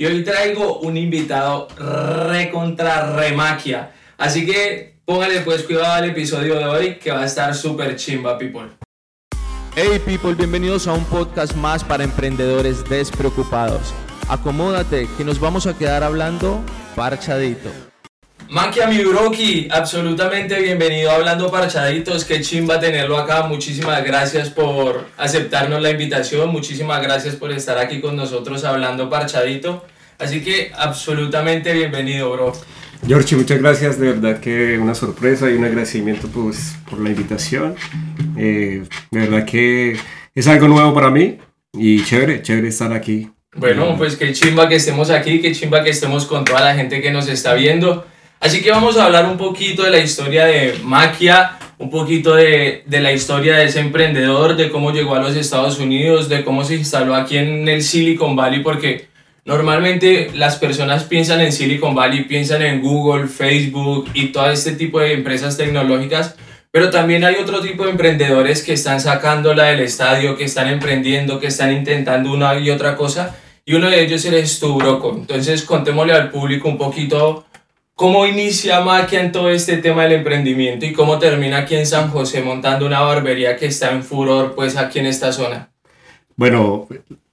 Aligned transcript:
y 0.00 0.06
hoy 0.06 0.24
traigo 0.24 0.78
un 0.78 0.96
invitado 0.96 1.68
re 1.76 2.50
contra 2.50 3.14
remaquia. 3.16 3.92
Así 4.16 4.46
que 4.46 4.98
póngale 5.04 5.42
pues 5.42 5.62
cuidado 5.64 5.92
al 5.92 6.08
episodio 6.08 6.54
de 6.54 6.64
hoy 6.64 6.94
que 6.94 7.10
va 7.10 7.20
a 7.20 7.26
estar 7.26 7.54
súper 7.54 7.96
chimba, 7.96 8.38
people. 8.38 8.70
Hey 9.76 10.00
people, 10.06 10.34
bienvenidos 10.34 10.88
a 10.88 10.94
un 10.94 11.04
podcast 11.04 11.54
más 11.54 11.84
para 11.84 12.02
emprendedores 12.02 12.82
despreocupados. 12.88 13.92
Acomódate 14.26 15.06
que 15.18 15.24
nos 15.24 15.38
vamos 15.38 15.66
a 15.66 15.76
quedar 15.76 16.02
hablando 16.02 16.62
parchadito. 16.96 17.68
Maquia 18.50 18.88
mi 18.88 18.98
broki, 19.04 19.68
absolutamente 19.70 20.60
bienvenido 20.60 21.12
a 21.12 21.14
Hablando 21.14 21.52
Parchaditos, 21.52 22.24
qué 22.24 22.40
chimba 22.40 22.80
tenerlo 22.80 23.16
acá, 23.16 23.44
muchísimas 23.44 24.02
gracias 24.02 24.50
por 24.50 25.06
aceptarnos 25.16 25.80
la 25.80 25.90
invitación, 25.90 26.50
muchísimas 26.50 27.00
gracias 27.00 27.36
por 27.36 27.52
estar 27.52 27.78
aquí 27.78 28.00
con 28.00 28.16
nosotros 28.16 28.64
hablando 28.64 29.08
Parchadito, 29.08 29.84
así 30.18 30.40
que 30.40 30.72
absolutamente 30.76 31.72
bienvenido 31.72 32.32
bro. 32.32 32.52
George, 33.06 33.36
muchas 33.36 33.60
gracias, 33.60 34.00
de 34.00 34.14
verdad 34.14 34.40
que 34.40 34.80
una 34.80 34.96
sorpresa 34.96 35.48
y 35.48 35.52
un 35.52 35.64
agradecimiento 35.64 36.26
pues, 36.26 36.74
por 36.90 36.98
la 36.98 37.10
invitación, 37.10 37.76
eh, 38.36 38.82
de 39.12 39.20
verdad 39.20 39.44
que 39.44 39.96
es 40.34 40.48
algo 40.48 40.66
nuevo 40.66 40.92
para 40.92 41.10
mí 41.10 41.38
y 41.72 42.02
chévere, 42.02 42.42
chévere 42.42 42.66
estar 42.66 42.92
aquí. 42.92 43.30
Bueno, 43.54 43.94
pues 43.96 44.16
qué 44.16 44.32
chimba 44.32 44.68
que 44.68 44.74
estemos 44.74 45.08
aquí, 45.10 45.40
qué 45.40 45.52
chimba 45.52 45.84
que 45.84 45.90
estemos 45.90 46.26
con 46.26 46.44
toda 46.44 46.62
la 46.62 46.74
gente 46.74 47.00
que 47.00 47.12
nos 47.12 47.28
está 47.28 47.54
viendo. 47.54 48.06
Así 48.40 48.62
que 48.62 48.70
vamos 48.70 48.96
a 48.96 49.04
hablar 49.04 49.26
un 49.26 49.36
poquito 49.36 49.82
de 49.82 49.90
la 49.90 49.98
historia 49.98 50.46
de 50.46 50.74
Maquia, 50.82 51.58
un 51.76 51.90
poquito 51.90 52.34
de, 52.34 52.84
de, 52.86 53.00
la 53.00 53.12
historia 53.12 53.56
de 53.56 53.66
ese 53.66 53.80
emprendedor, 53.80 54.56
de 54.56 54.70
cómo 54.70 54.92
llegó 54.92 55.14
a 55.14 55.20
los 55.20 55.36
Estados 55.36 55.78
Unidos, 55.78 56.30
de 56.30 56.42
cómo 56.42 56.64
se 56.64 56.76
instaló 56.76 57.14
aquí 57.14 57.36
en 57.36 57.68
el 57.68 57.82
Silicon 57.82 58.34
Valley, 58.36 58.62
porque 58.62 59.08
normalmente 59.44 60.30
las 60.34 60.56
personas 60.56 61.04
piensan 61.04 61.42
en 61.42 61.52
Silicon 61.52 61.94
Valley, 61.94 62.24
piensan 62.24 62.62
en 62.62 62.80
Google, 62.80 63.28
Facebook 63.28 64.08
y 64.14 64.28
todo 64.28 64.50
este 64.50 64.72
tipo 64.72 65.00
de 65.00 65.12
empresas 65.12 65.58
tecnológicas, 65.58 66.34
pero 66.70 66.88
también 66.88 67.24
hay 67.24 67.34
otro 67.34 67.60
tipo 67.60 67.84
de 67.84 67.90
emprendedores 67.90 68.62
que 68.62 68.72
están 68.72 69.02
sacándola 69.02 69.64
del 69.64 69.80
estadio, 69.80 70.34
que 70.38 70.44
están 70.44 70.68
emprendiendo, 70.68 71.40
que 71.40 71.48
están 71.48 71.72
intentando 71.74 72.32
una 72.32 72.58
y 72.58 72.70
otra 72.70 72.96
cosa, 72.96 73.36
y 73.66 73.74
uno 73.74 73.90
de 73.90 74.02
ellos 74.02 74.24
eres 74.24 74.58
tú, 74.58 74.78
Broco. 74.78 75.14
Entonces 75.14 75.62
contémosle 75.62 76.14
al 76.14 76.30
público 76.30 76.68
un 76.68 76.78
poquito 76.78 77.44
¿Cómo 78.00 78.24
inicia 78.24 78.80
Maquia 78.80 79.20
en 79.20 79.30
todo 79.30 79.50
este 79.50 79.76
tema 79.76 80.04
del 80.04 80.12
emprendimiento 80.12 80.86
y 80.86 80.94
cómo 80.94 81.18
termina 81.18 81.58
aquí 81.58 81.74
en 81.74 81.84
San 81.84 82.08
José 82.08 82.40
montando 82.40 82.86
una 82.86 83.00
barbería 83.00 83.58
que 83.58 83.66
está 83.66 83.92
en 83.92 84.02
furor 84.02 84.54
pues 84.54 84.78
aquí 84.78 85.00
en 85.00 85.04
esta 85.04 85.34
zona? 85.34 85.68
Bueno, 86.34 86.88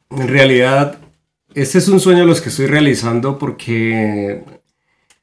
en 0.10 0.28
realidad 0.28 0.98
este 1.56 1.78
es 1.78 1.88
un 1.88 2.02
sueño 2.02 2.26
los 2.26 2.42
que 2.42 2.50
estoy 2.50 2.66
realizando 2.66 3.40
porque 3.40 4.44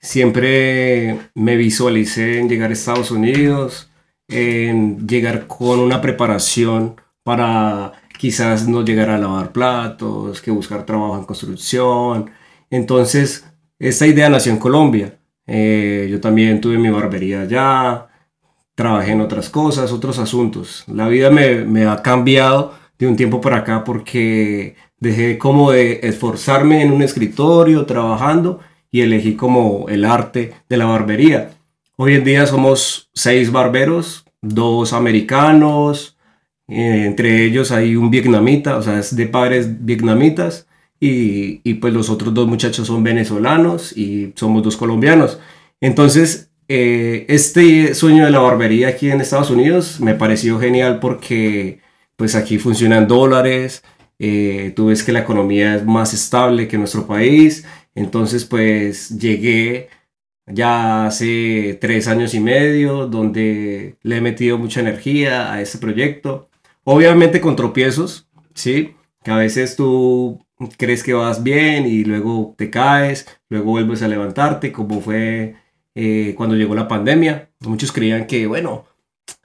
siempre 0.00 1.18
me 1.34 1.56
visualicé 1.56 2.38
en 2.38 2.48
llegar 2.48 2.70
a 2.70 2.72
Estados 2.72 3.10
Unidos, 3.10 3.90
en 4.28 5.06
llegar 5.06 5.46
con 5.46 5.78
una 5.78 6.00
preparación 6.00 6.98
para 7.22 7.92
quizás 8.18 8.66
no 8.66 8.82
llegar 8.82 9.10
a 9.10 9.18
lavar 9.18 9.52
platos, 9.52 10.40
que 10.40 10.50
buscar 10.50 10.86
trabajo 10.86 11.18
en 11.18 11.26
construcción. 11.26 12.30
Entonces, 12.70 13.44
esta 13.78 14.06
idea 14.06 14.30
nació 14.30 14.50
en 14.50 14.58
Colombia 14.58 15.18
eh, 15.46 16.08
yo 16.10 16.20
también 16.20 16.60
tuve 16.60 16.78
mi 16.78 16.90
barbería 16.90 17.42
allá, 17.42 18.06
trabajé 18.74 19.12
en 19.12 19.20
otras 19.20 19.50
cosas, 19.50 19.92
otros 19.92 20.18
asuntos. 20.18 20.84
La 20.86 21.08
vida 21.08 21.30
me, 21.30 21.86
ha 21.86 22.02
cambiado 22.02 22.74
de 22.98 23.06
un 23.06 23.16
tiempo 23.16 23.40
para 23.40 23.58
acá 23.58 23.84
porque 23.84 24.76
dejé 24.98 25.38
como 25.38 25.72
de 25.72 26.00
esforzarme 26.02 26.82
en 26.82 26.92
un 26.92 27.02
escritorio 27.02 27.86
trabajando 27.86 28.60
y 28.90 29.02
elegí 29.02 29.34
como 29.34 29.86
el 29.88 30.04
arte 30.04 30.54
de 30.68 30.76
la 30.76 30.86
barbería. 30.86 31.50
Hoy 31.96 32.14
en 32.14 32.24
día 32.24 32.46
somos 32.46 33.10
seis 33.14 33.52
barberos, 33.52 34.24
dos 34.40 34.92
americanos, 34.92 36.16
eh, 36.68 37.04
entre 37.06 37.44
ellos 37.44 37.70
hay 37.72 37.96
un 37.96 38.10
vietnamita, 38.10 38.76
o 38.76 38.82
sea, 38.82 38.98
es 38.98 39.14
de 39.14 39.26
padres 39.26 39.84
vietnamitas 39.84 40.66
y, 41.06 41.74
pues 41.74 41.92
los 41.92 42.08
otros 42.08 42.32
dos 42.32 42.48
muchachos 42.48 42.86
son 42.86 43.04
venezolanos 43.04 43.96
y 43.96 44.32
somos 44.36 44.62
dos 44.62 44.76
colombianos. 44.76 45.38
Entonces, 45.80 46.50
eh, 46.68 47.26
este 47.28 47.94
sueño 47.94 48.24
de 48.24 48.30
la 48.30 48.38
barbería 48.38 48.88
aquí 48.88 49.10
en 49.10 49.20
Estados 49.20 49.50
Unidos 49.50 50.00
me 50.00 50.14
pareció 50.14 50.58
genial 50.58 51.00
porque 51.00 51.80
pues 52.16 52.34
aquí 52.34 52.58
funcionan 52.58 53.06
dólares, 53.06 53.82
eh, 54.18 54.72
tú 54.74 54.86
ves 54.86 55.02
que 55.02 55.12
la 55.12 55.20
economía 55.20 55.74
es 55.76 55.84
más 55.84 56.14
estable 56.14 56.68
que 56.68 56.78
nuestro 56.78 57.06
país, 57.06 57.66
entonces 57.94 58.44
pues 58.46 59.10
llegué 59.18 59.88
ya 60.46 61.06
hace 61.06 61.76
tres 61.80 62.08
años 62.08 62.34
y 62.34 62.40
medio 62.40 63.06
donde 63.06 63.96
le 64.02 64.16
he 64.16 64.20
metido 64.20 64.58
mucha 64.58 64.80
energía 64.80 65.52
a 65.52 65.60
este 65.60 65.78
proyecto, 65.78 66.48
obviamente 66.84 67.40
con 67.40 67.56
tropiezos, 67.56 68.28
¿sí? 68.54 68.94
Que 69.22 69.30
a 69.32 69.36
veces 69.36 69.76
tú 69.76 70.43
crees 70.76 71.02
que 71.02 71.12
vas 71.14 71.42
bien 71.42 71.86
y 71.86 72.04
luego 72.04 72.54
te 72.56 72.70
caes, 72.70 73.26
luego 73.48 73.72
vuelves 73.72 74.02
a 74.02 74.08
levantarte, 74.08 74.72
como 74.72 75.00
fue 75.00 75.56
eh, 75.94 76.34
cuando 76.36 76.56
llegó 76.56 76.74
la 76.74 76.88
pandemia. 76.88 77.50
Muchos 77.60 77.92
creían 77.92 78.26
que, 78.26 78.46
bueno, 78.46 78.84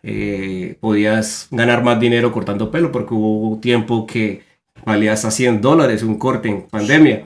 eh, 0.03 0.78
podías 0.80 1.47
ganar 1.52 1.84
más 1.84 2.00
dinero 2.00 2.31
cortando 2.31 2.72
pelo 2.72 2.92
porque 2.92 3.14
hubo 3.14 3.59
tiempo 3.59 4.06
que 4.06 4.44
valía 4.86 5.14
hasta 5.14 5.31
100 5.31 5.62
dólares 5.62 6.03
un 6.03 6.18
corte 6.18 6.50
en 6.50 6.64
pandemia. 6.64 7.26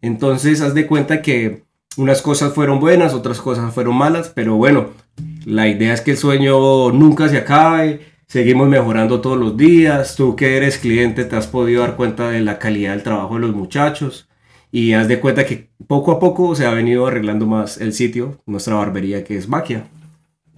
Entonces, 0.00 0.60
haz 0.60 0.74
de 0.74 0.86
cuenta 0.86 1.22
que 1.22 1.62
unas 1.96 2.22
cosas 2.22 2.54
fueron 2.54 2.80
buenas, 2.80 3.14
otras 3.14 3.40
cosas 3.40 3.72
fueron 3.72 3.96
malas, 3.96 4.30
pero 4.34 4.56
bueno, 4.56 4.90
la 5.44 5.68
idea 5.68 5.92
es 5.92 6.00
que 6.00 6.12
el 6.12 6.16
sueño 6.16 6.90
nunca 6.92 7.28
se 7.28 7.38
acabe 7.38 8.11
Seguimos 8.32 8.66
mejorando 8.66 9.20
todos 9.20 9.36
los 9.36 9.58
días. 9.58 10.16
Tú 10.16 10.36
que 10.36 10.56
eres 10.56 10.78
cliente 10.78 11.26
te 11.26 11.36
has 11.36 11.46
podido 11.46 11.82
dar 11.82 11.96
cuenta 11.96 12.30
de 12.30 12.40
la 12.40 12.58
calidad 12.58 12.92
del 12.92 13.02
trabajo 13.02 13.34
de 13.34 13.40
los 13.40 13.54
muchachos 13.54 14.26
y 14.70 14.94
haz 14.94 15.06
de 15.06 15.20
cuenta 15.20 15.44
que 15.44 15.68
poco 15.86 16.12
a 16.12 16.18
poco 16.18 16.54
se 16.54 16.64
ha 16.64 16.70
venido 16.70 17.06
arreglando 17.06 17.44
más 17.44 17.76
el 17.76 17.92
sitio, 17.92 18.40
nuestra 18.46 18.76
barbería 18.76 19.22
que 19.22 19.36
es 19.36 19.50
Maquia. 19.50 19.84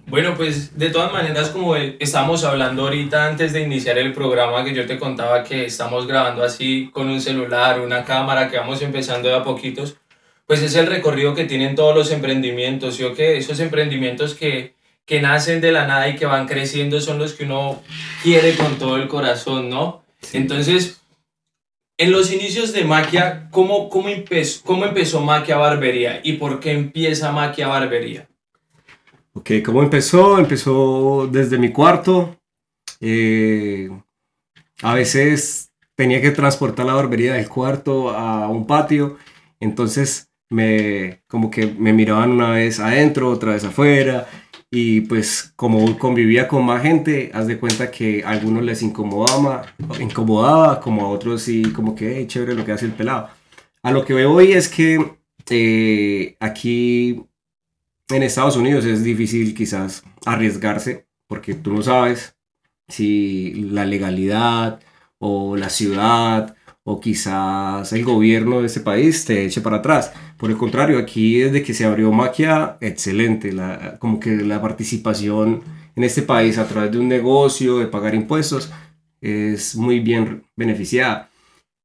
Bueno, 0.07 0.35
pues 0.37 0.79
de 0.79 0.89
todas 0.89 1.11
maneras, 1.11 1.49
como 1.49 1.75
estamos 1.75 2.45
hablando 2.45 2.83
ahorita 2.83 3.27
antes 3.27 3.51
de 3.51 3.63
iniciar 3.63 3.97
el 3.97 4.13
programa, 4.13 4.63
que 4.63 4.73
yo 4.73 4.85
te 4.85 4.97
contaba 4.97 5.43
que 5.43 5.65
estamos 5.65 6.07
grabando 6.07 6.45
así 6.45 6.89
con 6.93 7.09
un 7.09 7.19
celular, 7.19 7.81
una 7.81 8.05
cámara, 8.05 8.49
que 8.49 8.55
vamos 8.55 8.81
empezando 8.83 9.27
de 9.27 9.35
a 9.35 9.43
poquitos, 9.43 9.97
pues 10.47 10.61
es 10.61 10.75
el 10.75 10.87
recorrido 10.87 11.35
que 11.35 11.43
tienen 11.43 11.75
todos 11.75 11.93
los 11.93 12.09
emprendimientos. 12.13 12.97
Yo 12.97 13.13
que 13.13 13.35
esos 13.35 13.59
emprendimientos 13.59 14.33
que 14.33 14.75
que 15.05 15.21
nacen 15.21 15.61
de 15.61 15.71
la 15.71 15.87
nada 15.87 16.09
y 16.09 16.15
que 16.15 16.25
van 16.25 16.47
creciendo 16.47 16.99
son 16.99 17.19
los 17.19 17.33
que 17.33 17.45
uno 17.45 17.81
quiere 18.23 18.55
con 18.55 18.77
todo 18.77 18.97
el 18.97 19.07
corazón, 19.07 19.69
¿no? 19.69 20.03
Entonces, 20.33 21.01
en 21.97 22.11
los 22.11 22.31
inicios 22.31 22.73
de 22.73 22.83
Maquia, 22.83 23.47
¿cómo, 23.51 23.89
cómo, 23.89 24.09
empezó, 24.09 24.63
¿cómo 24.65 24.85
empezó 24.85 25.21
Maquia 25.21 25.57
Barbería 25.57 26.19
y 26.23 26.33
por 26.33 26.59
qué 26.59 26.71
empieza 26.71 27.31
Maquia 27.31 27.67
Barbería? 27.67 28.27
Ok, 29.33 29.51
¿cómo 29.63 29.83
empezó? 29.83 30.39
Empezó 30.39 31.29
desde 31.31 31.57
mi 31.57 31.71
cuarto. 31.71 32.37
Eh, 32.99 33.89
a 34.81 34.93
veces 34.93 35.71
tenía 35.95 36.21
que 36.21 36.31
transportar 36.31 36.85
la 36.85 36.93
barbería 36.93 37.33
del 37.33 37.47
cuarto 37.47 38.09
a 38.09 38.47
un 38.49 38.67
patio, 38.67 39.17
entonces 39.59 40.29
me 40.49 41.21
como 41.27 41.49
que 41.49 41.67
me 41.67 41.93
miraban 41.93 42.31
una 42.31 42.51
vez 42.51 42.79
adentro, 42.79 43.29
otra 43.29 43.53
vez 43.53 43.63
afuera, 43.63 44.27
y 44.71 45.01
pues 45.01 45.53
como 45.55 45.97
convivía 45.97 46.47
con 46.47 46.65
más 46.65 46.81
gente, 46.81 47.31
haz 47.33 47.47
de 47.47 47.59
cuenta 47.59 47.91
que 47.91 48.23
a 48.23 48.31
algunos 48.31 48.63
les 48.63 48.81
incomodaba, 48.81 49.73
incomodaba 49.99 50.79
como 50.79 51.05
a 51.05 51.09
otros 51.09 51.43
sí, 51.43 51.63
como 51.73 51.95
que 51.95 52.17
hey, 52.17 52.27
chévere 52.27 52.55
lo 52.55 52.65
que 52.65 52.71
hace 52.73 52.85
el 52.85 52.93
pelado. 52.93 53.29
A 53.83 53.91
lo 53.91 54.03
que 54.03 54.13
veo 54.13 54.33
hoy 54.33 54.53
es 54.53 54.67
que 54.67 55.17
eh, 55.49 56.35
aquí 56.39 57.23
en 58.09 58.23
Estados 58.23 58.57
Unidos 58.57 58.85
es 58.85 59.03
difícil 59.03 59.53
quizás 59.53 60.03
arriesgarse 60.25 61.07
porque 61.27 61.53
tú 61.53 61.73
no 61.73 61.81
sabes 61.81 62.35
si 62.87 63.53
la 63.71 63.85
legalidad 63.85 64.79
o 65.19 65.55
la 65.55 65.69
ciudad 65.69 66.54
o 66.87 66.99
quizás 66.99 67.91
el 67.93 68.05
gobierno 68.05 68.61
de 68.61 68.67
ese 68.67 68.79
país 68.79 69.25
te 69.25 69.43
eche 69.43 69.59
para 69.61 69.77
atrás. 69.77 70.13
Por 70.37 70.51
el 70.51 70.57
contrario, 70.57 70.99
aquí 70.99 71.39
desde 71.39 71.63
que 71.63 71.73
se 71.73 71.83
abrió 71.83 72.11
Maquia, 72.11 72.77
excelente, 72.79 73.51
la, 73.51 73.97
como 73.97 74.19
que 74.19 74.35
la 74.35 74.61
participación 74.61 75.63
en 75.95 76.03
este 76.03 76.21
país 76.21 76.59
a 76.59 76.67
través 76.67 76.91
de 76.91 76.99
un 76.99 77.07
negocio, 77.07 77.79
de 77.79 77.87
pagar 77.87 78.13
impuestos, 78.13 78.71
es 79.19 79.75
muy 79.75 79.99
bien 79.99 80.43
beneficiada. 80.55 81.31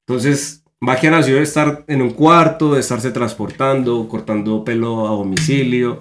Entonces, 0.06 0.64
Maquia 0.80 1.10
nació 1.10 1.36
de 1.36 1.42
estar 1.42 1.84
en 1.86 2.02
un 2.02 2.10
cuarto, 2.10 2.74
de 2.74 2.80
estarse 2.80 3.10
transportando, 3.10 4.06
cortando 4.06 4.64
pelo 4.64 5.06
a 5.06 5.12
domicilio. 5.12 6.00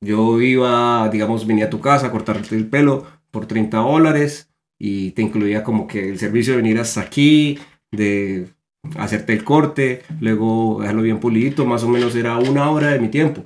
Yo 0.00 0.40
iba, 0.40 1.08
digamos, 1.10 1.46
venía 1.46 1.66
a 1.66 1.70
tu 1.70 1.80
casa 1.80 2.08
a 2.08 2.10
cortarte 2.10 2.56
el 2.56 2.66
pelo 2.66 3.06
por 3.30 3.46
30 3.46 3.76
dólares 3.78 4.50
y 4.78 5.12
te 5.12 5.22
incluía 5.22 5.62
como 5.62 5.86
que 5.86 6.08
el 6.08 6.18
servicio 6.18 6.54
de 6.54 6.62
venir 6.62 6.80
hasta 6.80 7.02
aquí, 7.02 7.58
de 7.90 8.48
hacerte 8.96 9.32
el 9.32 9.44
corte, 9.44 10.02
luego 10.20 10.78
dejarlo 10.80 11.02
bien 11.02 11.20
pulidito, 11.20 11.66
más 11.66 11.82
o 11.82 11.88
menos 11.88 12.14
era 12.16 12.38
una 12.38 12.70
hora 12.70 12.88
de 12.88 13.00
mi 13.00 13.08
tiempo. 13.08 13.44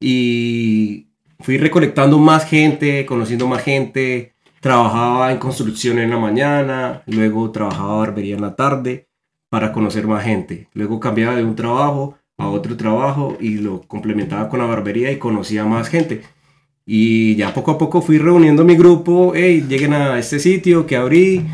Y 0.00 1.08
fui 1.40 1.58
recolectando 1.58 2.18
más 2.18 2.44
gente, 2.46 3.06
conociendo 3.06 3.46
más 3.46 3.62
gente, 3.62 4.34
trabajaba 4.60 5.32
en 5.32 5.38
construcción 5.38 5.98
en 5.98 6.10
la 6.10 6.18
mañana, 6.18 7.02
luego 7.06 7.50
trabajaba 7.50 7.98
barbería 7.98 8.34
en 8.34 8.42
la 8.42 8.56
tarde 8.56 9.08
para 9.48 9.72
conocer 9.72 10.06
más 10.06 10.24
gente. 10.24 10.68
Luego 10.74 11.00
cambiaba 11.00 11.36
de 11.36 11.44
un 11.44 11.54
trabajo 11.54 12.16
a 12.38 12.48
otro 12.48 12.76
trabajo 12.76 13.36
y 13.40 13.58
lo 13.58 13.82
complementaba 13.82 14.48
con 14.48 14.58
la 14.58 14.66
barbería 14.66 15.10
y 15.10 15.18
conocía 15.18 15.64
más 15.64 15.88
gente. 15.88 16.22
Y 16.84 17.34
ya 17.36 17.52
poco 17.52 17.72
a 17.72 17.78
poco 17.78 18.02
fui 18.02 18.18
reuniendo 18.18 18.64
mi 18.64 18.76
grupo, 18.76 19.32
hey, 19.34 19.64
lleguen 19.68 19.92
a 19.92 20.18
este 20.18 20.38
sitio 20.38 20.86
que 20.86 20.96
abrí, 20.96 21.44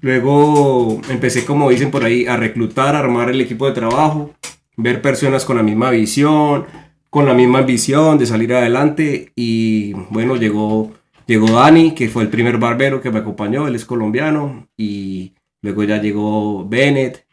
Luego 0.00 1.00
empecé, 1.08 1.44
como 1.44 1.70
dicen 1.70 1.90
por 1.90 2.04
ahí, 2.04 2.26
a 2.26 2.36
reclutar, 2.36 2.94
a 2.94 3.00
armar 3.00 3.30
el 3.30 3.40
equipo 3.40 3.66
de 3.66 3.72
trabajo, 3.72 4.32
ver 4.76 5.02
personas 5.02 5.44
con 5.44 5.56
la 5.56 5.62
misma 5.62 5.90
visión, 5.90 6.66
con 7.10 7.26
la 7.26 7.34
misma 7.34 7.60
ambición 7.60 8.18
de 8.18 8.26
salir 8.26 8.52
adelante. 8.52 9.32
Y 9.34 9.94
bueno, 10.10 10.36
llegó, 10.36 10.92
llegó 11.26 11.50
Dani, 11.50 11.94
que 11.94 12.08
fue 12.08 12.22
el 12.22 12.28
primer 12.28 12.58
barbero 12.58 13.00
que 13.00 13.10
me 13.10 13.20
acompañó, 13.20 13.66
él 13.66 13.74
es 13.74 13.84
colombiano. 13.84 14.68
Y 14.76 15.32
luego 15.62 15.84
ya 15.84 16.00
llegó 16.00 16.68
Bennett, 16.68 17.26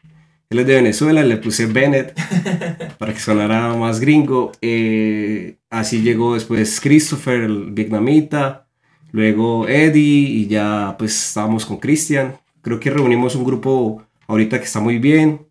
él 0.50 0.60
es 0.60 0.66
de 0.66 0.74
Venezuela, 0.76 1.22
le 1.22 1.36
puse 1.36 1.66
Bennett 1.66 2.14
para 2.98 3.12
que 3.12 3.20
sonara 3.20 3.74
más 3.74 4.00
gringo. 4.00 4.52
Eh, 4.60 5.56
así 5.68 6.02
llegó 6.02 6.34
después 6.34 6.80
Christopher, 6.80 7.42
el 7.42 7.72
vietnamita. 7.72 8.66
Luego 9.10 9.68
Eddie 9.68 10.28
y 10.28 10.46
ya 10.48 10.96
pues 10.98 11.28
estábamos 11.28 11.64
con 11.66 11.78
Christian, 11.78 12.34
Creo 12.64 12.80
que 12.80 12.88
reunimos 12.88 13.34
un 13.36 13.44
grupo 13.44 14.02
ahorita 14.26 14.58
que 14.58 14.64
está 14.64 14.80
muy 14.80 14.98
bien. 14.98 15.46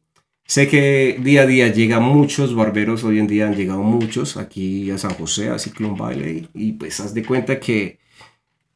Sé 0.45 0.68
que 0.68 1.19
día 1.21 1.44
a 1.44 1.45
día 1.45 1.68
llegan 1.68 2.01
muchos 2.01 2.56
barberos, 2.56 3.04
hoy 3.04 3.19
en 3.19 3.27
día 3.27 3.45
han 3.45 3.56
llegado 3.56 3.83
muchos 3.83 4.36
aquí 4.36 4.89
a 4.89 4.98
San 4.98 5.13
José, 5.13 5.50
a 5.50 5.60
Cyclone 5.60 5.95
Valley, 5.98 6.50
y 6.56 6.71
pues 6.74 7.00
haz 7.00 7.13
de 7.13 7.24
cuenta 7.24 7.60
que 7.60 8.00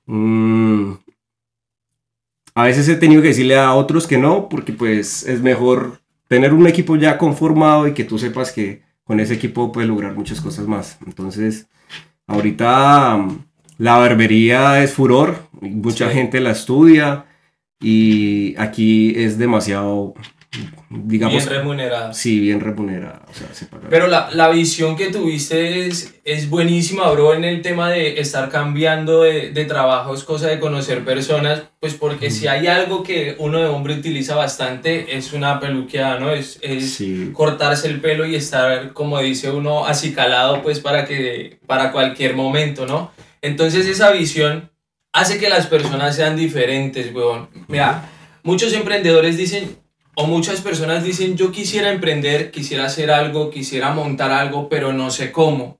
mm, 0.06 0.92
a 2.54 2.64
veces 2.64 2.88
he 2.90 2.96
tenido 2.96 3.24
que 3.24 3.30
decirle 3.30 3.58
a 3.58 3.74
otros 3.74 4.06
que 4.06 4.20
no, 4.20 4.48
porque 4.50 4.72
pues 4.72 5.26
es 5.26 5.42
mejor 5.42 6.02
tener 6.28 6.54
un 6.54 6.68
equipo 6.68 6.96
ya 6.96 7.18
conformado 7.18 7.88
y 7.88 7.94
que 7.96 8.04
tú 8.04 8.20
sepas 8.20 8.52
que 8.52 8.84
con 9.04 9.20
ese 9.20 9.34
equipo 9.34 9.72
puedes 9.72 9.90
lograr 9.90 10.14
muchas 10.14 10.42
cosas 10.42 10.68
más. 10.68 11.00
Entonces, 11.08 11.68
ahorita 12.28 13.18
mm, 13.18 13.46
la 13.80 13.98
barbería 13.98 14.84
es 14.84 14.94
furor, 14.94 15.48
mucha 15.60 16.12
gente 16.12 16.40
la 16.40 16.52
estudia 16.52 17.27
y 17.80 18.56
aquí 18.58 19.14
es 19.16 19.38
demasiado, 19.38 20.14
digamos... 20.90 21.36
Bien 21.46 21.48
remunerada. 21.60 22.14
Sí, 22.14 22.40
bien 22.40 22.60
remunerada. 22.60 23.24
O 23.30 23.34
sea, 23.34 23.54
se 23.54 23.66
paga. 23.68 23.88
Pero 23.90 24.08
la, 24.08 24.30
la, 24.32 24.50
visión 24.50 24.96
que 24.96 25.08
tuviste 25.12 25.86
es, 25.86 26.16
es 26.24 26.50
buenísima, 26.50 27.10
bro, 27.12 27.36
en 27.36 27.44
el 27.44 27.62
tema 27.62 27.90
de 27.92 28.20
estar 28.20 28.50
cambiando 28.50 29.22
de, 29.24 29.52
de 29.52 29.66
trabajo, 29.66 30.16
es 30.16 30.24
cosa 30.24 30.48
de 30.48 30.60
conocer 30.60 31.06
personas, 31.06 31.64
pues 31.80 31.94
porque 31.94 32.32
si 32.32 32.48
hay 32.48 32.66
algo 32.66 33.04
que 33.04 33.36
uno 33.38 33.60
de 33.60 33.68
hombre 33.68 33.94
utiliza 33.94 34.36
bastante 34.36 35.16
es 35.16 35.34
una 35.34 35.60
peluqueada, 35.60 36.20
¿no? 36.20 36.32
Es, 36.32 36.58
es 36.64 36.94
Sí. 36.96 37.30
cortarse 37.34 37.88
el 37.90 38.02
pelo 38.02 38.26
y 38.26 38.36
estar, 38.36 38.94
como 38.94 39.20
dice 39.20 39.52
uno, 39.52 39.86
acicalado, 39.86 40.64
pues 40.64 40.80
para, 40.80 41.06
que, 41.06 41.60
para 41.68 41.92
cualquier 41.92 42.36
momento, 42.36 42.88
¿no? 42.88 43.12
Entonces 43.44 43.86
esa 43.86 44.12
visión 44.12 44.72
hace 45.20 45.38
que 45.40 45.50
las 45.50 45.68
personas 45.68 46.16
sean 46.16 46.36
diferentes, 46.36 47.14
weón. 47.14 47.50
Mira, 47.68 48.10
muchos 48.44 48.74
emprendedores 48.74 49.38
dicen, 49.38 49.78
o 50.16 50.26
muchas 50.26 50.62
personas 50.62 51.04
dicen, 51.04 51.36
yo 51.38 51.52
quisiera 51.52 51.92
emprender, 51.92 52.52
quisiera 52.52 52.86
hacer 52.86 53.12
algo, 53.12 53.50
quisiera 53.50 53.92
montar 53.94 54.32
algo, 54.32 54.70
pero 54.70 54.94
no 54.94 55.10
sé 55.12 55.32
cómo. 55.32 55.80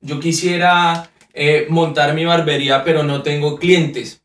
Yo 0.00 0.20
quisiera 0.20 1.10
eh, 1.32 1.66
montar 1.68 2.14
mi 2.14 2.24
barbería, 2.24 2.84
pero 2.84 3.02
no 3.02 3.22
tengo 3.22 3.58
clientes. 3.58 4.22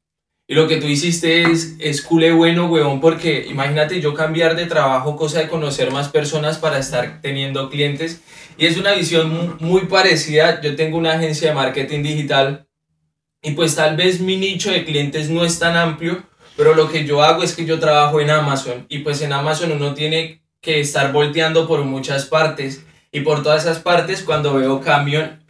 Y 0.47 0.55
lo 0.55 0.67
que 0.67 0.77
tú 0.77 0.87
hiciste 0.87 1.43
es, 1.43 1.75
es 1.79 2.01
culé 2.01 2.31
bueno, 2.31 2.65
weón, 2.65 2.99
porque 2.99 3.45
imagínate 3.47 4.01
yo 4.01 4.13
cambiar 4.15 4.55
de 4.55 4.65
trabajo, 4.65 5.15
cosa 5.15 5.39
de 5.39 5.47
conocer 5.47 5.91
más 5.91 6.09
personas 6.09 6.57
para 6.57 6.79
estar 6.79 7.21
teniendo 7.21 7.69
clientes. 7.69 8.21
Y 8.57 8.65
es 8.65 8.77
una 8.77 8.93
visión 8.93 9.29
mu- 9.31 9.55
muy 9.59 9.81
parecida. 9.85 10.59
Yo 10.61 10.75
tengo 10.75 10.97
una 10.97 11.13
agencia 11.13 11.49
de 11.49 11.55
marketing 11.55 12.01
digital 12.03 12.65
y 13.41 13.51
pues 13.51 13.75
tal 13.75 13.95
vez 13.95 14.19
mi 14.19 14.37
nicho 14.37 14.71
de 14.71 14.85
clientes 14.85 15.29
no 15.29 15.45
es 15.45 15.59
tan 15.59 15.77
amplio, 15.77 16.23
pero 16.57 16.75
lo 16.75 16.91
que 16.91 17.05
yo 17.05 17.23
hago 17.23 17.43
es 17.43 17.55
que 17.55 17.65
yo 17.65 17.79
trabajo 17.79 18.19
en 18.19 18.29
Amazon 18.29 18.85
y 18.89 18.99
pues 18.99 19.21
en 19.21 19.31
Amazon 19.31 19.71
uno 19.71 19.93
tiene 19.93 20.41
que 20.61 20.81
estar 20.81 21.13
volteando 21.13 21.67
por 21.67 21.83
muchas 21.83 22.25
partes 22.25 22.83
y 23.11 23.21
por 23.21 23.43
todas 23.43 23.63
esas 23.63 23.79
partes 23.79 24.23
cuando 24.23 24.53
veo 24.55 24.81
camión, 24.81 25.43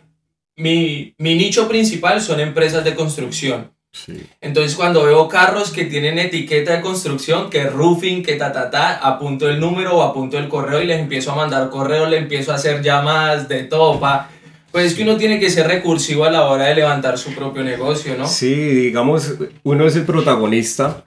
mi, 0.56 1.16
mi 1.18 1.36
nicho 1.36 1.68
principal 1.68 2.22
son 2.22 2.40
empresas 2.40 2.84
de 2.84 2.94
construcción. 2.94 3.72
Sí. 3.92 4.24
Entonces 4.40 4.76
cuando 4.76 5.04
veo 5.04 5.28
carros 5.28 5.72
que 5.72 5.86
tienen 5.86 6.20
etiqueta 6.20 6.74
de 6.74 6.82
construcción, 6.82 7.50
que 7.50 7.64
roofing, 7.64 8.22
que 8.22 8.36
ta 8.36 8.52
ta 8.52 8.70
ta, 8.70 8.98
apunto 8.98 9.50
el 9.50 9.60
número 9.60 9.98
o 9.98 10.04
apunto 10.04 10.38
el 10.38 10.48
correo 10.48 10.82
y 10.82 10.86
les 10.86 11.00
empiezo 11.00 11.32
a 11.32 11.36
mandar 11.36 11.72
correo, 11.72 12.06
le 12.06 12.18
empiezo 12.18 12.52
a 12.52 12.56
hacer 12.56 12.84
llamadas 12.84 13.50
de 13.50 13.64
todo, 13.64 14.00
pa. 14.00 14.30
Pues 14.72 14.86
es 14.86 14.94
que 14.94 15.04
uno 15.04 15.18
tiene 15.18 15.40
que 15.40 15.50
ser 15.50 15.68
recursivo 15.68 16.26
a 16.26 16.32
la 16.32 16.46
hora 16.46 16.66
de 16.66 16.76
levantar 16.76 17.18
su 17.18 17.34
propio 17.34 17.64
negocio, 17.64 18.16
¿no? 18.18 18.28
Sí, 18.28 18.54
digamos, 18.54 19.34
uno 19.64 19.86
es 19.86 19.96
el 19.96 20.06
protagonista 20.06 21.06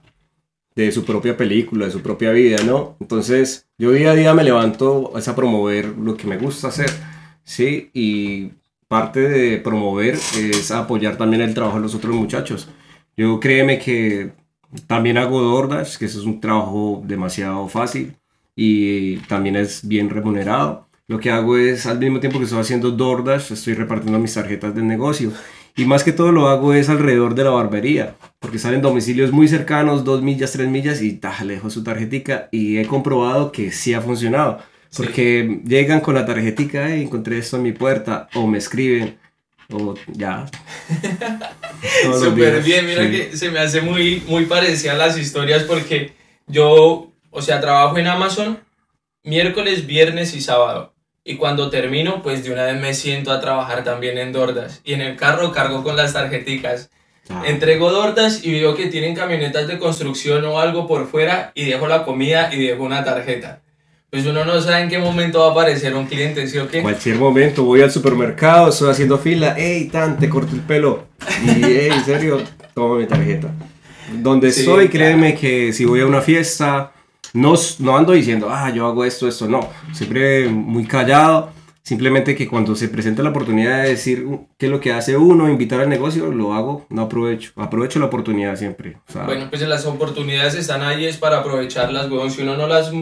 de 0.75 0.91
su 0.91 1.05
propia 1.05 1.37
película, 1.37 1.87
de 1.87 1.93
su 1.93 2.01
propia 2.01 2.33
vida, 2.33 2.59
¿no? 2.65 2.97
Entonces, 3.01 3.69
yo 3.79 3.93
día 3.93 4.13
a 4.13 4.15
día 4.15 4.35
me 4.35 4.43
levanto 4.43 5.13
es 5.17 5.29
a 5.29 5.37
promover 5.37 5.87
lo 5.87 6.17
que 6.17 6.27
me 6.27 6.39
gusta 6.39 6.69
hacer, 6.69 6.91
¿sí? 7.45 7.91
Y 7.93 8.51
parte 8.89 9.21
de 9.21 9.59
promover 9.59 10.19
es 10.37 10.71
apoyar 10.71 11.17
también 11.17 11.43
el 11.43 11.55
trabajo 11.55 11.77
de 11.77 11.83
los 11.83 11.95
otros 11.95 12.15
muchachos. 12.15 12.69
Yo 13.17 13.39
créeme 13.39 13.79
que 13.79 14.33
también 14.87 15.19
hago 15.19 15.41
DoorDash, 15.41 15.99
que 15.99 16.07
eso 16.07 16.21
es 16.21 16.27
un 16.27 16.41
trabajo 16.41 17.03
demasiado 17.05 17.69
fácil 17.69 18.17
y 18.57 19.17
también 19.29 19.57
es 19.57 19.87
bien 19.87 20.11
remunerado. 20.11 20.89
Lo 21.13 21.21
que 21.21 21.31
hago 21.31 21.59
es, 21.59 21.85
al 21.85 21.99
mismo 21.99 22.21
tiempo 22.21 22.39
que 22.39 22.47
estoy 22.47 22.61
haciendo 22.61 22.91
DoorDash, 22.91 23.53
estoy 23.53 23.75
repartiendo 23.75 24.19
mis 24.19 24.33
tarjetas 24.33 24.75
del 24.75 24.87
negocio. 24.87 25.31
Y 25.77 25.85
más 25.85 26.05
que 26.05 26.13
todo 26.13 26.33
lo 26.33 26.49
hago 26.49 26.73
es 26.73 26.89
alrededor 26.89 27.35
de 27.35 27.45
la 27.45 27.51
barbería, 27.51 28.15
porque 28.39 28.59
salen 28.59 28.81
domicilios 28.81 29.31
muy 29.31 29.47
cercanos, 29.47 30.05
dos 30.05 30.23
millas, 30.23 30.53
tres 30.53 30.69
millas, 30.69 31.03
y 31.03 31.13
ta, 31.13 31.45
le 31.45 31.57
dejo 31.57 31.69
su 31.69 31.85
tarjetica 31.85 32.49
y 32.51 32.79
he 32.79 32.87
comprobado 32.87 33.53
que 33.53 33.73
sí 33.73 33.93
ha 33.93 34.01
funcionado. 34.01 34.61
Sí. 34.89 35.03
Porque 35.03 35.61
llegan 35.67 36.01
con 36.01 36.15
la 36.15 36.25
tarjetica, 36.25 36.89
"Hey, 36.89 37.03
encontré 37.03 37.37
esto 37.37 37.59
en 37.59 37.65
mi 37.65 37.73
puerta, 37.73 38.31
o 38.33 38.47
me 38.47 38.57
escriben, 38.57 39.19
o 39.71 39.93
ya. 40.07 40.47
Súper 42.19 42.63
bien, 42.63 42.87
mira 42.87 43.05
sí. 43.05 43.11
que 43.11 43.37
se 43.37 43.51
me 43.51 43.59
hace 43.59 43.83
muy, 43.83 44.23
muy 44.27 44.47
parecida 44.47 44.93
a 44.93 44.97
las 44.97 45.19
historias 45.19 45.65
porque 45.65 46.15
yo, 46.47 47.13
o 47.31 47.43
sea, 47.43 47.61
trabajo 47.61 47.99
en 47.99 48.07
Amazon 48.07 48.59
miércoles, 49.25 49.87
viernes 49.87 50.35
y 50.35 50.41
sábado. 50.41 50.92
Y 51.25 51.37
cuando 51.37 51.71
termino, 51.71 52.21
pues 52.23 52.43
de 52.45 52.53
una 52.53 52.65
vez 52.65 52.81
me 52.81 52.95
siento 52.95 53.31
a 53.31 53.41
trabajar 53.41 53.85
también 53.85 54.19
en 54.19 54.33
Dordas. 54.33 54.81
Y 54.85 54.95
en 54.95 55.01
el 55.03 55.17
carro 55.17 55.53
cargo 55.53 55.83
con 55.85 55.97
las 55.97 56.13
tarjeticas. 56.13 56.91
Ah, 57.31 57.45
Entrego 57.47 57.93
Dordas 57.93 58.45
y 58.45 58.53
veo 58.53 58.75
que 58.75 58.87
tienen 58.87 59.15
camionetas 59.15 59.69
de 59.69 59.79
construcción 59.79 60.45
o 60.45 60.59
algo 60.59 60.89
por 60.89 61.07
fuera 61.09 61.53
y 61.55 61.65
dejo 61.67 61.87
la 61.87 62.05
comida 62.05 62.53
y 62.53 62.67
dejo 62.67 62.83
una 62.83 63.05
tarjeta. 63.05 63.61
Pues 64.11 64.27
uno 64.27 64.45
no 64.45 64.61
sabe 64.61 64.83
en 64.83 64.89
qué 64.91 64.99
momento 64.99 65.39
va 65.41 65.47
a 65.49 65.51
aparecer 65.53 65.95
un 65.95 66.07
cliente, 66.07 66.47
¿sí 66.49 66.59
o 66.59 66.69
qué? 66.69 66.83
Cualquier 66.83 67.17
momento 67.17 67.63
voy 67.65 67.81
al 67.81 67.91
supermercado, 67.91 68.69
estoy 68.69 68.91
haciendo 68.91 69.17
fila, 69.19 69.55
hey, 69.57 69.89
tan, 69.91 70.19
te 70.19 70.29
corto 70.29 70.55
el 70.55 70.61
pelo. 70.61 71.07
Y, 71.47 71.63
hey, 71.65 71.89
en 71.93 72.05
serio, 72.05 72.43
toma 72.75 72.99
mi 72.99 73.07
tarjeta. 73.07 73.49
Donde 74.13 74.51
Sí, 74.53 74.61
estoy, 74.61 74.89
claro. 74.89 74.91
créeme 74.91 75.35
que 75.37 75.73
si 75.73 75.85
voy 75.87 76.01
a 76.01 76.07
una 76.07 76.21
fiesta, 76.21 76.93
no, 77.35 77.55
no 77.79 77.97
ando 77.97 78.13
diciendo, 78.13 78.49
ah, 78.51 78.71
yo 78.71 78.87
hago 78.87 79.05
esto, 79.05 79.27
esto, 79.27 79.49
no. 79.49 79.69
Siempre 79.93 80.49
muy 80.49 80.85
callado. 80.85 81.51
Simplemente 81.85 82.37
que 82.37 82.47
cuando 82.47 82.77
se 82.77 82.89
presenta 82.89 83.25
la 83.25 83.31
oportunidad 83.31 83.83
de 83.83 83.89
decir 83.89 84.25
qué 84.57 84.67
es 84.67 84.73
lo 84.73 84.79
que 84.81 84.93
hace 84.93 85.17
uno, 85.17 85.49
invitar 85.49 85.81
al 85.81 85.89
negocio, 85.89 86.31
lo 86.31 86.55
hago, 86.55 86.87
no 86.91 87.03
aprovecho. 87.03 87.51
Aprovecho 87.57 87.99
la 87.99 88.07
oportunidad 88.07 88.55
siempre. 88.55 88.99
O 89.13 89.25
Bueno, 89.25 89.49
pues 89.51 89.63
las 89.63 89.85
oportunidades 89.85 90.55
están 90.55 90.83
ahí 90.83 91.07
es 91.07 91.17
para 91.17 91.39
aprovecharlas, 91.39 92.09
weón. 92.09 92.31
Si 92.31 92.43
uno 92.43 92.57
no 92.57 92.69
las, 92.69 92.93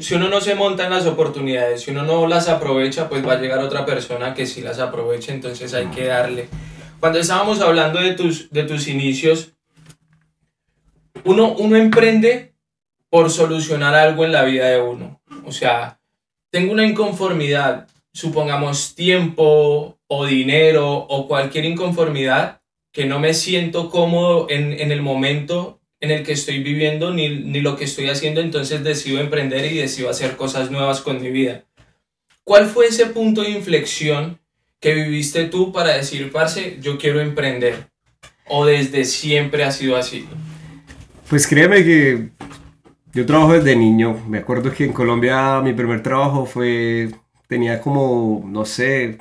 si 0.00 0.14
uno 0.14 0.28
no 0.28 0.42
se 0.42 0.54
monta 0.54 0.84
en 0.84 0.90
las 0.90 1.06
oportunidades, 1.06 1.80
si 1.80 1.92
uno 1.92 2.02
no 2.02 2.26
las 2.26 2.50
aprovecha, 2.50 3.08
pues 3.08 3.26
va 3.26 3.32
a 3.32 3.40
llegar 3.40 3.60
otra 3.60 3.86
persona 3.86 4.34
que 4.34 4.44
sí 4.44 4.60
las 4.60 4.80
aproveche, 4.80 5.32
entonces 5.32 5.72
hay 5.72 5.86
que 5.86 6.04
darle. 6.04 6.48
Cuando 7.00 7.18
estábamos 7.18 7.60
hablando 7.62 8.00
de 8.00 8.12
tus, 8.12 8.50
de 8.50 8.64
tus 8.64 8.86
inicios, 8.86 9.54
uno, 11.24 11.54
uno 11.54 11.76
emprende 11.76 12.55
por 13.16 13.30
solucionar 13.30 13.94
algo 13.94 14.26
en 14.26 14.32
la 14.32 14.44
vida 14.44 14.68
de 14.68 14.78
uno. 14.78 15.22
O 15.46 15.50
sea, 15.50 15.98
tengo 16.50 16.70
una 16.70 16.86
inconformidad, 16.86 17.88
supongamos 18.12 18.94
tiempo 18.94 19.98
o 20.06 20.26
dinero 20.26 20.86
o 20.94 21.26
cualquier 21.26 21.64
inconformidad 21.64 22.60
que 22.92 23.06
no 23.06 23.18
me 23.18 23.32
siento 23.32 23.88
cómodo 23.88 24.48
en, 24.50 24.74
en 24.74 24.92
el 24.92 25.00
momento 25.00 25.80
en 25.98 26.10
el 26.10 26.24
que 26.24 26.32
estoy 26.32 26.62
viviendo 26.62 27.10
ni, 27.10 27.30
ni 27.30 27.62
lo 27.62 27.78
que 27.78 27.84
estoy 27.84 28.10
haciendo, 28.10 28.42
entonces 28.42 28.84
decido 28.84 29.18
emprender 29.18 29.64
y 29.64 29.78
decido 29.78 30.10
hacer 30.10 30.36
cosas 30.36 30.70
nuevas 30.70 31.00
con 31.00 31.22
mi 31.22 31.30
vida. 31.30 31.64
¿Cuál 32.44 32.66
fue 32.66 32.88
ese 32.88 33.06
punto 33.06 33.40
de 33.40 33.48
inflexión 33.48 34.40
que 34.78 34.92
viviste 34.92 35.44
tú 35.44 35.72
para 35.72 35.96
decir, 35.96 36.30
parce, 36.30 36.76
yo 36.82 36.98
quiero 36.98 37.22
emprender? 37.22 37.88
¿O 38.46 38.66
desde 38.66 39.06
siempre 39.06 39.64
ha 39.64 39.72
sido 39.72 39.96
así? 39.96 40.26
Pues 41.30 41.46
créeme 41.46 41.82
que 41.82 42.35
yo 43.16 43.24
trabajo 43.24 43.54
desde 43.54 43.74
niño. 43.74 44.18
Me 44.28 44.38
acuerdo 44.38 44.70
que 44.70 44.84
en 44.84 44.92
Colombia 44.92 45.62
mi 45.62 45.72
primer 45.72 46.02
trabajo 46.02 46.44
fue, 46.44 47.08
tenía 47.48 47.80
como, 47.80 48.44
no 48.46 48.66
sé, 48.66 49.18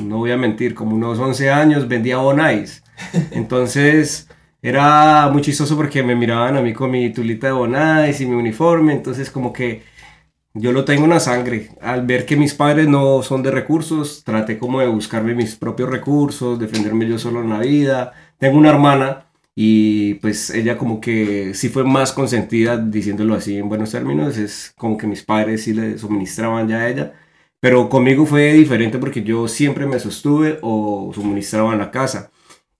no 0.00 0.16
voy 0.18 0.30
a 0.32 0.38
mentir, 0.38 0.74
como 0.74 0.96
unos 0.96 1.18
11 1.18 1.50
años, 1.50 1.86
vendía 1.86 2.16
bonais. 2.16 2.82
Entonces 3.32 4.28
era 4.62 5.28
muy 5.30 5.42
chistoso 5.42 5.76
porque 5.76 6.02
me 6.02 6.16
miraban 6.16 6.56
a 6.56 6.62
mí 6.62 6.72
con 6.72 6.90
mi 6.90 7.12
tulita 7.12 7.48
de 7.48 7.52
bonais 7.52 8.18
y 8.22 8.26
mi 8.26 8.34
uniforme. 8.34 8.94
Entonces 8.94 9.30
como 9.30 9.52
que 9.52 9.82
yo 10.54 10.72
lo 10.72 10.86
tengo 10.86 11.04
en 11.04 11.10
la 11.10 11.20
sangre. 11.20 11.68
Al 11.82 12.06
ver 12.06 12.24
que 12.24 12.36
mis 12.36 12.54
padres 12.54 12.88
no 12.88 13.22
son 13.22 13.42
de 13.42 13.50
recursos, 13.50 14.24
traté 14.24 14.56
como 14.58 14.80
de 14.80 14.86
buscarme 14.86 15.34
mis 15.34 15.54
propios 15.56 15.90
recursos, 15.90 16.58
defenderme 16.58 17.06
yo 17.06 17.18
solo 17.18 17.42
en 17.42 17.50
la 17.50 17.58
vida. 17.58 18.14
Tengo 18.38 18.56
una 18.56 18.70
hermana 18.70 19.26
y 19.56 20.14
pues 20.14 20.50
ella 20.50 20.76
como 20.76 21.00
que 21.00 21.54
sí 21.54 21.68
fue 21.68 21.84
más 21.84 22.12
consentida, 22.12 22.76
diciéndolo 22.76 23.34
así 23.34 23.56
en 23.56 23.68
buenos 23.68 23.92
términos, 23.92 24.36
es 24.36 24.72
como 24.76 24.96
que 24.96 25.06
mis 25.06 25.22
padres 25.22 25.62
sí 25.64 25.72
le 25.72 25.96
suministraban 25.98 26.68
ya 26.68 26.78
a 26.78 26.88
ella. 26.88 27.12
Pero 27.60 27.88
conmigo 27.88 28.26
fue 28.26 28.52
diferente 28.52 28.98
porque 28.98 29.22
yo 29.22 29.48
siempre 29.48 29.86
me 29.86 29.98
sostuve 29.98 30.58
o 30.62 31.12
suministraba 31.14 31.72
en 31.72 31.78
la 31.78 31.90
casa. 31.90 32.30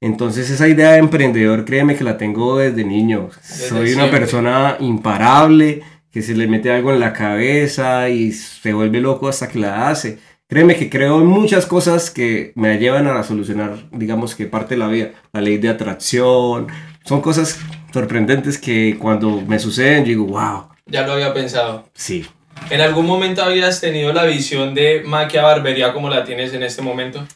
Entonces 0.01 0.51
esa 0.51 0.69
idea 0.69 0.93
de 0.93 0.99
emprendedor, 0.99 1.65
créeme 1.65 1.97
que 1.97 2.05
la 2.05 2.19
tengo 2.19 2.59
desde 2.59 2.85
niño. 2.85 3.31
Soy 3.41 3.95
una 3.95 4.11
persona 4.11 4.77
imparable, 4.81 5.83
que 6.11 6.23
se 6.23 6.35
le 6.35 6.47
mete 6.47 6.71
algo 6.71 6.93
en 6.93 7.01
la 7.01 7.13
cabeza 7.13 8.09
y 8.11 8.33
se 8.33 8.73
vuelve 8.73 9.01
loco 9.01 9.29
hasta 9.29 9.49
que 9.49 9.59
la 9.59 9.89
hace. 9.89 10.19
Créeme 10.55 10.77
que 10.77 10.89
creo 10.89 11.21
en 11.21 11.27
muchas 11.27 11.67
cosas 11.67 12.13
que 12.13 12.53
me 12.55 12.79
llevan 12.79 13.09
a 13.09 13.25
solucionar, 13.25 13.75
digamos 13.91 14.37
que 14.37 14.47
parte 14.47 14.75
de 14.75 14.79
la 14.79 14.87
vida. 14.87 15.11
La 15.33 15.41
ley 15.41 15.59
de 15.59 15.69
atracción. 15.69 16.69
Son 17.05 17.21
cosas 17.21 17.59
sorprendentes 17.93 18.57
que 18.57 18.97
cuando 18.97 19.41
me 19.41 19.59
suceden 19.59 20.05
digo, 20.05 20.27
wow. 20.27 20.69
Ya 20.87 21.05
lo 21.05 21.15
había 21.15 21.35
pensado. 21.35 21.89
Sí. 21.95 22.25
¿En 22.71 22.81
algún 22.81 23.05
momento 23.05 23.43
habías 23.43 23.81
tenido 23.81 24.13
la 24.13 24.27
visión 24.27 24.77
de 24.77 25.03
Maquia 25.05 25.43
Barbería 25.43 25.93
como 25.93 26.09
la 26.09 26.23
tienes 26.23 26.55
en 26.55 26.63
este 26.63 26.83
momento? 26.83 27.27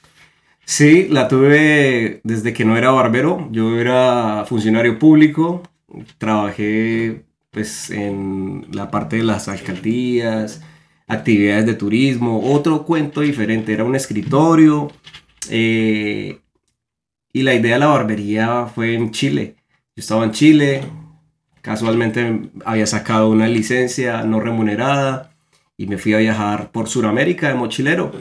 Sí, 0.65 1.09
la 1.11 1.27
tuve 1.27 2.21
desde 2.23 2.53
que 2.53 2.65
no 2.65 2.77
era 2.77 2.93
barbero. 2.93 3.49
Yo 3.51 3.81
era 3.81 4.45
funcionario 4.47 4.97
público. 5.01 5.65
Trabajé 6.19 7.25
pues 7.51 7.91
en 7.91 8.69
la 8.71 8.93
parte 8.93 9.17
de 9.17 9.25
las 9.25 9.49
alcaldías, 9.49 10.63
actividades 11.09 11.67
de 11.67 11.75
turismo, 11.75 12.53
otro 12.53 12.85
cuento 12.85 13.23
diferente, 13.23 13.73
era 13.73 13.85
un 13.85 13.97
escritorio 13.97 14.93
eh, 15.51 16.39
y 17.33 17.43
la 17.43 17.55
idea 17.55 17.75
de 17.75 17.79
la 17.81 17.87
barbería 17.87 18.67
fue 18.67 18.95
en 18.95 19.11
Chile. 19.11 19.57
Yo 19.97 20.01
estaba 20.03 20.25
en 20.25 20.33
Chile, 20.33 20.83
casualmente 21.63 22.51
había 22.65 22.87
sacado 22.87 23.31
una 23.31 23.49
licencia 23.49 24.23
no 24.23 24.39
remunerada 24.41 25.35
y 25.77 25.87
me 25.87 25.99
fui 25.99 26.15
a 26.15 26.19
viajar 26.19 26.71
por 26.71 26.89
Sudamérica 26.89 27.49
de 27.49 27.55
mochilero. 27.55 28.13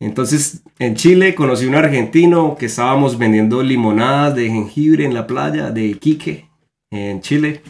Entonces 0.00 0.62
en 0.78 0.94
Chile 0.94 1.34
conocí 1.34 1.66
a 1.66 1.68
un 1.68 1.74
argentino 1.74 2.56
que 2.56 2.66
estábamos 2.66 3.18
vendiendo 3.18 3.62
limonadas 3.62 4.34
de 4.34 4.48
jengibre 4.48 5.04
en 5.04 5.14
la 5.14 5.26
playa 5.26 5.70
de 5.70 5.84
Iquique, 5.86 6.48
en 6.90 7.20
Chile 7.20 7.62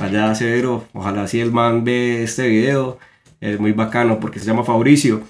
allá 0.00 0.34
Severo, 0.34 0.84
ojalá 0.92 1.28
si 1.28 1.40
el 1.40 1.52
man 1.52 1.84
ve 1.84 2.22
este 2.22 2.48
video, 2.48 2.98
es 3.40 3.60
muy 3.60 3.72
bacano 3.72 4.20
porque 4.20 4.38
se 4.38 4.46
llama 4.46 4.64
Fabricio. 4.64 5.22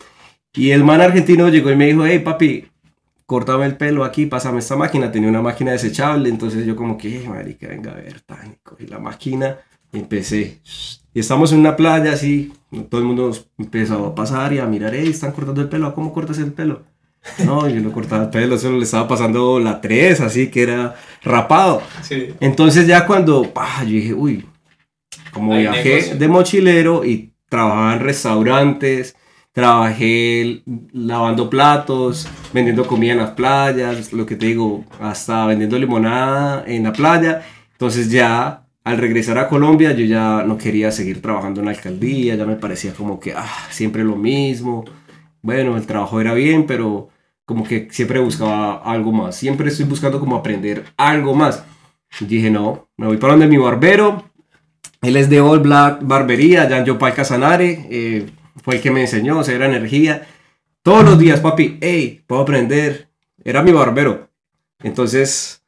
Y 0.54 0.70
el 0.70 0.84
man 0.84 1.00
argentino 1.00 1.48
llegó 1.48 1.70
y 1.70 1.76
me 1.76 1.86
dijo, 1.86 2.06
hey 2.06 2.20
papi, 2.20 2.68
córtame 3.26 3.66
el 3.66 3.76
pelo 3.76 4.04
aquí, 4.04 4.26
pásame 4.26 4.60
esta 4.60 4.76
máquina. 4.76 5.12
Tenía 5.12 5.28
una 5.28 5.42
máquina 5.42 5.72
desechable, 5.72 6.28
entonces 6.28 6.64
yo 6.64 6.76
como 6.76 6.96
que, 6.96 7.08
hey, 7.10 7.26
marica, 7.28 7.68
venga 7.68 7.92
a 7.92 7.96
ver, 7.96 8.20
tánico. 8.20 8.76
Y 8.78 8.86
la 8.86 8.98
máquina, 8.98 9.58
empecé. 9.92 10.60
Y 11.12 11.20
estamos 11.20 11.52
en 11.52 11.60
una 11.60 11.76
playa 11.76 12.12
así, 12.12 12.52
todo 12.90 13.00
el 13.00 13.06
mundo 13.06 13.36
empezó 13.58 14.06
a 14.06 14.14
pasar 14.14 14.52
y 14.52 14.58
a 14.58 14.66
mirar, 14.66 14.94
hey, 14.94 15.08
están 15.08 15.32
cortando 15.32 15.60
el 15.60 15.68
pelo, 15.68 15.94
¿cómo 15.94 16.12
cortas 16.12 16.38
el 16.38 16.52
pelo? 16.52 16.84
No, 17.44 17.68
yo 17.68 17.80
no 17.80 17.90
cortaba 17.90 18.24
el 18.24 18.30
pelo, 18.30 18.56
solo 18.58 18.78
le 18.78 18.84
estaba 18.84 19.08
pasando 19.08 19.58
la 19.58 19.80
3, 19.80 20.20
así 20.20 20.48
que 20.48 20.62
era 20.62 20.94
rapado. 21.22 21.82
Sí. 22.02 22.28
Entonces 22.40 22.86
ya 22.86 23.06
cuando, 23.06 23.52
yo 23.80 23.86
dije, 23.86 24.14
uy, 24.14 24.46
como 25.32 25.54
Hay 25.54 25.62
viajé 25.62 25.88
negocio. 25.88 26.16
de 26.16 26.28
mochilero 26.28 27.04
y 27.04 27.32
trabajaba 27.48 27.94
en 27.94 28.00
restaurantes, 28.00 29.16
trabajé 29.52 30.62
lavando 30.92 31.48
platos, 31.48 32.28
vendiendo 32.52 32.86
comida 32.86 33.12
en 33.12 33.18
las 33.18 33.30
playas, 33.30 34.12
lo 34.12 34.26
que 34.26 34.36
te 34.36 34.46
digo, 34.46 34.84
hasta 35.00 35.46
vendiendo 35.46 35.78
limonada 35.78 36.64
en 36.66 36.84
la 36.84 36.92
playa. 36.92 37.42
Entonces 37.72 38.10
ya 38.10 38.66
al 38.84 38.98
regresar 38.98 39.36
a 39.38 39.48
Colombia 39.48 39.92
yo 39.92 40.04
ya 40.04 40.44
no 40.44 40.56
quería 40.56 40.92
seguir 40.92 41.20
trabajando 41.20 41.60
en 41.60 41.66
la 41.66 41.72
alcaldía, 41.72 42.36
ya 42.36 42.46
me 42.46 42.54
parecía 42.54 42.94
como 42.94 43.18
que 43.18 43.32
ah, 43.32 43.66
siempre 43.70 44.04
lo 44.04 44.16
mismo. 44.16 44.84
Bueno, 45.42 45.76
el 45.76 45.86
trabajo 45.86 46.20
era 46.20 46.34
bien, 46.34 46.66
pero 46.66 47.08
como 47.44 47.64
que 47.64 47.88
siempre 47.90 48.20
buscaba 48.20 48.76
algo 48.84 49.12
más. 49.12 49.36
Siempre 49.36 49.68
estoy 49.68 49.86
buscando 49.86 50.20
como 50.20 50.36
aprender 50.36 50.84
algo 50.96 51.34
más. 51.34 51.64
Dije, 52.20 52.50
no, 52.50 52.88
me 52.96 53.06
voy 53.06 53.16
para 53.16 53.32
donde 53.32 53.46
mi 53.46 53.56
barbero. 53.56 54.24
Él 55.06 55.16
es 55.16 55.30
de 55.30 55.40
All 55.40 55.60
Black 55.60 56.00
Barbería, 56.02 56.68
Jan 56.68 56.84
Yopal 56.84 57.14
Casanare. 57.14 57.86
eh, 57.90 58.26
fue 58.64 58.76
el 58.76 58.80
que 58.80 58.90
me 58.90 59.02
enseñó, 59.02 59.38
o 59.38 59.44
sea, 59.44 59.54
era 59.54 59.66
energía. 59.66 60.26
Todos 60.82 61.04
los 61.04 61.18
días, 61.18 61.38
papi, 61.38 61.78
hey, 61.80 62.22
puedo 62.26 62.42
aprender. 62.42 63.08
Era 63.44 63.62
mi 63.62 63.70
barbero. 63.70 64.28
Entonces, 64.82 65.62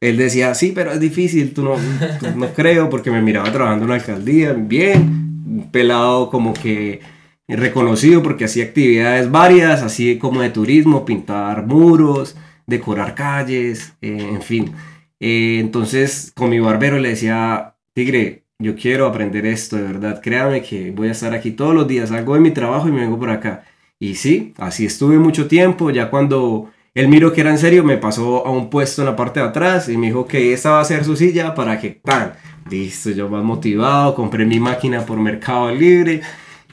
él 0.00 0.18
decía, 0.18 0.54
sí, 0.54 0.72
pero 0.74 0.92
es 0.92 1.00
difícil, 1.00 1.54
tú 1.54 1.62
no, 1.62 1.76
no 2.36 2.48
creo, 2.52 2.90
porque 2.90 3.10
me 3.10 3.22
miraba 3.22 3.50
trabajando 3.50 3.84
en 3.84 3.90
la 3.90 3.94
alcaldía, 3.96 4.52
bien, 4.52 5.68
pelado 5.72 6.28
como 6.28 6.52
que 6.52 7.00
reconocido 7.48 8.22
porque 8.22 8.44
hacía 8.44 8.64
actividades 8.64 9.30
varias, 9.30 9.82
así 9.82 10.18
como 10.18 10.42
de 10.42 10.50
turismo, 10.50 11.06
pintar 11.06 11.66
muros, 11.66 12.36
decorar 12.66 13.14
calles, 13.14 13.94
eh, 14.02 14.28
en 14.32 14.42
fin. 14.42 14.72
Eh, 15.20 15.58
entonces, 15.60 16.32
con 16.34 16.50
mi 16.50 16.60
barbero 16.60 16.98
le 16.98 17.10
decía, 17.10 17.74
Tigre, 17.94 18.45
yo 18.58 18.74
quiero 18.74 19.06
aprender 19.06 19.44
esto, 19.46 19.76
de 19.76 19.82
verdad, 19.82 20.20
créame 20.22 20.62
que 20.62 20.90
voy 20.90 21.08
a 21.08 21.12
estar 21.12 21.34
aquí 21.34 21.50
todos 21.50 21.74
los 21.74 21.86
días, 21.86 22.08
salgo 22.08 22.34
de 22.34 22.40
mi 22.40 22.50
trabajo 22.50 22.88
y 22.88 22.92
me 22.92 23.02
vengo 23.02 23.18
por 23.18 23.30
acá. 23.30 23.64
Y 23.98 24.14
sí, 24.14 24.54
así 24.58 24.86
estuve 24.86 25.18
mucho 25.18 25.46
tiempo, 25.46 25.90
ya 25.90 26.10
cuando 26.10 26.70
él 26.94 27.08
miró 27.08 27.32
que 27.32 27.42
era 27.42 27.50
en 27.50 27.58
serio, 27.58 27.84
me 27.84 27.98
pasó 27.98 28.46
a 28.46 28.50
un 28.50 28.70
puesto 28.70 29.02
en 29.02 29.06
la 29.06 29.16
parte 29.16 29.40
de 29.40 29.46
atrás 29.46 29.88
y 29.88 29.98
me 29.98 30.06
dijo 30.06 30.26
que 30.26 30.52
esa 30.54 30.70
va 30.70 30.80
a 30.80 30.84
ser 30.84 31.04
su 31.04 31.16
silla 31.16 31.54
para 31.54 31.78
que, 31.78 31.90
¡pam! 31.90 32.30
Listo, 32.70 33.10
yo 33.10 33.28
más 33.28 33.44
motivado, 33.44 34.14
compré 34.14 34.44
mi 34.44 34.58
máquina 34.58 35.04
por 35.04 35.20
Mercado 35.20 35.70
Libre 35.70 36.22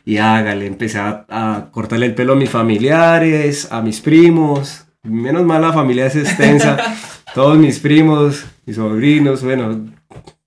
y 0.06 0.18
hágale, 0.18 0.66
empecé 0.66 1.00
a, 1.00 1.26
a 1.30 1.70
cortarle 1.72 2.08
el 2.08 2.16
pelo 2.16 2.34
a 2.34 2.36
mis 2.38 2.50
familiares, 2.50 3.68
a 3.72 3.82
mis 3.82 4.02
primos. 4.02 4.86
Menos 5.04 5.44
mal 5.44 5.62
la 5.62 5.74
familia 5.74 6.08
es 6.08 6.16
extensa, 6.16 6.78
todos 7.36 7.58
mis 7.58 7.80
primos, 7.80 8.46
mis 8.66 8.78
sobrinos, 8.78 9.44
bueno, 9.44 9.93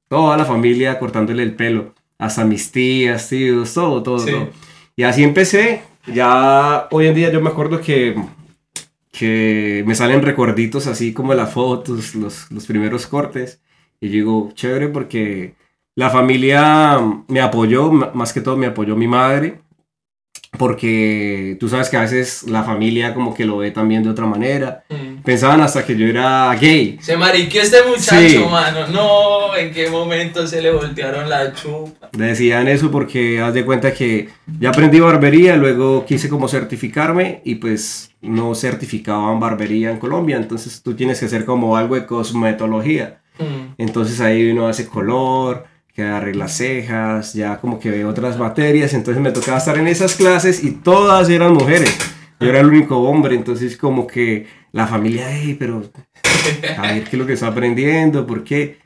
toda 0.08 0.36
la 0.36 0.44
familia 0.44 0.98
cortándole 0.98 1.42
el 1.42 1.54
pelo, 1.54 1.94
hasta 2.18 2.44
mis 2.44 2.70
tías, 2.72 3.28
tíos, 3.28 3.74
todo, 3.74 4.02
todo, 4.02 4.18
Sí. 4.20 4.30
todo. 4.30 4.48
Y 4.96 5.02
así 5.02 5.22
empecé. 5.24 5.82
Ya 6.06 6.86
hoy 6.90 7.06
en 7.08 7.14
día 7.14 7.30
yo 7.32 7.40
me 7.40 7.50
acuerdo 7.50 7.80
que, 7.80 8.14
que 9.12 9.82
me 9.86 9.94
salen 9.94 10.22
recuerditos 10.22 10.86
así 10.86 11.12
como 11.12 11.34
las 11.34 11.52
fotos, 11.52 12.14
los, 12.14 12.50
los 12.50 12.66
primeros 12.66 13.06
cortes. 13.06 13.60
Y 14.00 14.08
digo, 14.08 14.50
chévere 14.54 14.88
porque 14.88 15.54
la 15.94 16.10
familia 16.10 17.00
me 17.28 17.40
apoyó, 17.40 17.90
más 17.90 18.32
que 18.32 18.40
todo 18.40 18.56
me 18.56 18.66
apoyó 18.66 18.94
mi 18.96 19.08
madre. 19.08 19.60
Porque 20.58 21.56
tú 21.60 21.68
sabes 21.68 21.88
que 21.88 21.96
a 21.96 22.00
veces 22.02 22.44
la 22.48 22.62
familia 22.64 23.14
como 23.14 23.34
que 23.34 23.44
lo 23.44 23.58
ve 23.58 23.70
también 23.70 24.02
de 24.02 24.10
otra 24.10 24.26
manera. 24.26 24.84
Mm. 24.88 25.22
Pensaban 25.22 25.60
hasta 25.60 25.84
que 25.84 25.96
yo 25.96 26.06
era 26.06 26.54
gay. 26.54 26.98
Se 27.00 27.16
mariqueó 27.16 27.62
este 27.62 27.78
muchacho, 27.88 28.28
Sí. 28.28 28.38
mano. 28.50 28.86
No, 28.88 29.56
¿en 29.56 29.72
qué 29.72 29.90
momento 29.90 30.46
se 30.46 30.62
le 30.62 30.70
voltearon 30.70 31.28
la 31.28 31.52
chupa? 31.52 32.08
Decían 32.12 32.68
eso 32.68 32.90
porque 32.90 33.40
haz 33.40 33.54
de 33.54 33.64
cuenta 33.64 33.92
que 33.92 34.28
ya 34.60 34.68
aprendí 34.70 35.00
barbería, 35.00 35.56
luego 35.56 36.04
quise 36.06 36.28
como 36.28 36.48
certificarme 36.48 37.40
y 37.44 37.56
pues 37.56 38.10
no 38.22 38.54
certificaban 38.54 39.38
barbería 39.40 39.90
en 39.90 39.98
Colombia, 39.98 40.36
entonces 40.36 40.82
tú 40.82 40.94
tienes 40.94 41.18
que 41.20 41.26
hacer 41.26 41.44
como 41.44 41.76
algo 41.76 41.94
de 41.94 42.06
cosmetología. 42.06 43.20
Mm. 43.38 43.74
Entonces 43.78 44.20
ahí 44.20 44.50
uno 44.50 44.68
hace 44.68 44.86
color, 44.86 45.64
que 45.96 46.02
arregla 46.02 46.46
cejas, 46.46 47.32
ya 47.32 47.58
como 47.58 47.80
que 47.80 47.90
ve 47.90 48.04
otras 48.04 48.38
materias, 48.38 48.92
entonces 48.92 49.22
me 49.22 49.32
tocaba 49.32 49.56
estar 49.56 49.78
en 49.78 49.88
esas 49.88 50.14
clases 50.14 50.62
y 50.62 50.72
todas 50.72 51.30
eran 51.30 51.54
mujeres. 51.54 51.96
Yo 52.38 52.50
era 52.50 52.60
el 52.60 52.66
único 52.66 52.98
hombre, 52.98 53.34
entonces 53.34 53.78
como 53.78 54.06
que 54.06 54.46
la 54.72 54.86
familia, 54.86 55.34
"Ey, 55.34 55.54
pero 55.54 55.82
a 56.76 56.82
ver 56.92 57.04
qué 57.04 57.16
es 57.16 57.18
lo 57.18 57.26
que 57.26 57.32
está 57.32 57.46
aprendiendo, 57.46 58.26
por 58.26 58.44
qué. 58.44 58.76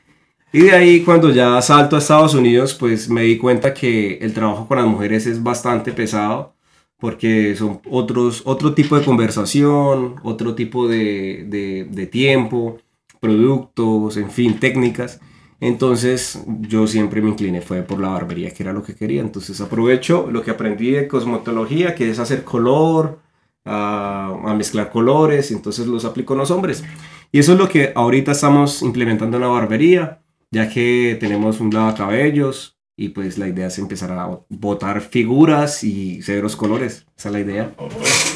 Y 0.53 0.61
de 0.61 0.71
ahí 0.71 1.01
cuando 1.01 1.31
ya 1.31 1.61
salto 1.61 1.97
a 1.97 1.99
Estados 1.99 2.33
Unidos, 2.33 2.75
pues 2.75 3.09
me 3.09 3.23
di 3.23 3.37
cuenta 3.37 3.73
que 3.73 4.17
el 4.21 4.33
trabajo 4.33 4.65
con 4.67 4.77
las 4.77 4.87
mujeres 4.87 5.27
es 5.27 5.43
bastante 5.43 5.91
pesado 5.91 6.55
porque 6.97 7.55
son 7.57 7.81
otros, 7.89 8.43
otro 8.45 8.73
tipo 8.73 8.97
de 8.97 9.03
conversación, 9.03 10.15
otro 10.23 10.55
tipo 10.55 10.87
de, 10.87 11.43
de 11.89 12.07
tiempo, 12.07 12.77
productos, 13.19 14.15
en 14.15 14.31
fin, 14.31 14.59
técnicas. 14.59 15.19
Entonces 15.61 16.43
yo 16.61 16.87
siempre 16.87 17.21
me 17.21 17.29
incliné, 17.29 17.61
fue 17.61 17.83
por 17.83 17.99
la 17.99 18.09
barbería, 18.09 18.51
que 18.51 18.63
era 18.63 18.73
lo 18.73 18.83
que 18.83 18.95
quería. 18.95 19.21
Entonces 19.21 19.61
aprovecho 19.61 20.27
lo 20.29 20.41
que 20.41 20.51
aprendí 20.51 20.91
de 20.91 21.07
cosmetología, 21.07 21.95
que 21.95 22.09
es 22.09 22.19
hacer 22.19 22.43
color, 22.43 23.19
a, 23.63 24.35
a 24.43 24.55
mezclar 24.55 24.89
colores, 24.89 25.51
entonces 25.51 25.85
los 25.85 26.03
aplico 26.03 26.33
en 26.33 26.39
los 26.39 26.51
hombres. 26.51 26.83
Y 27.31 27.39
eso 27.39 27.53
es 27.53 27.59
lo 27.59 27.69
que 27.69 27.93
ahorita 27.95 28.31
estamos 28.31 28.81
implementando 28.81 29.37
en 29.37 29.41
la 29.41 29.49
barbería, 29.49 30.21
ya 30.49 30.67
que 30.67 31.15
tenemos 31.19 31.59
un 31.59 31.69
cabellos 31.69 32.77
y 32.97 33.09
pues 33.09 33.37
la 33.37 33.47
idea 33.47 33.67
es 33.67 33.77
empezar 33.77 34.11
a 34.11 34.39
botar 34.49 35.01
figuras 35.01 35.83
y 35.83 36.21
severos 36.23 36.55
colores. 36.55 37.05
Esa 37.15 37.29
es 37.29 37.33
la 37.33 37.39
idea. 37.39 37.71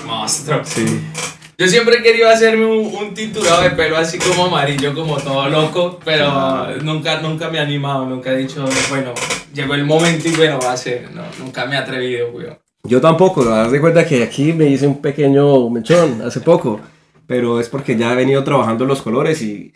Monstruo. 0.06 0.62
Sí. 0.64 1.02
Yo 1.58 1.68
siempre 1.68 1.98
he 1.98 2.04
querido 2.04 2.30
hacerme 2.30 2.66
un, 2.66 2.94
un 2.94 3.14
tinturado 3.14 3.64
de 3.64 3.70
pelo 3.72 3.96
así 3.96 4.18
como 4.20 4.46
amarillo, 4.46 4.94
como 4.94 5.16
todo 5.18 5.48
loco, 5.48 6.00
pero 6.04 6.78
nunca, 6.82 7.22
nunca 7.22 7.50
me 7.50 7.60
he 7.60 7.62
animado, 7.62 8.06
nunca 8.06 8.34
he 8.34 8.38
dicho, 8.38 8.66
bueno, 8.90 9.14
llegó 9.54 9.74
el 9.74 9.86
momento 9.86 10.28
y 10.28 10.32
bueno, 10.36 10.60
va 10.62 10.74
a 10.74 10.78
ser. 10.78 11.10
No, 11.12 11.24
nunca 11.40 11.66
me 11.66 11.76
he 11.76 11.78
atrevido, 11.78 12.30
weón. 12.32 12.58
Yo 12.84 13.00
tampoco, 13.00 13.50
haz 13.50 13.72
de 13.72 13.80
cuenta 13.80 14.06
que 14.06 14.22
aquí 14.22 14.52
me 14.52 14.68
hice 14.68 14.86
un 14.86 15.02
pequeño 15.02 15.70
mechón 15.70 16.22
hace 16.22 16.42
poco, 16.42 16.82
pero 17.26 17.60
es 17.60 17.70
porque 17.70 17.96
ya 17.96 18.12
he 18.12 18.16
venido 18.16 18.44
trabajando 18.44 18.86
los 18.86 19.02
colores 19.02 19.42
y 19.42 19.74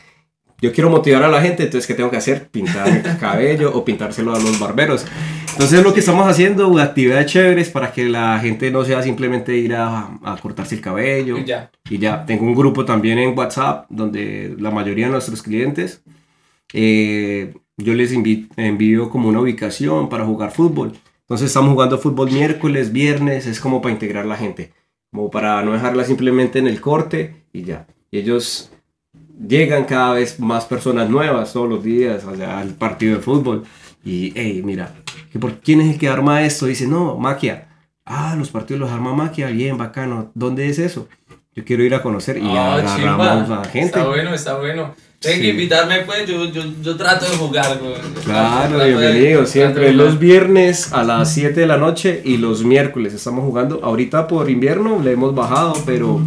yo 0.61 0.71
quiero 0.73 0.89
motivar 0.89 1.23
a 1.23 1.27
la 1.29 1.41
gente, 1.41 1.63
entonces 1.63 1.87
¿qué 1.87 1.93
tengo 1.93 2.11
que 2.11 2.17
hacer? 2.17 2.49
Pintar 2.49 2.87
el 2.87 3.17
cabello 3.19 3.71
o 3.73 3.83
pintárselo 3.85 4.33
a 4.35 4.39
los 4.39 4.59
barberos. 4.59 5.05
Entonces 5.53 5.83
lo 5.83 5.93
que 5.93 5.99
estamos 5.99 6.27
haciendo, 6.27 6.77
actividades 6.79 7.25
chéveres 7.31 7.69
para 7.69 7.91
que 7.91 8.07
la 8.07 8.39
gente 8.39 8.71
no 8.71 8.85
sea 8.85 9.01
simplemente 9.01 9.55
ir 9.57 9.75
a, 9.75 10.17
a 10.23 10.37
cortarse 10.41 10.75
el 10.75 10.81
cabello. 10.81 11.37
Y 11.37 11.45
ya. 11.45 11.71
Y 11.89 11.97
ya, 11.97 12.25
tengo 12.25 12.43
un 12.45 12.55
grupo 12.55 12.85
también 12.85 13.19
en 13.19 13.37
WhatsApp 13.37 13.85
donde 13.89 14.55
la 14.59 14.71
mayoría 14.71 15.07
de 15.07 15.11
nuestros 15.11 15.41
clientes, 15.41 16.01
eh, 16.73 17.53
yo 17.77 17.93
les 17.93 18.13
invi- 18.13 18.47
envío 18.57 19.09
como 19.09 19.29
una 19.29 19.39
ubicación 19.41 20.09
para 20.09 20.25
jugar 20.25 20.51
fútbol. 20.51 20.93
Entonces 21.21 21.47
estamos 21.47 21.73
jugando 21.73 21.97
fútbol 21.97 22.31
miércoles, 22.31 22.91
viernes, 22.91 23.45
es 23.45 23.59
como 23.59 23.81
para 23.81 23.93
integrar 23.93 24.25
la 24.25 24.35
gente, 24.35 24.71
como 25.11 25.29
para 25.29 25.61
no 25.63 25.73
dejarla 25.73 26.03
simplemente 26.03 26.59
en 26.59 26.67
el 26.67 26.81
corte 26.81 27.43
y 27.53 27.63
ya. 27.63 27.87
Y 28.11 28.17
ellos 28.19 28.71
llegan 29.47 29.85
cada 29.85 30.13
vez 30.13 30.39
más 30.39 30.65
personas 30.65 31.09
nuevas 31.09 31.53
todos 31.53 31.69
los 31.69 31.83
días 31.83 32.25
allá 32.25 32.59
al 32.59 32.69
partido 32.69 33.15
de 33.17 33.21
fútbol. 33.21 33.63
Y, 34.03 34.31
hey, 34.35 34.61
mira, 34.63 34.93
¿que 35.31 35.39
¿por 35.39 35.59
quién 35.59 35.81
es 35.81 35.93
el 35.93 35.99
que 35.99 36.07
arma 36.07 36.43
esto? 36.43 36.65
Dice, 36.65 36.87
no, 36.87 37.17
Maquia. 37.17 37.67
Ah, 38.05 38.35
los 38.37 38.49
partidos 38.49 38.79
los 38.79 38.91
arma 38.91 39.13
Maquia, 39.13 39.47
bien, 39.47 39.77
bacano. 39.77 40.31
¿Dónde 40.33 40.67
es 40.67 40.79
eso? 40.79 41.07
Yo 41.55 41.63
quiero 41.65 41.83
ir 41.83 41.93
a 41.93 42.01
conocer 42.01 42.37
y 42.37 42.47
Ah, 42.47 42.75
agarramos 42.75 43.49
a 43.49 43.55
la 43.57 43.65
gente. 43.65 43.87
Está 43.87 44.07
bueno, 44.07 44.33
está 44.33 44.57
bueno. 44.57 44.95
Tienen 45.19 45.41
que 45.41 45.45
Sí. 45.47 45.51
invitarme, 45.51 45.99
pues, 46.05 46.25
yo, 46.25 46.45
yo, 46.45 46.63
yo 46.81 46.95
trato 46.95 47.29
de 47.29 47.35
jugar, 47.35 47.77
weón. 47.81 47.95
Claro, 48.23 48.77
Trato 48.77 48.77
de- 48.77 48.87
bienvenido. 48.97 49.39
trato 49.39 49.51
Siempre 49.51 49.85
de 49.87 49.93
los 49.93 50.17
viernes 50.17 50.93
a 50.93 51.03
las 51.03 51.33
7 51.33 51.59
de 51.59 51.67
la 51.67 51.75
noche 51.77 52.21
y 52.23 52.37
los 52.37 52.63
miércoles 52.63 53.13
estamos 53.13 53.43
jugando. 53.43 53.81
Ahorita 53.83 54.27
por 54.27 54.49
invierno 54.49 55.01
le 55.03 55.11
hemos 55.11 55.35
bajado, 55.35 55.73
pero 55.85 56.21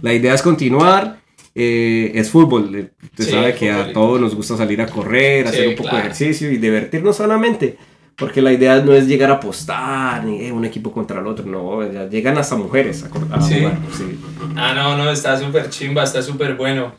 la 0.00 0.12
idea 0.14 0.32
es 0.32 0.42
continuar. 0.42 1.18
Eh, 1.58 2.12
es 2.14 2.28
fútbol. 2.30 2.74
eh, 2.74 2.90
Usted 3.02 3.24
Sí, 3.24 3.30
sabe 3.30 3.54
que 3.54 3.70
a 3.70 3.90
todos 3.92 4.20
nos 4.20 4.34
gusta 4.34 4.56
salir 4.58 4.78
a 4.82 4.86
correr, 4.86 5.44
Sí, 5.48 5.54
hacer 5.54 5.68
un 5.68 5.74
poco 5.76 5.88
claro. 5.88 5.96
de 5.96 6.02
ejercicio 6.12 6.50
y 6.52 6.58
divertirnos 6.58 7.16
sanamente. 7.16 7.78
Porque 8.14 8.40
la 8.42 8.52
idea 8.52 8.76
no 8.80 8.92
es 8.94 9.06
llegar 9.08 9.30
a 9.30 9.34
apostar 9.34 10.24
ni 10.24 10.46
eh, 10.46 10.52
un 10.52 10.64
equipo 10.66 10.92
contra 10.92 11.20
el 11.20 11.26
otro. 11.26 11.46
No, 11.46 11.90
ya 11.90 12.08
llegan 12.08 12.36
hasta 12.38 12.56
mujeres 12.56 13.02
a, 13.04 13.10
cor- 13.10 13.26
a 13.30 13.40
Sí. 13.40 13.54
jugar. 13.58 13.78
sí. 13.96 14.18
Ah, 14.54 14.72
no, 14.74 14.96
no, 14.98 15.10
está 15.10 15.38
súper 15.38 15.70
chimba, 15.70 16.04
está 16.04 16.20
súper 16.22 16.54
bueno. 16.56 16.94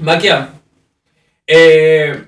Maquia, 0.00 0.50
eh, 1.46 2.24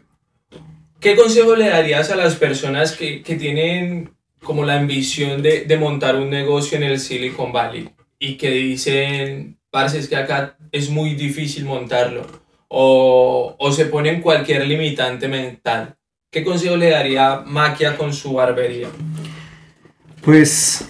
¿qué 1.01 1.17
consejo 1.17 1.57
le 1.57 1.69
darías 1.69 2.11
a 2.11 2.17
las 2.17 2.37
personas 2.37 2.93
que, 2.93 3.23
que 3.23 3.37
tienen 3.37 4.11
como 4.43 4.65
la 4.65 4.79
ambición 4.79 5.43
de, 5.43 5.65
de 5.65 5.77
montar 5.77 6.17
un 6.17 6.31
negocio 6.31 6.79
en 6.79 6.85
el 6.85 6.99
Silicon 6.99 7.53
Valley 7.53 7.91
y 8.19 8.37
que 8.37 8.51
dicen, 8.51 9.57
parce, 9.71 9.99
es 9.99 10.09
que 10.09 10.17
acá 10.17 10.57
es 10.73 10.91
muy 10.91 11.15
difícil 11.15 11.65
montarlo 11.65 12.27
o, 12.69 13.57
o 13.59 13.73
se 13.73 13.87
ponen 13.87 14.21
cualquier 14.21 14.67
limitante 14.67 15.29
mental? 15.29 15.97
¿Qué 16.31 16.45
consejo 16.45 16.77
le 16.77 16.91
daría 16.91 17.43
Maquia 17.45 17.97
con 17.97 18.13
su 18.13 18.35
barbería? 18.35 18.89
Pues 20.23 20.89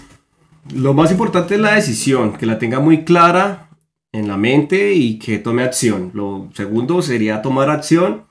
lo 0.73 0.93
más 0.93 1.11
importante 1.11 1.55
es 1.55 1.61
la 1.61 1.73
decisión, 1.73 2.33
que 2.33 2.45
la 2.45 2.59
tenga 2.59 2.79
muy 2.79 3.03
clara 3.03 3.69
en 4.11 4.27
la 4.27 4.37
mente 4.37 4.93
y 4.93 5.17
que 5.17 5.39
tome 5.39 5.63
acción. 5.63 6.11
Lo 6.13 6.49
segundo 6.53 7.01
sería 7.01 7.41
tomar 7.41 7.69
acción 7.69 8.25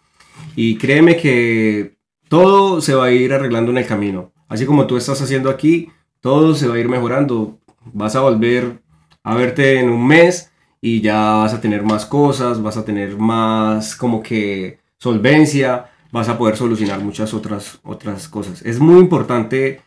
y 0.54 0.76
créeme 0.76 1.16
que 1.16 1.96
todo 2.28 2.80
se 2.80 2.94
va 2.94 3.06
a 3.06 3.12
ir 3.12 3.32
arreglando 3.32 3.72
en 3.72 3.78
el 3.78 3.86
camino. 3.86 4.32
Así 4.48 4.66
como 4.66 4.86
tú 4.86 4.96
estás 4.96 5.20
haciendo 5.20 5.50
aquí, 5.50 5.90
todo 6.20 6.54
se 6.54 6.68
va 6.68 6.76
a 6.76 6.78
ir 6.78 6.88
mejorando. 6.88 7.58
Vas 7.92 8.14
a 8.14 8.20
volver 8.20 8.82
a 9.22 9.34
verte 9.34 9.80
en 9.80 9.90
un 9.90 10.06
mes 10.06 10.50
y 10.80 11.00
ya 11.00 11.36
vas 11.36 11.54
a 11.54 11.60
tener 11.60 11.82
más 11.82 12.06
cosas, 12.06 12.62
vas 12.62 12.76
a 12.76 12.84
tener 12.84 13.16
más 13.16 13.96
como 13.96 14.22
que 14.22 14.78
solvencia, 14.98 15.90
vas 16.10 16.28
a 16.28 16.38
poder 16.38 16.56
solucionar 16.56 17.00
muchas 17.00 17.34
otras, 17.34 17.80
otras 17.82 18.28
cosas. 18.28 18.62
Es 18.62 18.78
muy 18.78 18.98
importante 18.98 19.80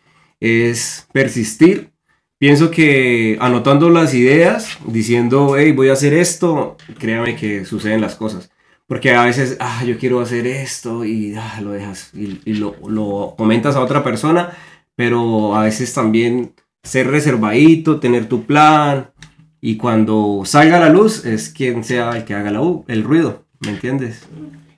es 0.43 1.08
persistir. 1.13 1.91
Pienso 2.38 2.69
que 2.69 3.38
anotando 3.39 3.89
las 3.89 4.13
ideas, 4.13 4.78
diciendo, 4.86 5.56
hey, 5.58 5.72
voy 5.72 5.88
a 5.88 5.93
hacer 5.93 6.13
esto, 6.13 6.76
créame 7.00 7.38
que 7.38 7.63
suceden 7.63 8.02
las 8.02 8.15
cosas. 8.15 8.52
Porque 8.86 9.15
a 9.15 9.24
veces, 9.24 9.56
ah, 9.62 9.84
yo 9.86 9.98
quiero 9.98 10.19
hacer 10.19 10.46
esto 10.46 11.06
y 11.06 11.36
ah, 11.36 11.62
lo 11.62 11.72
dejas 11.72 12.12
y, 12.13 12.41
y 12.43 12.56
lo, 12.56 12.76
lo 12.86 13.36
comentas 13.38 13.78
a 13.78 13.82
otra 13.82 14.04
persona, 14.04 14.52
pero 14.96 15.56
a 15.56 15.63
veces 15.63 15.93
también 15.93 16.54
ser 16.84 17.08
reservadito, 17.08 18.02
tener 18.02 18.28
tu 18.28 18.43
plan 18.43 19.12
y 19.65 19.78
cuando 19.78 20.43
salga 20.45 20.78
la 20.78 20.89
luz 20.89 21.23
es 21.26 21.47
quien 21.47 21.86
sea 21.86 22.12
el 22.17 22.26
que 22.26 22.34
haga 22.34 22.52
la, 22.52 22.60
u- 22.62 22.84
el 22.89 23.02
ruido, 23.02 23.45
¿me 23.62 23.69
entiendes? 23.69 24.28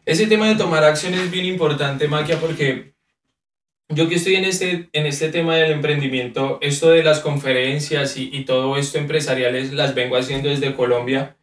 Ese 0.05 0.27
tema 0.27 0.47
de 0.47 0.53
tomar 0.55 0.83
acción 0.83 1.15
es 1.15 1.31
bien 1.31 1.45
importante, 1.45 2.07
Maquia, 2.07 2.39
porque 2.39 2.93
yo 3.89 4.07
que 4.07 4.13
estoy 4.15 4.35
en 4.35 4.45
este, 4.45 4.87
en 4.93 5.07
este 5.07 5.29
tema 5.29 5.55
del 5.55 5.71
emprendimiento, 5.71 6.59
esto 6.61 6.91
de 6.91 7.01
las 7.03 7.19
conferencias 7.19 8.15
y, 8.15 8.29
y 8.31 8.45
todo 8.45 8.77
esto 8.77 8.99
empresariales 8.99 9.73
las 9.73 9.95
vengo 9.95 10.17
haciendo 10.17 10.49
desde 10.49 10.75
Colombia. 10.75 11.35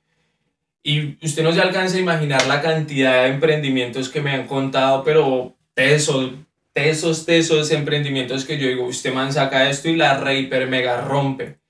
Y 0.85 1.17
usted 1.25 1.43
no 1.43 1.53
se 1.53 1.61
alcanza 1.61 1.97
a 1.97 2.01
imaginar 2.01 2.47
la 2.47 2.63
cantidad 2.63 3.23
de 3.25 3.31
emprendimientos 3.31 4.09
que 4.09 4.21
me 4.21 4.31
han 4.31 4.47
contado, 4.47 5.03
pero 5.03 5.57
tesos, 5.75 6.31
tesos, 6.73 7.27
tesos 7.27 7.73
emprendimientos 7.73 8.45
que 8.45 8.57
yo 8.59 8.69
digo, 8.69 8.87
usted 8.87 9.13
man 9.13 9.33
saca 9.33 9.69
esto 9.69 9.89
y 9.89 9.97
la 9.97 10.19
re 10.19 10.39
hiper 10.39 10.69
mega 10.69 11.01
rompe. 11.01 11.62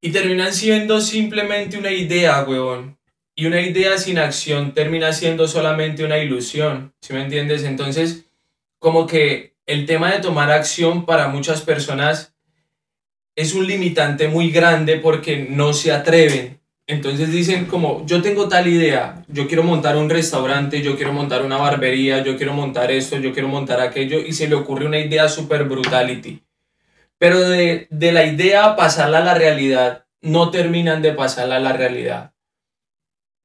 Y 0.00 0.10
terminan 0.10 0.54
siendo 0.54 1.00
simplemente 1.00 1.76
una 1.78 1.90
idea, 1.90 2.42
huevón. 2.42 2.98
Y 3.34 3.46
una 3.46 3.60
idea 3.60 3.98
sin 3.98 4.18
acción 4.18 4.74
termina 4.74 5.12
siendo 5.12 5.46
solamente 5.46 6.04
una 6.04 6.18
ilusión, 6.18 6.92
¿sí 7.00 7.12
me 7.12 7.22
entiendes? 7.22 7.64
Entonces, 7.64 8.24
como 8.78 9.06
que 9.06 9.54
el 9.66 9.86
tema 9.86 10.12
de 10.12 10.20
tomar 10.20 10.50
acción 10.50 11.06
para 11.06 11.28
muchas 11.28 11.60
personas 11.62 12.34
es 13.36 13.54
un 13.54 13.66
limitante 13.66 14.28
muy 14.28 14.50
grande 14.50 14.96
porque 14.96 15.46
no 15.48 15.72
se 15.72 15.92
atreven. 15.92 16.60
Entonces 16.86 17.30
dicen 17.30 17.66
como, 17.66 18.04
yo 18.04 18.20
tengo 18.20 18.48
tal 18.48 18.66
idea, 18.66 19.24
yo 19.28 19.46
quiero 19.46 19.62
montar 19.62 19.96
un 19.96 20.10
restaurante, 20.10 20.82
yo 20.82 20.96
quiero 20.96 21.12
montar 21.12 21.44
una 21.44 21.56
barbería, 21.56 22.22
yo 22.24 22.36
quiero 22.36 22.52
montar 22.52 22.90
esto, 22.90 23.16
yo 23.18 23.32
quiero 23.32 23.46
montar 23.46 23.80
aquello, 23.80 24.18
y 24.18 24.32
se 24.32 24.48
le 24.48 24.56
ocurre 24.56 24.86
una 24.86 24.98
idea 24.98 25.28
super 25.28 25.64
brutality. 25.64 26.42
Pero 27.20 27.38
de, 27.38 27.86
de 27.90 28.12
la 28.12 28.24
idea 28.24 28.64
a 28.64 28.76
pasarla 28.76 29.18
a 29.18 29.24
la 29.24 29.34
realidad, 29.34 30.06
no 30.22 30.50
terminan 30.50 31.02
de 31.02 31.12
pasarla 31.12 31.56
a 31.56 31.60
la 31.60 31.74
realidad. 31.74 32.32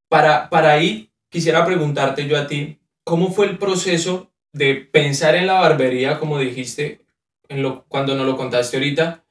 Para, 0.08 0.50
para 0.50 0.72
ahí, 0.72 1.12
quisiera 1.30 1.66
preguntarte 1.66 2.26
yo 2.26 2.40
a 2.40 2.48
ti, 2.48 2.80
¿cómo 3.04 3.32
fue 3.32 3.48
el 3.48 3.58
proceso 3.58 4.32
de 4.54 4.76
pensar 4.76 5.36
en 5.36 5.46
la 5.46 5.60
barbería, 5.60 6.20
como 6.20 6.40
dijiste, 6.40 7.02
cuando 7.90 8.16
nos 8.16 8.26
lo 8.26 8.38
contaste 8.38 8.78
ahorita, 8.78 9.26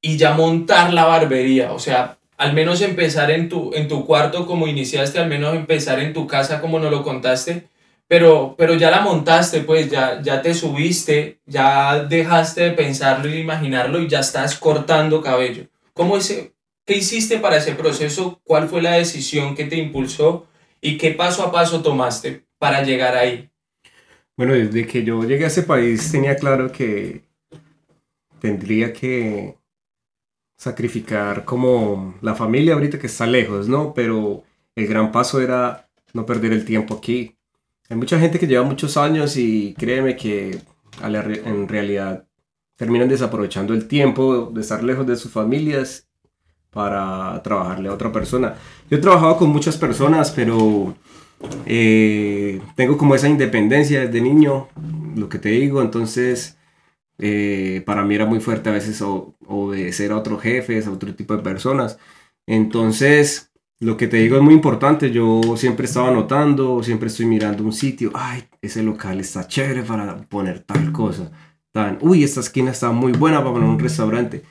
y 0.00 0.16
ya 0.16 0.34
montar 0.34 0.94
la 0.94 1.06
barbería? 1.06 1.72
O 1.72 1.80
sea, 1.80 2.18
al 2.36 2.52
menos 2.52 2.82
empezar 2.82 3.32
en 3.32 3.48
tu, 3.48 3.74
en 3.74 3.88
tu 3.88 4.06
cuarto 4.06 4.46
como 4.46 4.68
iniciaste, 4.68 5.18
al 5.18 5.28
menos 5.28 5.56
empezar 5.56 5.98
en 5.98 6.12
tu 6.12 6.28
casa 6.28 6.60
como 6.60 6.78
nos 6.78 6.92
lo 6.92 7.02
contaste, 7.02 7.66
pero, 8.10 8.56
pero 8.58 8.74
ya 8.74 8.90
la 8.90 9.02
montaste, 9.02 9.60
pues 9.60 9.88
ya, 9.88 10.20
ya 10.20 10.42
te 10.42 10.52
subiste, 10.52 11.38
ya 11.46 12.02
dejaste 12.02 12.62
de 12.62 12.70
pensarlo 12.72 13.28
y 13.28 13.34
de 13.34 13.38
imaginarlo 13.38 14.00
y 14.00 14.08
ya 14.08 14.18
estás 14.18 14.58
cortando 14.58 15.22
cabello. 15.22 15.68
¿Cómo 15.94 16.16
ese, 16.16 16.52
¿Qué 16.84 16.96
hiciste 16.96 17.38
para 17.38 17.58
ese 17.58 17.76
proceso? 17.76 18.40
¿Cuál 18.42 18.68
fue 18.68 18.82
la 18.82 18.94
decisión 18.94 19.54
que 19.54 19.66
te 19.66 19.76
impulsó? 19.76 20.48
¿Y 20.80 20.98
qué 20.98 21.12
paso 21.12 21.44
a 21.44 21.52
paso 21.52 21.82
tomaste 21.82 22.46
para 22.58 22.82
llegar 22.82 23.14
ahí? 23.14 23.48
Bueno, 24.36 24.54
desde 24.54 24.88
que 24.88 25.04
yo 25.04 25.22
llegué 25.22 25.44
a 25.44 25.46
ese 25.46 25.62
país 25.62 26.10
tenía 26.10 26.34
claro 26.34 26.72
que 26.72 27.22
tendría 28.40 28.92
que 28.92 29.56
sacrificar 30.56 31.44
como 31.44 32.18
la 32.22 32.34
familia 32.34 32.74
ahorita 32.74 32.98
que 32.98 33.06
está 33.06 33.24
lejos, 33.24 33.68
¿no? 33.68 33.94
Pero 33.94 34.42
el 34.74 34.88
gran 34.88 35.12
paso 35.12 35.40
era 35.40 35.88
no 36.12 36.26
perder 36.26 36.52
el 36.52 36.64
tiempo 36.64 36.94
aquí. 36.94 37.36
Hay 37.90 37.96
mucha 37.96 38.20
gente 38.20 38.38
que 38.38 38.46
lleva 38.46 38.62
muchos 38.62 38.96
años 38.96 39.36
y 39.36 39.74
créeme 39.76 40.14
que 40.14 40.60
en 41.02 41.66
realidad 41.66 42.24
terminan 42.76 43.08
desaprovechando 43.08 43.74
el 43.74 43.88
tiempo 43.88 44.46
de 44.54 44.60
estar 44.60 44.84
lejos 44.84 45.06
de 45.08 45.16
sus 45.16 45.32
familias 45.32 46.08
para 46.70 47.42
trabajarle 47.42 47.88
a 47.88 47.92
otra 47.92 48.12
persona. 48.12 48.54
Yo 48.88 48.96
he 48.96 49.00
trabajado 49.00 49.38
con 49.38 49.50
muchas 49.50 49.76
personas, 49.76 50.30
pero 50.30 50.94
eh, 51.66 52.60
tengo 52.76 52.96
como 52.96 53.16
esa 53.16 53.28
independencia 53.28 54.02
desde 54.02 54.20
niño, 54.20 54.68
lo 55.16 55.28
que 55.28 55.40
te 55.40 55.48
digo, 55.48 55.82
entonces 55.82 56.58
eh, 57.18 57.82
para 57.84 58.04
mí 58.04 58.14
era 58.14 58.24
muy 58.24 58.38
fuerte 58.38 58.70
a 58.70 58.74
veces 58.74 59.02
obedecer 59.02 60.12
a 60.12 60.16
otros 60.16 60.40
jefes, 60.40 60.86
a 60.86 60.92
otro 60.92 61.12
tipo 61.16 61.36
de 61.36 61.42
personas. 61.42 61.98
Entonces, 62.46 63.49
lo 63.80 63.96
que 63.96 64.08
te 64.08 64.18
digo 64.18 64.36
es 64.36 64.42
muy 64.42 64.54
importante, 64.54 65.10
yo 65.10 65.40
siempre 65.56 65.86
estaba 65.86 66.08
anotando, 66.08 66.82
siempre 66.82 67.08
estoy 67.08 67.26
mirando 67.26 67.64
un 67.64 67.72
sitio, 67.72 68.10
ay, 68.14 68.44
ese 68.60 68.82
local 68.82 69.20
está 69.20 69.48
chévere 69.48 69.82
para 69.82 70.16
poner 70.28 70.60
tal 70.60 70.92
cosa, 70.92 71.32
tan, 71.72 71.98
uy, 72.02 72.22
esta 72.22 72.40
esquina 72.40 72.70
está 72.72 72.92
muy 72.92 73.12
buena 73.12 73.38
para 73.38 73.54
poner 73.54 73.68
un 73.68 73.78
restaurante. 73.78 74.42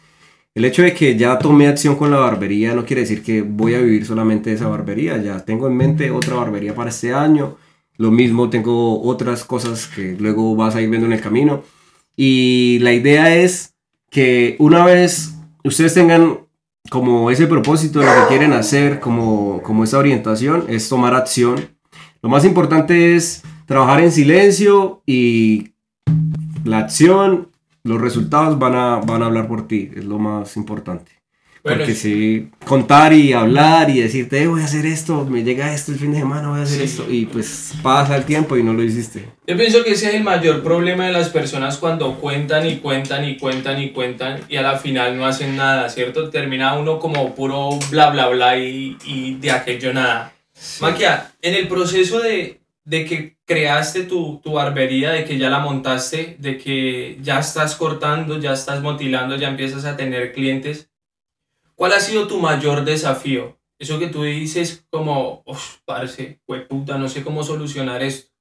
El 0.56 0.66
hecho 0.66 0.82
de 0.82 0.94
que 0.94 1.16
ya 1.16 1.38
tomé 1.38 1.68
acción 1.68 1.96
con 1.96 2.12
la 2.12 2.18
barbería 2.18 2.74
no 2.74 2.86
quiere 2.86 3.02
decir 3.02 3.22
que 3.24 3.44
voy 3.44 3.76
a 3.76 3.80
vivir 3.80 4.06
solamente 4.06 4.50
de 4.50 4.56
esa 4.56 4.68
barbería. 4.68 5.18
Ya 5.18 5.40
tengo 5.46 5.68
en 5.68 5.78
mente 5.78 6.12
otra 6.12 6.36
barbería 6.36 6.74
para 6.76 6.90
este 6.90 7.14
año. 7.14 7.58
Lo 7.98 8.12
mismo 8.12 8.50
tengo 8.50 9.02
otras 9.04 9.46
cosas 9.46 9.88
que 9.88 10.18
luego 10.20 10.56
vas 10.56 10.76
a 10.76 10.82
ir 10.82 10.90
viendo 10.90 11.06
en 11.06 11.14
el 11.14 11.22
camino. 11.22 11.64
Y 12.16 12.80
la 12.82 12.94
idea 12.94 13.36
es 13.36 13.76
que 14.10 14.56
una 14.60 14.84
vez 14.86 15.36
ustedes 15.64 15.94
tengan 15.94 16.40
como 16.90 17.30
ese 17.32 17.48
propósito 17.48 18.00
de 18.00 18.06
lo 18.06 18.12
que 18.14 18.28
quieren 18.30 18.54
hacer, 18.54 19.00
como, 19.00 19.62
como 19.62 19.84
esa 19.84 19.98
orientación, 19.98 20.66
es 20.68 20.90
tomar 20.90 21.14
acción. 21.14 21.70
Lo 22.22 22.30
más 22.30 22.46
importante 22.46 23.16
es 23.16 23.44
trabajar 23.66 24.02
en 24.02 24.12
silencio 24.12 25.02
y 25.06 25.74
la 26.64 26.80
acción 26.80 27.50
los 27.84 28.02
resultados 28.02 28.60
van 28.60 28.76
a, 28.76 28.98
van 28.98 29.24
a 29.24 29.28
hablar 29.28 29.48
por 29.48 29.68
ti, 29.68 29.92
es 29.96 30.06
lo 30.06 30.20
más 30.20 30.58
importante. 30.58 31.19
Porque 31.62 31.94
si 31.94 32.50
contar 32.66 33.14
y 33.14 33.34
hablar 33.34 33.90
y 33.90 34.00
decirte, 34.00 34.42
eh, 34.42 34.48
voy 34.48 34.62
a 34.62 34.66
hacer 34.66 34.86
esto, 34.86 35.26
me 35.26 35.44
llega 35.44 35.74
esto 35.74 35.92
el 35.92 36.00
fin 36.00 36.14
de 36.14 36.20
semana, 36.20 36.50
voy 36.50 36.60
a 36.60 36.64
hacer 36.64 36.82
esto, 36.82 37.06
y 37.10 37.26
pues 37.26 37.74
pasa 37.84 38.16
el 38.16 38.24
tiempo 38.24 38.56
y 38.56 38.64
no 38.64 38.74
lo 38.74 38.84
hiciste. 38.84 39.26
Yo 39.46 39.58
pienso 39.58 39.84
que 39.84 39.92
ese 39.92 40.10
es 40.10 40.16
el 40.16 40.24
mayor 40.24 40.64
problema 40.64 41.06
de 41.06 41.12
las 41.12 41.30
personas 41.30 41.78
cuando 41.78 42.16
cuentan 42.16 42.66
y 42.68 42.78
cuentan 42.78 43.28
y 43.28 43.38
cuentan 43.38 43.82
y 43.82 43.90
cuentan 43.90 44.40
y 44.48 44.56
a 44.56 44.62
la 44.62 44.78
final 44.78 45.18
no 45.18 45.26
hacen 45.26 45.58
nada, 45.58 45.90
¿cierto? 45.90 46.30
Termina 46.30 46.78
uno 46.78 47.00
como 47.00 47.36
puro 47.36 47.78
bla 47.92 48.10
bla 48.10 48.30
bla 48.30 48.58
y, 48.58 48.98
y 49.06 49.36
de 49.36 49.52
aquello 49.52 49.94
nada. 49.94 50.34
Maquia, 50.82 51.32
en 51.42 51.56
el 51.56 51.68
proceso 51.68 52.20
de, 52.20 52.60
de 52.84 53.06
que 53.06 53.38
creaste 53.46 54.04
tu, 54.04 54.40
tu, 54.44 54.54
barbería, 54.54 55.12
de 55.12 55.24
que 55.24 55.38
ya 55.38 55.50
la 55.50 55.60
montaste, 55.60 56.36
de 56.40 56.58
que 56.58 57.18
ya 57.22 57.40
estás 57.40 57.76
cortando, 57.76 58.40
ya 58.40 58.54
estás 58.54 58.82
motilando, 58.82 59.36
ya 59.36 59.48
empiezas 59.48 59.86
a 59.86 59.96
tener 59.96 60.34
clientes, 60.34 60.89
¿cuál 61.80 61.94
ha 61.94 62.02
sido 62.02 62.28
tu 62.28 62.40
mayor 62.40 62.84
desafío? 62.84 63.58
Eso 63.80 64.00
que 64.00 64.08
tú 64.08 64.24
dices 64.24 64.86
como, 64.90 65.44
uff, 65.46 65.78
parce, 65.86 66.42
puta, 66.68 66.98
no 66.98 67.08
sé 67.08 67.24
cómo 67.24 67.42
solucionar 67.42 68.04
esto. 68.04 68.34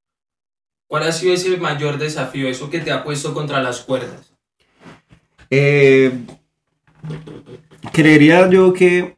¿Cuál 0.87 1.03
ha 1.03 1.11
sido 1.13 1.33
ese 1.33 1.55
mayor 1.55 1.97
desafío, 1.97 2.49
eso 2.49 2.69
que 2.69 2.79
te 2.79 2.91
ha 2.91 3.01
puesto 3.01 3.33
contra 3.33 3.63
las 3.63 3.79
cuerdas? 3.79 4.33
Eh, 5.49 6.11
creería 7.93 8.49
yo 8.49 8.73
que 8.73 9.17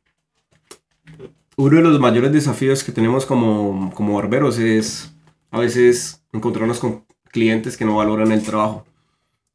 uno 1.58 1.78
de 1.78 1.82
los 1.82 2.00
mayores 2.00 2.32
desafíos 2.32 2.84
que 2.84 2.92
tenemos 2.92 3.26
como, 3.26 3.92
como 3.96 4.18
barberos 4.18 4.60
es 4.60 5.16
a 5.50 5.58
veces 5.58 6.24
encontrarnos 6.32 6.80
con 6.80 7.08
clientes 7.32 7.76
que 7.76 7.86
no 7.86 7.96
valoran 7.96 8.32
el 8.32 8.44
trabajo. 8.44 8.86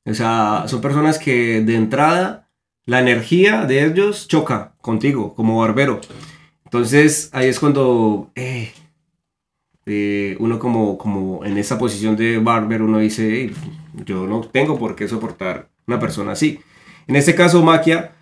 O 0.05 0.15
sea, 0.15 0.65
son 0.67 0.81
personas 0.81 1.21
que 1.21 1.61
de 1.61 1.77
entrada 1.77 2.46
la 2.87 3.01
energía 3.01 3.67
de 3.67 3.85
ellos 3.85 4.29
choca 4.29 4.73
contigo 4.81 5.35
como 5.35 5.59
barbero. 5.59 6.01
Entonces 6.65 7.31
ahí 7.33 7.49
es 7.49 7.61
cuando 7.61 8.31
eh, 8.35 8.73
eh, 9.85 10.37
uno 10.41 10.59
como, 10.59 10.97
como 10.97 11.45
en 11.45 11.59
esa 11.59 11.79
posición 11.79 12.17
de 12.17 12.39
barber 12.39 12.83
uno 12.83 12.99
dice, 12.99 13.53
yo 14.05 14.27
no 14.27 14.41
tengo 14.41 14.79
por 14.79 14.97
qué 14.97 15.09
soportar 15.09 15.69
una 15.87 16.01
persona 16.01 16.33
así. 16.33 16.61
En 17.07 17.17
este 17.17 17.35
caso, 17.35 17.63
Maquia, 17.63 18.13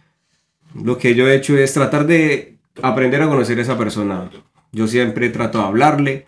lo 0.74 0.98
que 0.98 1.14
yo 1.14 1.28
he 1.28 1.36
hecho 1.36 1.56
es 1.56 1.72
tratar 1.72 2.06
de 2.06 2.58
aprender 2.82 3.22
a 3.22 3.28
conocer 3.28 3.58
a 3.58 3.62
esa 3.62 3.78
persona. 3.78 4.30
Yo 4.72 4.88
siempre 4.88 5.30
trato 5.30 5.58
de 5.58 5.64
hablarle, 5.64 6.26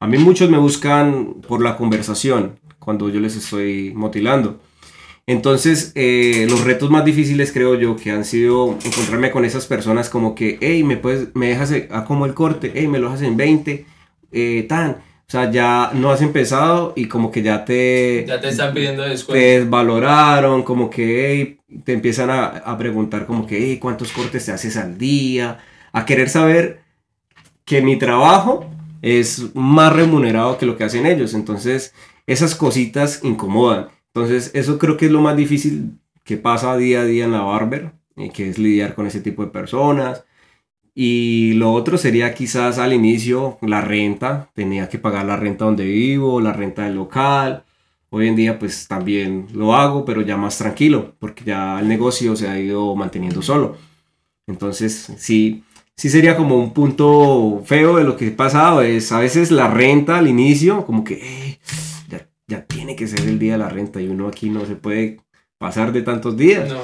a 0.00 0.06
mí 0.06 0.16
muchos 0.16 0.48
me 0.48 0.58
buscan 0.58 1.34
por 1.46 1.62
la 1.62 1.76
conversación 1.76 2.60
cuando 2.78 3.08
yo 3.08 3.18
les 3.20 3.36
estoy 3.36 3.92
motilando. 3.94 4.60
Entonces, 5.28 5.92
eh, 5.94 6.46
los 6.48 6.64
retos 6.64 6.88
más 6.88 7.04
difíciles 7.04 7.52
creo 7.52 7.74
yo 7.74 7.96
que 7.96 8.10
han 8.10 8.24
sido 8.24 8.78
encontrarme 8.82 9.30
con 9.30 9.44
esas 9.44 9.66
personas 9.66 10.08
como 10.08 10.34
que, 10.34 10.56
hey, 10.62 10.82
me, 10.82 10.96
puedes, 10.96 11.34
me 11.34 11.48
dejas 11.48 11.70
a 11.90 12.06
como 12.06 12.24
el 12.24 12.32
corte, 12.32 12.72
hey, 12.74 12.88
me 12.88 12.98
lo 12.98 13.10
haces 13.10 13.28
en 13.28 13.36
20, 13.36 13.84
eh, 14.32 14.66
tan. 14.66 14.92
O 14.92 15.30
sea, 15.30 15.50
ya 15.50 15.90
no 15.92 16.10
has 16.10 16.22
empezado 16.22 16.94
y 16.96 17.08
como 17.08 17.30
que 17.30 17.42
ya 17.42 17.62
te... 17.66 18.24
Ya 18.26 18.40
te 18.40 18.48
están 18.48 18.72
pidiendo 18.72 19.02
descuento. 19.02 19.38
Te 19.38 19.58
desvaloraron, 19.60 20.62
como 20.62 20.88
que, 20.88 21.58
hey, 21.68 21.80
te 21.84 21.92
empiezan 21.92 22.30
a, 22.30 22.46
a 22.46 22.78
preguntar 22.78 23.26
como 23.26 23.46
que, 23.46 23.58
hey, 23.58 23.78
¿cuántos 23.78 24.12
cortes 24.12 24.46
te 24.46 24.52
haces 24.52 24.78
al 24.78 24.96
día? 24.96 25.58
A 25.92 26.06
querer 26.06 26.30
saber 26.30 26.80
que 27.66 27.82
mi 27.82 27.98
trabajo 27.98 28.64
es 29.02 29.54
más 29.54 29.92
remunerado 29.92 30.56
que 30.56 30.64
lo 30.64 30.78
que 30.78 30.84
hacen 30.84 31.04
ellos. 31.04 31.34
Entonces, 31.34 31.92
esas 32.26 32.54
cositas 32.54 33.20
incomodan. 33.22 33.88
Entonces, 34.14 34.50
eso 34.54 34.78
creo 34.78 34.96
que 34.96 35.06
es 35.06 35.12
lo 35.12 35.20
más 35.20 35.36
difícil 35.36 35.98
que 36.24 36.36
pasa 36.36 36.76
día 36.76 37.00
a 37.00 37.04
día 37.04 37.24
en 37.24 37.32
la 37.32 37.40
barber, 37.40 37.92
eh, 38.16 38.30
que 38.30 38.50
es 38.50 38.58
lidiar 38.58 38.94
con 38.94 39.06
ese 39.06 39.20
tipo 39.20 39.44
de 39.44 39.50
personas. 39.50 40.24
Y 40.94 41.52
lo 41.54 41.72
otro 41.72 41.96
sería 41.96 42.34
quizás 42.34 42.78
al 42.78 42.92
inicio 42.92 43.58
la 43.62 43.80
renta, 43.80 44.50
tenía 44.54 44.88
que 44.88 44.98
pagar 44.98 45.26
la 45.26 45.36
renta 45.36 45.64
donde 45.64 45.84
vivo, 45.84 46.40
la 46.40 46.52
renta 46.52 46.84
del 46.84 46.96
local. 46.96 47.64
Hoy 48.10 48.26
en 48.26 48.36
día 48.36 48.58
pues 48.58 48.88
también 48.88 49.46
lo 49.54 49.74
hago, 49.74 50.04
pero 50.04 50.22
ya 50.22 50.36
más 50.36 50.58
tranquilo, 50.58 51.14
porque 51.20 51.44
ya 51.44 51.78
el 51.78 51.88
negocio 51.88 52.34
se 52.36 52.48
ha 52.48 52.58
ido 52.58 52.96
manteniendo 52.96 53.42
solo. 53.42 53.76
Entonces, 54.48 55.12
sí, 55.18 55.62
sí 55.96 56.10
sería 56.10 56.36
como 56.36 56.56
un 56.56 56.72
punto 56.72 57.62
feo 57.64 57.96
de 57.96 58.04
lo 58.04 58.16
que 58.16 58.28
he 58.28 58.30
pasado. 58.32 58.82
Es 58.82 59.12
a 59.12 59.20
veces 59.20 59.50
la 59.50 59.68
renta 59.68 60.18
al 60.18 60.26
inicio, 60.26 60.84
como 60.84 61.04
que 61.04 61.14
eh, 61.14 61.58
ya, 62.48 62.64
tiene 62.64 62.96
que 62.96 63.06
ser 63.06 63.20
el 63.20 63.38
día 63.38 63.52
de 63.52 63.58
la 63.58 63.68
renta 63.68 64.00
y 64.00 64.08
uno 64.08 64.26
aquí 64.26 64.48
no 64.48 64.64
se 64.64 64.74
puede 64.74 65.20
pasar 65.58 65.92
de 65.92 66.02
tantos 66.02 66.36
días. 66.36 66.74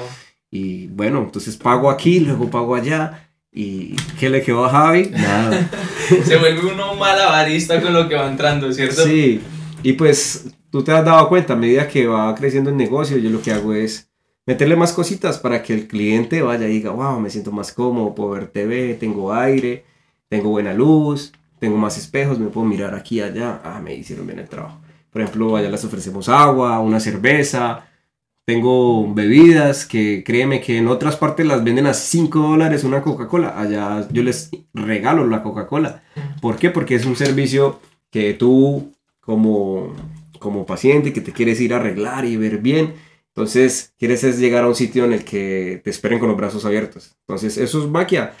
Y 0.51 0.87
bueno, 0.87 1.19
entonces 1.19 1.57
pago 1.57 1.89
aquí, 1.89 2.19
luego 2.19 2.49
pago 2.49 2.75
allá. 2.75 3.29
¿Y 3.51 3.95
qué 4.19 4.29
le 4.29 4.41
quedó 4.41 4.65
a 4.65 4.69
Javi? 4.69 5.09
Nada. 5.11 5.69
se 6.25 6.37
vuelve 6.37 6.71
uno 6.71 6.93
malabarista 6.95 7.81
con 7.81 7.93
lo 7.93 8.07
que 8.07 8.15
va 8.15 8.29
entrando, 8.29 8.71
¿cierto? 8.71 9.03
Sí, 9.05 9.41
y 9.81 9.93
pues 9.93 10.47
tú 10.69 10.83
te 10.83 10.91
has 10.91 11.03
dado 11.05 11.27
cuenta, 11.29 11.53
a 11.53 11.55
medida 11.55 11.87
que 11.87 12.05
va 12.05 12.35
creciendo 12.35 12.69
el 12.69 12.77
negocio, 12.77 13.17
yo 13.17 13.29
lo 13.29 13.41
que 13.41 13.53
hago 13.53 13.73
es 13.73 14.09
meterle 14.45 14.75
más 14.75 14.93
cositas 14.93 15.39
para 15.39 15.63
que 15.63 15.73
el 15.73 15.87
cliente 15.87 16.41
vaya 16.41 16.67
y 16.67 16.73
diga, 16.73 16.91
wow, 16.91 17.19
me 17.19 17.29
siento 17.29 17.51
más 17.51 17.71
cómodo, 17.71 18.13
puedo 18.13 18.31
ver 18.31 18.47
TV, 18.47 18.93
tengo 18.95 19.33
aire, 19.33 19.85
tengo 20.27 20.49
buena 20.49 20.73
luz, 20.73 21.31
tengo 21.59 21.77
más 21.77 21.97
espejos, 21.97 22.37
me 22.37 22.49
puedo 22.49 22.67
mirar 22.67 22.93
aquí 22.93 23.17
y 23.17 23.21
allá, 23.21 23.61
ah, 23.63 23.79
me 23.81 23.95
hicieron 23.95 24.27
bien 24.27 24.39
el 24.39 24.49
trabajo. 24.49 24.81
Por 25.15 25.21
ejemplo, 25.21 25.55
allá 25.55 25.69
les 25.69 25.85
ofrecemos 25.85 26.27
agua, 26.27 26.81
una 26.81 26.99
cerveza, 26.99 27.87
tengo 28.43 29.13
bebidas 29.13 29.85
que 29.85 30.25
créeme 30.25 30.59
que 30.59 30.77
en 30.77 30.89
otras 30.89 31.15
partes 31.15 31.45
las 31.45 31.63
venden 31.63 31.85
a 31.85 31.93
5 31.93 32.37
dólares 32.37 32.83
una 32.83 33.01
Coca-Cola, 33.01 33.57
allá 33.57 34.05
yo 34.11 34.23
les 34.23 34.49
regalo 34.73 35.25
la 35.25 35.41
Coca-Cola. 35.41 36.03
¿Por 36.41 36.57
qué? 36.57 36.69
Porque 36.69 36.95
es 36.95 37.05
un 37.05 37.15
servicio 37.15 37.79
que 38.11 38.33
tú 38.33 38.91
como, 39.21 39.95
como 40.37 40.65
paciente 40.65 41.13
que 41.13 41.21
te 41.21 41.31
quieres 41.31 41.61
ir 41.61 41.73
a 41.73 41.77
arreglar 41.77 42.25
y 42.25 42.35
ver 42.35 42.57
bien, 42.57 42.95
entonces, 43.29 43.93
quieres 43.97 44.25
es 44.25 44.37
llegar 44.37 44.65
a 44.65 44.67
un 44.67 44.75
sitio 44.75 45.05
en 45.05 45.13
el 45.13 45.23
que 45.23 45.79
te 45.81 45.91
esperen 45.91 46.19
con 46.19 46.27
los 46.27 46.37
brazos 46.37 46.65
abiertos. 46.65 47.15
Entonces, 47.21 47.57
eso 47.57 47.81
es 47.81 47.89
maquia. 47.89 48.33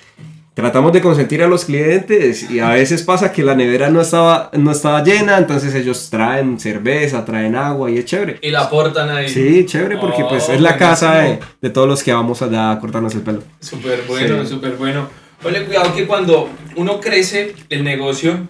Tratamos 0.55 0.93
de 0.93 1.01
consentir 1.01 1.43
a 1.43 1.47
los 1.47 1.65
clientes 1.65 2.49
y 2.49 2.61
a 2.61 2.69
veces 2.69 3.03
pasa 3.03 3.33
que 3.33 3.43
la 3.43 3.55
nevera 3.55 3.89
no 3.89 3.99
estaba, 3.99 4.49
no 4.53 4.71
estaba 4.71 5.03
llena, 5.03 5.37
entonces 5.37 5.75
ellos 5.75 6.09
traen 6.09 6.61
cerveza, 6.61 7.25
traen 7.25 7.57
agua 7.57 7.91
y 7.91 7.97
es 7.97 8.05
chévere. 8.05 8.39
Y 8.41 8.51
la 8.51 8.61
aportan 8.61 9.09
ahí. 9.09 9.27
Sí, 9.27 9.65
chévere 9.65 9.97
porque 9.97 10.23
pues 10.23 10.47
es 10.47 10.61
la 10.61 10.77
casa 10.77 11.15
de, 11.15 11.39
de, 11.59 11.69
todos 11.69 11.89
los 11.89 12.01
que 12.01 12.13
vamos 12.13 12.41
allá 12.41 12.71
a 12.71 12.79
cortarnos 12.79 13.13
el 13.15 13.21
pelo. 13.21 13.43
Súper 13.59 14.03
bueno, 14.07 14.45
súper 14.45 14.77
bueno. 14.77 15.09
Oye, 15.43 15.65
cuidado 15.65 15.93
que 15.93 16.07
cuando 16.07 16.49
uno 16.77 17.01
crece 17.01 17.53
el 17.69 17.83
negocio, 17.83 18.47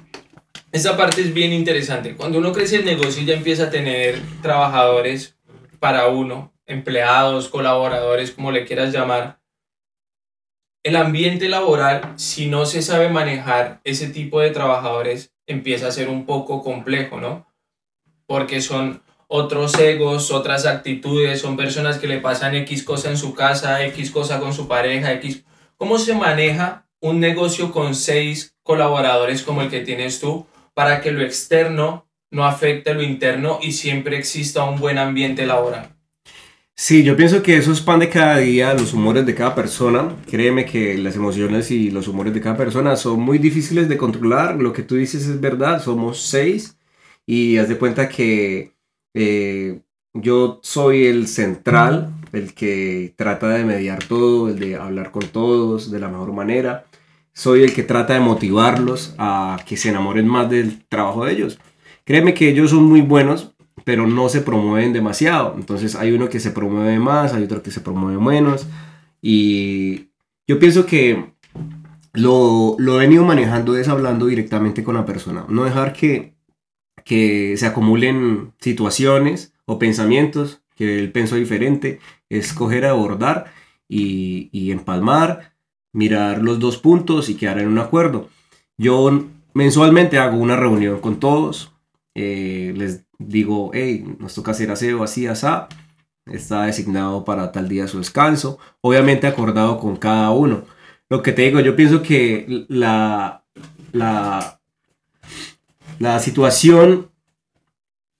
esta 0.72 0.96
parte 0.96 1.22
es 1.22 1.34
bien 1.34 1.54
interesante. 1.54 2.16
Cuando 2.16 2.38
uno 2.38 2.52
crece 2.52 2.76
el 2.76 2.86
negocio 2.86 3.24
ya 3.24 3.34
empieza 3.34 3.64
a 3.64 3.70
tener 3.72 4.22
trabajadores 4.44 5.38
para 5.80 6.08
uno, 6.10 6.54
empleados, 6.68 7.50
colaboradores, 7.50 8.30
como 8.30 8.52
le 8.52 8.64
quieras 8.64 8.94
llamar, 8.94 9.40
el 10.86 10.96
ambiente 10.98 11.50
laboral, 11.50 12.14
si 12.16 12.46
no 12.46 12.68
se 12.68 12.84
sabe 12.84 13.10
manejar 13.10 13.82
ese 13.84 14.08
tipo 14.08 14.40
de 14.40 14.52
trabajadores, 14.52 15.34
empieza 15.48 15.88
a 15.88 15.92
ser 15.92 16.10
un 16.10 16.28
poco 16.28 16.62
complejo, 16.62 17.20
¿no? 17.20 17.48
Porque 18.28 18.62
son 18.62 19.02
otros 19.28 19.74
egos, 19.80 20.30
otras 20.30 20.68
actitudes, 20.68 21.42
son 21.42 21.58
personas 21.58 21.98
que 21.98 22.06
le 22.06 22.20
pasan 22.20 22.54
X 22.54 22.84
cosa 22.84 23.10
en 23.10 23.18
su 23.18 23.34
casa, 23.34 23.84
X 23.84 24.12
cosa 24.12 24.40
con 24.40 24.54
su 24.54 24.68
pareja, 24.68 25.12
X... 25.14 25.44
¿Cómo 25.76 25.98
se 25.98 26.14
maneja 26.14 26.86
un 27.00 27.20
negocio 27.20 27.72
con 27.72 27.96
seis 27.96 28.56
colaboradores 28.62 29.42
como 29.42 29.64
el 29.64 29.72
que 29.72 29.82
tienes 29.82 30.20
tú 30.20 30.46
para 30.76 31.02
que 31.02 31.12
lo 31.12 31.24
externo 31.24 32.08
no 32.30 32.46
afecte 32.46 32.94
lo 32.94 33.02
interno 33.02 33.58
y 33.60 33.72
siempre 33.72 34.20
exista 34.20 34.64
un 34.66 34.80
buen 34.80 35.00
ambiente 35.00 35.48
laboral? 35.48 35.95
Sí, 36.78 37.04
yo 37.04 37.16
pienso 37.16 37.42
que 37.42 37.56
eso 37.56 37.72
es 37.72 37.80
pan 37.82 38.00
de 38.00 38.10
cada 38.10 38.38
día, 38.40 38.74
los 38.74 38.94
humores 38.94 39.26
de 39.26 39.34
cada 39.34 39.56
persona. 39.56 40.14
Créeme 40.30 40.66
que 40.66 40.98
las 40.98 41.16
emociones 41.16 41.72
y 41.72 41.90
los 41.90 42.08
humores 42.10 42.34
de 42.34 42.42
cada 42.42 42.58
persona 42.58 42.96
son 42.98 43.22
muy 43.22 43.38
difíciles 43.38 43.88
de 43.88 43.98
controlar. 43.98 44.58
Lo 44.62 44.74
que 44.74 44.84
tú 44.84 44.96
dices 44.96 45.26
es 45.28 45.40
verdad, 45.40 45.82
somos 45.82 46.22
seis 46.22 46.78
y 47.26 47.58
haz 47.58 47.70
de 47.70 47.78
cuenta 47.78 48.10
que 48.10 48.74
eh, 49.14 49.82
yo 50.14 50.60
soy 50.64 51.06
el 51.06 51.28
central, 51.28 52.14
el 52.34 52.54
que 52.54 53.14
trata 53.16 53.50
de 53.50 53.64
mediar 53.64 54.04
todo, 54.04 54.50
el 54.50 54.60
de 54.60 54.76
hablar 54.76 55.12
con 55.12 55.28
todos 55.28 55.90
de 55.92 56.00
la 56.00 56.10
mejor 56.10 56.34
manera. 56.34 56.86
Soy 57.34 57.64
el 57.64 57.74
que 57.74 57.84
trata 57.84 58.14
de 58.16 58.20
motivarlos 58.20 59.16
a 59.18 59.60
que 59.66 59.78
se 59.78 59.90
enamoren 59.90 60.28
más 60.28 60.50
del 60.50 60.86
trabajo 60.88 61.26
de 61.26 61.34
ellos. 61.34 61.58
Créeme 62.04 62.34
que 62.34 62.50
ellos 62.50 62.72
son 62.72 62.84
muy 62.84 63.02
buenos, 63.02 63.55
pero 63.86 64.08
no 64.08 64.28
se 64.28 64.42
promueven 64.42 64.92
demasiado. 64.92 65.56
Entonces 65.56 65.96
hay 65.96 66.12
uno 66.12 66.28
que 66.28 66.42
se 66.42 66.52
promueve 66.52 67.00
más, 67.00 67.34
hay 67.34 67.44
otro 67.44 67.64
que 67.64 67.72
se 67.72 67.80
promueve 67.80 68.20
menos. 68.20 68.68
Y 69.22 70.10
yo 70.48 70.60
pienso 70.60 70.86
que 70.86 71.34
lo, 72.14 72.76
lo 72.80 72.96
he 72.96 73.06
venido 73.06 73.24
manejando 73.24 73.78
es 73.78 73.88
hablando 73.88 74.26
directamente 74.26 74.84
con 74.84 74.96
la 74.96 75.06
persona. 75.06 75.46
No 75.48 75.64
dejar 75.64 75.94
que, 75.94 76.34
que 77.06 77.56
se 77.58 77.68
acumulen 77.68 78.54
situaciones 78.60 79.54
o 79.66 79.80
pensamientos, 79.80 80.62
que 80.76 81.00
él 81.00 81.12
pensó 81.12 81.36
diferente, 81.36 82.00
escoger 82.30 82.86
abordar 82.86 83.54
y, 83.88 84.50
y 84.52 84.72
empalmar, 84.72 85.54
mirar 85.94 86.42
los 86.42 86.60
dos 86.60 86.78
puntos 86.78 87.30
y 87.30 87.36
quedar 87.36 87.60
en 87.60 87.68
un 87.68 87.80
acuerdo. 87.80 88.30
Yo 88.78 89.28
mensualmente 89.54 90.18
hago 90.18 90.38
una 90.38 90.58
reunión 90.58 91.00
con 91.00 91.20
todos, 91.20 91.72
eh, 92.16 92.74
les 92.76 93.05
digo, 93.20 93.72
hey, 93.74 94.04
nos 94.20 94.34
toca 94.34 94.52
hacer 94.52 94.72
aseo 94.72 95.04
así, 95.04 95.28
así, 95.28 95.48
está 96.26 96.64
designado 96.64 97.24
para 97.24 97.52
tal 97.52 97.68
día 97.70 97.88
su 97.88 98.00
descanso, 98.00 98.58
obviamente 98.82 99.28
acordado 99.28 99.80
con 99.80 99.96
cada 99.96 100.32
uno. 100.32 100.64
Lo 101.10 101.22
que 101.22 101.32
te 101.32 101.44
digo, 101.44 101.60
yo 101.60 101.76
pienso 101.76 102.02
que 102.02 102.66
la, 102.68 103.44
la, 103.92 104.60
la 106.00 106.20
situación 106.20 107.12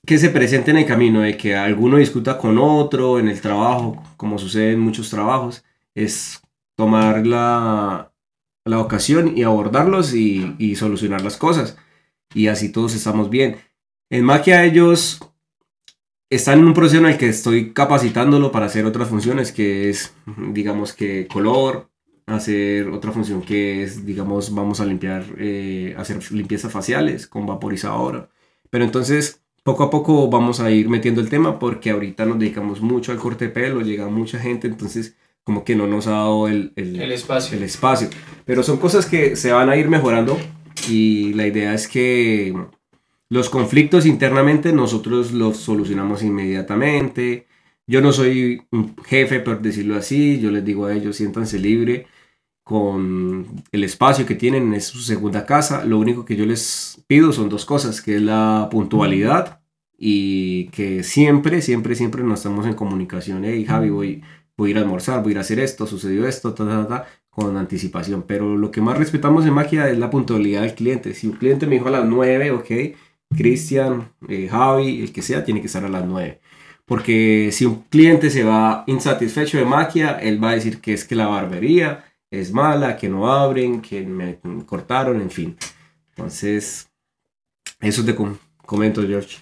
que 0.06 0.20
se 0.20 0.30
presenta 0.30 0.72
en 0.72 0.78
el 0.78 0.86
camino 0.86 1.22
de 1.22 1.36
que 1.36 1.56
alguno 1.56 1.98
discuta 1.98 2.38
con 2.38 2.60
otro 2.60 3.18
en 3.18 3.28
el 3.28 3.42
trabajo, 3.42 4.04
como 4.18 4.38
sucede 4.38 4.74
en 4.74 4.80
muchos 4.80 5.10
trabajos, 5.10 5.64
es 5.96 6.42
tomar 6.76 7.26
la, 7.26 8.12
la 8.66 8.80
ocasión 8.80 9.36
y 9.36 9.42
abordarlos 9.42 10.14
y, 10.14 10.56
y 10.60 10.76
solucionar 10.76 11.22
las 11.22 11.38
cosas. 11.38 11.78
Y 12.36 12.48
así 12.48 12.72
todos 12.72 12.94
estamos 12.94 13.32
bien. 13.32 13.58
En 14.10 14.24
Maquia 14.24 14.64
ellos 14.64 15.20
están 16.30 16.60
en 16.60 16.66
un 16.66 16.74
proceso 16.74 17.00
en 17.00 17.08
el 17.08 17.18
que 17.18 17.30
estoy 17.30 17.74
capacitándolo 17.74 18.52
para 18.52 18.68
hacer 18.68 18.86
otras 18.86 19.10
funciones, 19.10 19.52
que 19.52 19.90
es, 19.90 20.14
digamos 20.52 20.94
que 20.94 21.28
color, 21.28 21.90
hacer 22.26 22.90
otra 22.90 23.12
función 23.12 23.42
que 23.42 23.84
es, 23.84 24.06
digamos, 24.06 24.54
vamos 24.54 24.80
a 24.80 24.86
limpiar, 24.86 25.24
eh, 25.38 25.96
hacer 25.98 26.20
limpiezas 26.32 26.72
faciales 26.72 27.28
con 27.28 27.46
vaporizador. 27.46 28.30
Pero 28.70 28.84
entonces, 28.84 29.42
poco 29.64 29.84
a 29.84 29.90
poco 29.90 30.30
vamos 30.30 30.60
a 30.60 30.72
ir 30.72 30.90
metiendo 30.90 31.22
el 31.22 31.30
tema 31.30 31.60
porque 31.60 31.92
ahorita 31.92 32.26
nos 32.26 32.40
dedicamos 32.40 32.82
mucho 32.82 33.12
al 33.12 33.20
corte 33.20 33.46
de 33.46 33.52
pelo, 33.52 33.82
llega 33.82 34.08
mucha 34.08 34.40
gente, 34.40 34.68
entonces 34.68 35.16
como 35.44 35.64
que 35.64 35.76
no 35.76 35.86
nos 35.86 36.08
ha 36.08 36.12
dado 36.12 36.48
el, 36.48 36.74
el, 36.76 37.00
El 37.00 37.12
espacio. 37.12 37.58
el 37.58 37.64
espacio. 37.64 38.10
Pero 38.46 38.64
son 38.64 38.78
cosas 38.78 39.06
que 39.06 39.36
se 39.36 39.52
van 39.52 39.70
a 39.70 39.78
ir 39.78 39.90
mejorando 39.90 40.38
y 40.90 41.34
la 41.34 41.46
idea 41.46 41.74
es 41.74 41.88
que 41.88 42.54
los 43.30 43.50
conflictos 43.50 44.06
internamente 44.06 44.72
nosotros 44.74 45.32
los 45.32 45.58
solucionamos 45.58 46.24
inmediatamente. 46.24 47.48
Yo 47.88 48.02
no 48.02 48.12
soy 48.12 48.64
un 48.72 48.96
jefe, 49.06 49.40
por 49.40 49.62
decirlo 49.62 49.96
así. 49.96 50.40
Yo 50.40 50.52
les 50.52 50.66
digo 50.66 50.86
a 50.86 50.94
ellos, 50.94 51.16
siéntanse 51.16 51.60
libre 51.60 52.08
con 52.66 53.46
el 53.72 53.84
espacio 53.84 54.26
que 54.26 54.34
tienen, 54.34 54.74
es 54.74 54.86
su 54.86 55.00
segunda 55.00 55.46
casa. 55.46 55.86
Lo 55.86 56.00
único 56.00 56.26
que 56.26 56.36
yo 56.36 56.46
les 56.48 57.04
pido 57.08 57.32
son 57.32 57.48
dos 57.48 57.64
cosas, 57.66 58.02
que 58.02 58.16
es 58.16 58.22
la 58.24 58.70
puntualidad 58.72 59.62
y 59.98 60.70
que 60.70 61.04
siempre, 61.04 61.62
siempre, 61.62 61.96
siempre 61.96 62.24
nos 62.24 62.40
estamos 62.40 62.66
en 62.66 62.74
comunicación. 62.74 63.46
Hey, 63.46 63.66
Javi, 63.66 63.92
voy, 63.92 64.24
voy 64.58 64.70
a 64.70 64.72
ir 64.72 64.78
a 64.80 64.82
almorzar, 64.82 65.22
voy 65.22 65.30
a 65.30 65.34
ir 65.34 65.38
a 65.38 65.42
hacer 65.42 65.60
esto, 65.60 65.86
sucedió 65.86 66.28
esto, 66.28 66.56
ta, 66.56 66.66
ta, 66.66 66.88
ta, 66.88 67.06
con 67.30 67.56
anticipación. 67.56 68.24
Pero 68.24 68.58
lo 68.58 68.72
que 68.72 68.82
más 68.82 68.98
respetamos 68.98 69.46
en 69.46 69.54
magia 69.54 69.88
es 69.90 70.00
la 70.00 70.10
puntualidad 70.10 70.64
del 70.64 70.74
cliente. 70.74 71.14
Si 71.14 71.28
un 71.28 71.34
cliente 71.34 71.68
me 71.68 71.76
dijo 71.76 71.88
a 71.90 71.92
las 71.92 72.06
9, 72.06 72.50
ok, 72.50 72.72
Cristian, 73.36 74.12
eh, 74.28 74.48
Javi, 74.50 75.02
el 75.02 75.12
que 75.14 75.22
sea, 75.22 75.44
tiene 75.44 75.62
que 75.62 75.68
estar 75.68 75.84
a 75.86 75.90
las 75.90 76.06
9. 76.06 76.40
Porque 76.86 77.50
si 77.52 77.66
un 77.66 77.84
cliente 77.90 78.30
se 78.30 78.44
va 78.44 78.84
insatisfecho 78.88 79.58
de 79.58 79.66
maquia, 79.66 80.12
él 80.22 80.44
va 80.44 80.52
a 80.52 80.56
decir 80.56 80.82
que 80.82 80.94
es 80.94 81.04
que 81.06 81.16
la 81.16 81.28
barbería 81.28 82.06
es 82.30 82.52
mala, 82.52 82.98
que 82.98 83.10
no 83.10 83.32
abren, 83.32 83.82
que 83.82 84.04
me 84.04 84.40
cortaron, 84.66 85.22
en 85.22 85.32
fin. 85.32 85.58
Entonces, 86.10 86.90
eso 87.82 88.04
te 88.06 88.16
com- 88.16 88.38
comento, 88.66 89.02
George. 89.08 89.38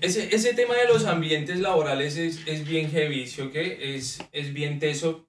Ese, 0.00 0.34
ese 0.34 0.54
tema 0.54 0.74
de 0.76 0.88
los 0.88 1.04
ambientes 1.04 1.58
laborales 1.58 2.16
es, 2.16 2.46
es 2.46 2.66
bien 2.66 2.90
heavy, 2.90 3.26
¿sí 3.26 3.42
o 3.42 3.50
qué? 3.50 3.96
Es, 3.96 4.22
es 4.32 4.52
bien 4.52 4.78
teso. 4.78 5.28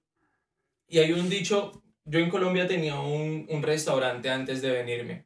Y 0.87 0.99
hay 0.99 1.11
un 1.11 1.29
dicho, 1.29 1.83
yo 2.05 2.19
en 2.19 2.29
Colombia 2.29 2.67
tenía 2.67 2.99
un, 2.99 3.45
un 3.49 3.63
restaurante 3.63 4.29
antes 4.29 4.61
de 4.61 4.71
venirme. 4.71 5.25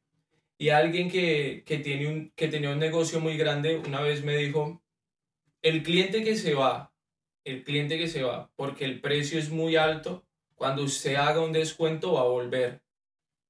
Y 0.57 0.69
alguien 0.69 1.11
que, 1.11 1.63
que, 1.65 1.77
tiene 1.77 2.07
un, 2.07 2.31
que 2.35 2.47
tenía 2.47 2.71
un 2.71 2.79
negocio 2.79 3.19
muy 3.19 3.37
grande 3.37 3.77
una 3.77 4.01
vez 4.01 4.23
me 4.23 4.37
dijo, 4.37 4.81
el 5.61 5.83
cliente 5.83 6.23
que 6.23 6.35
se 6.35 6.53
va, 6.53 6.93
el 7.43 7.63
cliente 7.63 7.97
que 7.97 8.07
se 8.07 8.23
va, 8.23 8.51
porque 8.55 8.85
el 8.85 9.01
precio 9.01 9.37
es 9.37 9.49
muy 9.49 9.75
alto, 9.75 10.25
cuando 10.55 10.83
usted 10.83 11.15
haga 11.15 11.41
un 11.41 11.51
descuento 11.51 12.13
va 12.13 12.21
a 12.21 12.25
volver. 12.25 12.81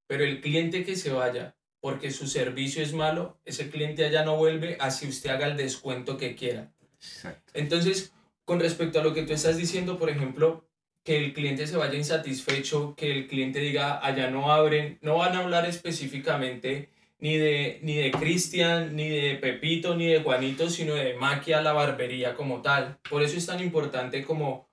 Pero 0.07 0.23
el 0.23 0.41
cliente 0.41 0.83
que 0.83 0.95
se 0.95 1.11
vaya, 1.11 1.55
porque 1.85 2.09
su 2.09 2.25
servicio 2.25 2.81
es 2.81 2.93
malo, 2.93 3.37
ese 3.45 3.69
cliente 3.69 4.03
allá 4.03 4.25
no 4.25 4.37
vuelve 4.37 4.75
así 4.79 5.07
usted 5.07 5.29
haga 5.29 5.45
el 5.45 5.55
descuento 5.55 6.17
que 6.17 6.33
quiera. 6.35 6.73
Exacto. 6.95 7.51
Entonces, 7.53 8.11
con 8.43 8.59
respecto 8.59 8.99
a 8.99 9.03
lo 9.03 9.13
que 9.13 9.21
tú 9.21 9.33
estás 9.33 9.55
diciendo, 9.55 9.99
por 9.99 10.09
ejemplo, 10.09 10.65
que 11.03 11.15
el 11.23 11.31
cliente 11.33 11.67
se 11.67 11.77
vaya 11.77 11.93
insatisfecho, 11.93 12.95
que 12.95 13.11
el 13.11 13.27
cliente 13.27 13.59
diga, 13.59 14.03
allá 14.03 14.31
no 14.31 14.51
abren, 14.51 14.97
no 15.03 15.17
van 15.17 15.35
a 15.35 15.41
hablar 15.41 15.67
específicamente 15.67 16.89
ni 17.19 17.37
de, 17.37 17.77
ni 17.83 17.97
de 17.97 18.09
Cristian, 18.09 18.95
ni 18.95 19.07
de 19.07 19.35
Pepito, 19.35 19.95
ni 19.95 20.07
de 20.07 20.23
Juanito, 20.23 20.71
sino 20.71 20.95
de 20.95 21.13
Maquia, 21.13 21.61
la 21.61 21.73
barbería 21.73 22.33
como 22.33 22.63
tal. 22.63 22.97
Por 23.07 23.21
eso 23.21 23.37
es 23.37 23.45
tan 23.45 23.59
importante 23.61 24.23
como 24.23 24.67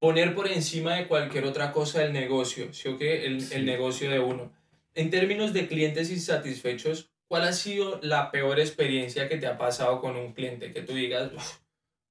poner 0.00 0.34
por 0.34 0.48
encima 0.48 0.96
de 0.96 1.06
cualquier 1.06 1.44
otra 1.44 1.70
cosa 1.70 2.02
el 2.02 2.12
negocio, 2.12 2.72
¿sí 2.74 2.88
o 2.88 2.98
qué? 2.98 3.24
El, 3.24 3.40
Sí. 3.40 3.54
el 3.54 3.66
negocio 3.66 4.10
de 4.10 4.18
uno. 4.18 4.52
En 4.96 5.10
términos 5.10 5.52
de 5.52 5.68
clientes 5.68 6.10
insatisfechos, 6.10 7.10
¿cuál 7.28 7.44
ha 7.44 7.52
sido 7.52 8.00
la 8.02 8.30
peor 8.30 8.58
experiencia 8.58 9.28
que 9.28 9.36
te 9.36 9.46
ha 9.46 9.58
pasado 9.58 10.00
con 10.00 10.16
un 10.16 10.32
cliente? 10.32 10.72
Que 10.72 10.80
tú 10.80 10.94
digas, 10.94 11.30
"Uf, 11.34 11.58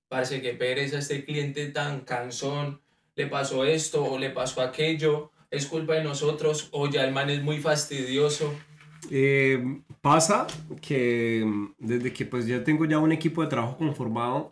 parece 0.07 0.39
que 0.39 0.53
pereza 0.53 0.99
este 0.99 1.25
cliente 1.25 1.65
tan 1.71 2.01
cansón, 2.01 2.79
le 3.15 3.25
pasó 3.25 3.65
esto 3.65 4.05
o 4.05 4.19
le 4.19 4.29
pasó 4.29 4.61
aquello, 4.61 5.31
es 5.49 5.65
culpa 5.65 5.95
de 5.95 6.03
nosotros 6.03 6.69
o 6.71 6.87
ya 6.87 7.03
el 7.05 7.11
man 7.11 7.31
es 7.31 7.41
muy 7.41 7.57
fastidioso. 7.57 8.53
Eh, 9.09 9.81
pasa 10.01 10.45
que 10.79 11.43
mm, 11.43 11.73
desde 11.79 12.13
que 12.13 12.25
pues 12.25 12.45
ya 12.45 12.63
tengo 12.63 12.85
ya 12.85 12.99
un 12.99 13.11
equipo 13.11 13.41
de 13.41 13.47
trabajo 13.49 13.77
conformado, 13.77 14.51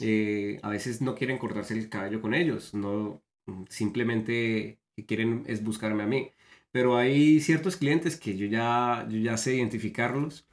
eh, 0.00 0.60
a 0.62 0.68
veces 0.68 1.00
no 1.00 1.16
quieren 1.16 1.38
cortarse 1.38 1.74
el 1.74 1.88
cabello 1.88 2.20
con 2.20 2.34
ellos, 2.34 2.72
no 2.72 3.20
mm, 3.46 3.64
simplemente 3.68 4.78
quieren 5.08 5.42
es 5.48 5.64
buscarme 5.64 6.04
a 6.04 6.06
mí. 6.06 6.30
Pero 6.74 6.98
hay 6.98 7.40
ciertos 7.40 7.76
clientes 7.78 8.18
que 8.18 8.36
yo 8.36 8.46
ya, 8.48 9.06
yo 9.10 9.18
ya 9.18 9.38
sé 9.38 9.56
identificarlos. 9.56 10.48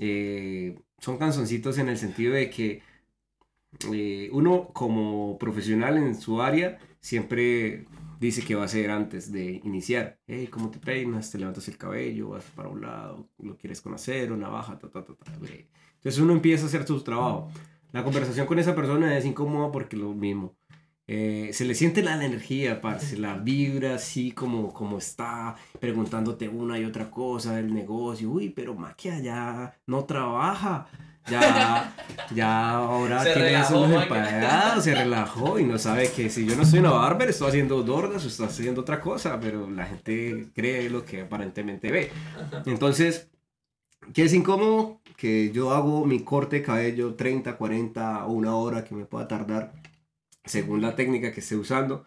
eh, 0.00 0.76
son 1.00 1.18
canzoncitos 1.18 1.78
en 1.78 1.88
el 1.90 1.98
sentido 1.98 2.34
de 2.34 2.50
que 2.50 2.82
eh, 3.92 4.28
uno 4.32 4.68
como 4.72 5.38
profesional 5.38 5.96
en 5.98 6.14
su 6.14 6.40
área 6.42 6.78
siempre 7.00 7.86
dice 8.20 8.42
que 8.44 8.54
va 8.54 8.62
a 8.62 8.64
hacer 8.66 8.90
antes 8.90 9.30
de 9.32 9.60
iniciar. 9.64 10.18
Hey, 10.26 10.48
¿cómo 10.48 10.70
te 10.70 10.78
peinas? 10.78 11.30
¿Te 11.30 11.38
levantas 11.38 11.68
el 11.68 11.76
cabello? 11.78 12.30
¿Vas 12.30 12.50
para 12.50 12.68
un 12.68 12.80
lado? 12.82 13.30
¿Lo 13.38 13.56
quieres 13.58 13.80
con 13.80 13.94
acero? 13.94 14.36
¿Navaja? 14.36 14.78
Ta, 14.78 14.90
ta, 14.90 15.04
ta, 15.04 15.14
ta. 15.14 15.32
Entonces 15.96 16.20
uno 16.20 16.32
empieza 16.32 16.64
a 16.64 16.68
hacer 16.68 16.86
su 16.86 17.02
trabajo. 17.02 17.50
La 17.92 18.04
conversación 18.04 18.46
con 18.46 18.58
esa 18.58 18.74
persona 18.74 19.16
es 19.18 19.24
incómoda 19.24 19.70
porque 19.72 19.96
lo 19.96 20.14
mismo. 20.14 20.56
Eh, 21.08 21.50
se 21.52 21.64
le 21.64 21.74
siente 21.76 22.02
la 22.02 22.14
energía, 22.14 22.80
parce, 22.80 23.16
la 23.16 23.34
vibra 23.34 23.94
así 23.94 24.32
como, 24.32 24.72
como 24.72 24.98
está, 24.98 25.54
preguntándote 25.78 26.48
una 26.48 26.78
y 26.78 26.84
otra 26.84 27.10
cosa 27.10 27.54
del 27.54 27.72
negocio. 27.72 28.30
Uy, 28.30 28.50
pero 28.50 28.74
Maquia 28.74 29.20
ya 29.20 29.76
no 29.86 30.04
trabaja. 30.04 30.88
Ya, 31.28 31.94
ya 32.34 32.70
ahora 32.70 33.22
Se 33.22 33.32
tiene 33.32 33.48
relajó, 33.48 33.84
empleados, 33.84 34.84
se 34.84 34.94
relajó 34.94 35.58
y 35.58 35.64
no 35.64 35.76
sabe 35.78 36.08
que 36.10 36.30
si 36.30 36.46
yo 36.46 36.54
no 36.54 36.64
soy 36.64 36.78
una 36.80 36.90
barber, 36.90 37.28
estoy 37.28 37.48
haciendo 37.48 37.82
dordas 37.82 38.24
o 38.24 38.28
estoy 38.28 38.46
haciendo 38.46 38.82
otra 38.82 39.00
cosa, 39.00 39.38
pero 39.40 39.68
la 39.68 39.86
gente 39.86 40.48
cree 40.54 40.88
lo 40.88 41.04
que 41.04 41.22
aparentemente 41.22 41.90
ve. 41.90 42.10
Entonces, 42.66 43.28
¿qué 44.12 44.24
es 44.24 44.34
incómodo? 44.34 45.00
Que 45.16 45.50
yo 45.50 45.72
hago 45.72 46.04
mi 46.04 46.20
corte 46.20 46.56
de 46.56 46.62
cabello 46.62 47.14
30, 47.14 47.56
40 47.56 48.26
o 48.26 48.32
una 48.32 48.54
hora 48.54 48.84
que 48.84 48.94
me 48.94 49.04
pueda 49.04 49.26
tardar 49.26 49.72
según 50.46 50.82
la 50.82 50.96
técnica 50.96 51.32
que 51.32 51.40
esté 51.40 51.56
usando. 51.56 52.06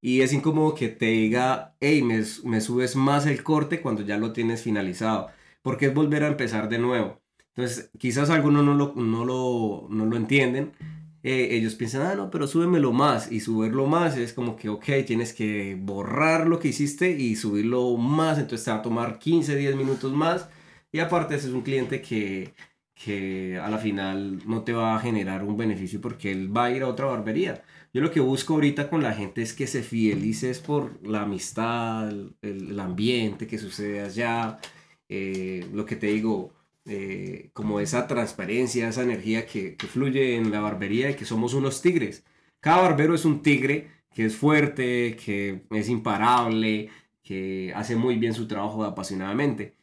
Y 0.00 0.20
es 0.22 0.32
incómodo 0.32 0.74
que 0.74 0.88
te 0.88 1.06
diga, 1.06 1.76
hey, 1.80 2.02
me, 2.02 2.22
me 2.44 2.60
subes 2.60 2.96
más 2.96 3.26
el 3.26 3.42
corte 3.42 3.80
cuando 3.80 4.02
ya 4.02 4.18
lo 4.18 4.32
tienes 4.32 4.62
finalizado. 4.62 5.30
Porque 5.62 5.86
es 5.86 5.94
volver 5.94 6.24
a 6.24 6.28
empezar 6.28 6.68
de 6.68 6.78
nuevo. 6.78 7.20
Entonces, 7.54 7.90
quizás 7.98 8.30
algunos 8.30 8.64
no 8.64 8.74
lo, 8.74 8.94
no 8.94 9.24
lo, 9.24 9.86
no 9.90 10.06
lo 10.06 10.16
entienden. 10.16 10.72
Eh, 11.22 11.56
ellos 11.56 11.74
piensan, 11.74 12.02
ah, 12.02 12.14
no, 12.14 12.30
pero 12.30 12.46
súbemelo 12.46 12.92
más. 12.92 13.32
Y 13.32 13.40
subirlo 13.40 13.86
más 13.86 14.16
es 14.16 14.32
como 14.32 14.56
que, 14.56 14.68
ok, 14.68 14.84
tienes 15.06 15.32
que 15.32 15.76
borrar 15.80 16.46
lo 16.46 16.60
que 16.60 16.68
hiciste 16.68 17.10
y 17.10 17.34
subirlo 17.36 17.96
más. 17.96 18.38
Entonces 18.38 18.64
te 18.64 18.70
va 18.70 18.78
a 18.78 18.82
tomar 18.82 19.18
15, 19.18 19.56
10 19.56 19.74
minutos 19.76 20.12
más. 20.12 20.48
Y 20.92 21.00
aparte, 21.00 21.34
ese 21.34 21.48
es 21.48 21.54
un 21.54 21.62
cliente 21.62 22.00
que, 22.00 22.54
que 22.94 23.58
a 23.58 23.68
la 23.70 23.78
final 23.78 24.40
no 24.46 24.62
te 24.64 24.72
va 24.72 24.96
a 24.96 25.00
generar 25.00 25.44
un 25.44 25.56
beneficio 25.56 26.00
porque 26.00 26.30
él 26.32 26.54
va 26.56 26.66
a 26.66 26.70
ir 26.70 26.82
a 26.82 26.88
otra 26.88 27.06
barbería. 27.06 27.62
Yo 27.96 28.02
lo 28.02 28.10
que 28.10 28.20
busco 28.20 28.52
ahorita 28.54 28.90
con 28.90 29.02
la 29.02 29.14
gente 29.14 29.40
es 29.40 29.54
que 29.54 29.66
se 29.66 29.82
fidelices 29.82 30.60
por 30.60 31.00
la 31.08 31.22
amistad, 31.22 32.10
el, 32.10 32.36
el 32.42 32.78
ambiente 32.78 33.46
que 33.46 33.56
sucede 33.56 34.02
allá. 34.02 34.58
eh, 35.08 35.66
lo 35.72 35.86
que 35.86 35.96
te 35.96 36.08
digo, 36.08 36.52
eh, 36.84 37.50
como 37.54 37.80
esa 37.80 38.06
transparencia, 38.06 38.88
esa 38.88 39.02
energía 39.02 39.46
que, 39.46 39.76
que 39.76 39.86
fluye 39.86 40.36
en 40.36 40.50
la 40.52 40.60
barbería 40.60 41.10
y 41.10 41.14
que 41.16 41.24
somos 41.24 41.54
unos 41.54 41.80
tigres. 41.82 42.22
Cada 42.60 42.82
barbero 42.82 43.14
es 43.14 43.24
un 43.24 43.40
tigre 43.42 43.88
que 44.14 44.26
es 44.26 44.36
fuerte, 44.36 45.16
que 45.24 45.62
es 45.70 45.88
imparable, 45.88 46.90
que 47.22 47.72
hace 47.74 47.96
muy 47.96 48.16
bien 48.18 48.34
su 48.34 48.46
trabajo 48.46 48.84
apasionadamente. 48.84 49.74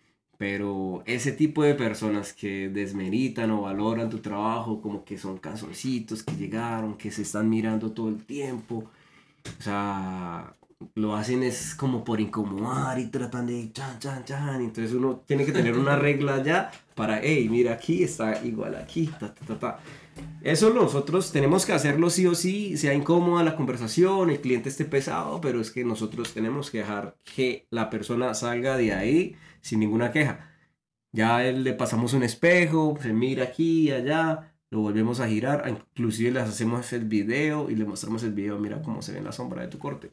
Pero 0.43 1.03
ese 1.05 1.31
tipo 1.31 1.63
de 1.63 1.73
personas 1.73 2.33
que 2.33 2.67
desmeritan 2.67 3.49
o 3.51 3.61
valoran 3.61 4.09
tu 4.09 4.19
trabajo, 4.19 4.81
como 4.81 5.05
que 5.05 5.17
son 5.17 5.37
canzoncitos 5.37 6.21
que 6.21 6.35
llegaron, 6.35 6.97
que 6.97 7.11
se 7.11 7.21
están 7.21 7.49
mirando 7.49 7.93
todo 7.93 8.09
el 8.09 8.25
tiempo, 8.25 8.83
o 9.57 9.63
sea, 9.63 10.53
lo 10.95 11.15
hacen 11.15 11.43
es 11.43 11.73
como 11.75 12.03
por 12.03 12.19
incomodar 12.19 12.99
y 12.99 13.05
tratan 13.05 13.47
de 13.47 13.71
chan, 13.71 13.97
chan, 13.99 14.25
chan. 14.25 14.59
Entonces 14.59 14.93
uno 14.93 15.23
tiene 15.25 15.45
que 15.45 15.53
tener 15.53 15.77
una 15.77 15.95
regla 15.95 16.43
ya 16.43 16.71
para, 16.93 17.21
hey, 17.23 17.47
mira 17.49 17.75
aquí 17.75 18.03
está 18.03 18.43
igual 18.43 18.75
aquí, 18.75 19.07
ta, 19.17 19.33
ta, 19.33 19.45
ta, 19.45 19.57
ta. 19.57 19.79
Eso 20.41 20.73
nosotros 20.73 21.31
tenemos 21.31 21.65
que 21.65 21.71
hacerlo 21.71 22.09
sí 22.09 22.27
o 22.27 22.35
sí, 22.35 22.75
sea 22.75 22.93
incómoda 22.93 23.45
la 23.45 23.55
conversación, 23.55 24.29
el 24.29 24.41
cliente 24.41 24.67
esté 24.67 24.83
pesado, 24.83 25.39
pero 25.39 25.61
es 25.61 25.71
que 25.71 25.85
nosotros 25.85 26.33
tenemos 26.33 26.69
que 26.69 26.79
dejar 26.79 27.15
que 27.23 27.65
la 27.69 27.89
persona 27.89 28.33
salga 28.33 28.75
de 28.75 28.91
ahí 28.91 29.37
sin 29.63 29.79
ninguna 29.79 30.11
queja. 30.11 30.51
Ya 31.11 31.39
le 31.39 31.73
pasamos 31.73 32.13
un 32.13 32.23
espejo, 32.23 32.97
se 33.01 33.13
mira 33.13 33.45
aquí 33.45 33.87
y 33.87 33.91
allá, 33.91 34.53
lo 34.69 34.81
volvemos 34.81 35.19
a 35.19 35.27
girar, 35.27 35.63
inclusive 35.67 36.31
les 36.31 36.43
hacemos 36.43 36.91
el 36.93 37.05
video 37.05 37.69
y 37.69 37.75
le 37.75 37.85
mostramos 37.85 38.23
el 38.23 38.33
video, 38.33 38.59
mira 38.59 38.81
cómo 38.81 39.01
se 39.01 39.13
ve 39.13 39.19
en 39.19 39.25
la 39.25 39.31
sombra 39.31 39.61
de 39.61 39.67
tu 39.69 39.79
corte. 39.79 40.11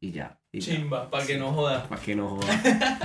Y 0.00 0.10
ya. 0.10 0.40
Y 0.50 0.60
ya. 0.60 0.74
Chimba, 0.74 1.10
para 1.10 1.24
que 1.24 1.38
no 1.38 1.52
joda. 1.52 1.88
Para 1.88 2.02
que 2.02 2.14
no 2.16 2.28
joda. 2.28 3.00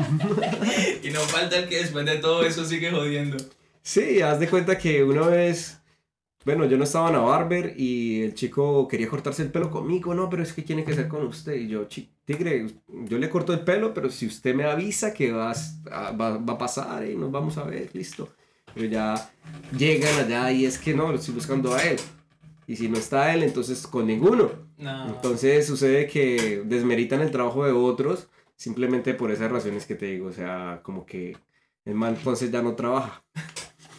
Y 1.04 1.12
no 1.12 1.20
falta 1.22 1.60
el 1.60 1.70
que 1.70 1.78
después 1.78 2.06
de 2.06 2.18
todo 2.18 2.44
eso 2.44 2.66
sigue 2.66 2.92
jodiendo. 2.92 3.38
Sí, 3.84 4.22
haz 4.22 4.40
de 4.40 4.50
cuenta 4.50 4.78
que 4.78 5.04
una 5.04 5.28
vez, 5.28 5.77
bueno, 6.48 6.64
yo 6.66 6.78
no 6.78 6.86
estaba 6.86 7.08
en 7.10 7.14
la 7.16 7.20
barber 7.20 7.74
y 7.78 8.22
el 8.22 8.34
chico 8.34 8.88
quería 8.88 9.10
cortarse 9.10 9.44
el 9.44 9.52
pelo 9.52 9.70
conmigo, 9.70 10.16
no, 10.16 10.30
pero 10.30 10.44
es 10.44 10.54
que 10.54 10.62
tiene 10.62 10.86
que 10.86 10.94
ser 10.94 11.10
con 11.10 11.26
usted. 11.28 11.56
Y 11.56 11.68
yo, 11.68 11.84
"Chi- 11.90 12.10
tigre, 12.24 12.68
yo 12.88 13.18
le 13.18 13.30
corto 13.30 13.52
el 13.52 13.60
pelo, 13.60 13.94
pero 13.94 14.10
si 14.10 14.28
usted 14.28 14.56
me 14.56 14.64
avisa 14.64 15.14
que 15.14 15.34
vas 15.34 15.82
a- 15.92 16.12
va, 16.12 16.38
va 16.38 16.54
a 16.54 16.58
pasar 16.58 17.06
y 17.06 17.18
nos 17.18 17.32
vamos 17.34 17.58
a 17.58 17.66
ver, 17.66 17.90
listo. 17.94 18.30
Pero 18.74 18.88
ya 18.88 19.30
llegan 19.78 20.18
allá 20.24 20.50
y 20.54 20.64
es 20.66 20.78
que 20.78 20.94
no, 20.94 21.12
lo 21.12 21.18
estoy 21.18 21.34
buscando 21.36 21.74
a 21.76 21.84
él. 21.84 21.98
Y 22.66 22.78
si 22.78 22.88
no 22.88 22.98
está 22.98 23.34
él, 23.34 23.44
entonces 23.44 23.86
con 23.86 24.08
ninguno. 24.08 24.50
No. 24.78 25.08
Entonces 25.10 25.68
sucede 25.68 26.08
que 26.08 26.64
desmeritan 26.66 27.20
el 27.20 27.32
trabajo 27.32 27.66
de 27.66 27.74
otros 27.74 28.30
simplemente 28.56 29.14
por 29.14 29.32
esas 29.32 29.52
razones 29.52 29.86
que 29.86 29.96
te 29.96 30.06
digo. 30.06 30.28
O 30.28 30.34
sea, 30.34 30.80
como 30.82 31.06
que 31.06 31.36
el 31.84 31.94
man 31.96 32.16
entonces 32.18 32.52
ya 32.52 32.62
no 32.62 32.74
trabaja. 32.76 33.22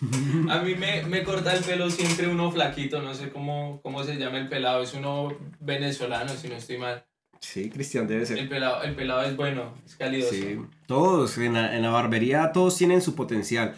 A 0.49 0.63
mí 0.63 0.75
me, 0.75 1.03
me 1.05 1.23
corta 1.25 1.55
el 1.57 1.65
pelo 1.65 1.91
siempre 1.91 2.29
uno 2.29 2.51
flaquito, 2.51 3.03
no 3.03 3.15
sé 3.15 3.31
cómo, 3.31 3.81
cómo 3.83 4.05
se 4.05 4.17
llama 4.17 4.39
el 4.39 4.49
pelado, 4.49 4.83
es 4.83 4.95
uno 4.95 5.37
venezolano, 5.61 6.31
si 6.35 6.49
no 6.49 6.55
estoy 6.57 6.79
mal. 6.79 7.05
Sí, 7.41 7.71
Cristian 7.71 8.07
debe 8.09 8.23
El 8.23 8.27
ser. 8.27 8.49
pelado, 8.49 8.83
el 8.83 8.95
pelado 8.97 9.23
es 9.23 9.37
bueno, 9.37 9.75
es 9.87 9.97
calidoso. 9.97 10.35
Sí, 10.35 10.59
todos 10.87 11.39
en 11.39 11.55
la, 11.55 11.77
en 11.77 11.83
la 11.83 11.91
barbería 11.91 12.51
todos 12.53 12.77
tienen 12.77 13.01
su 13.01 13.15
potencial. 13.15 13.77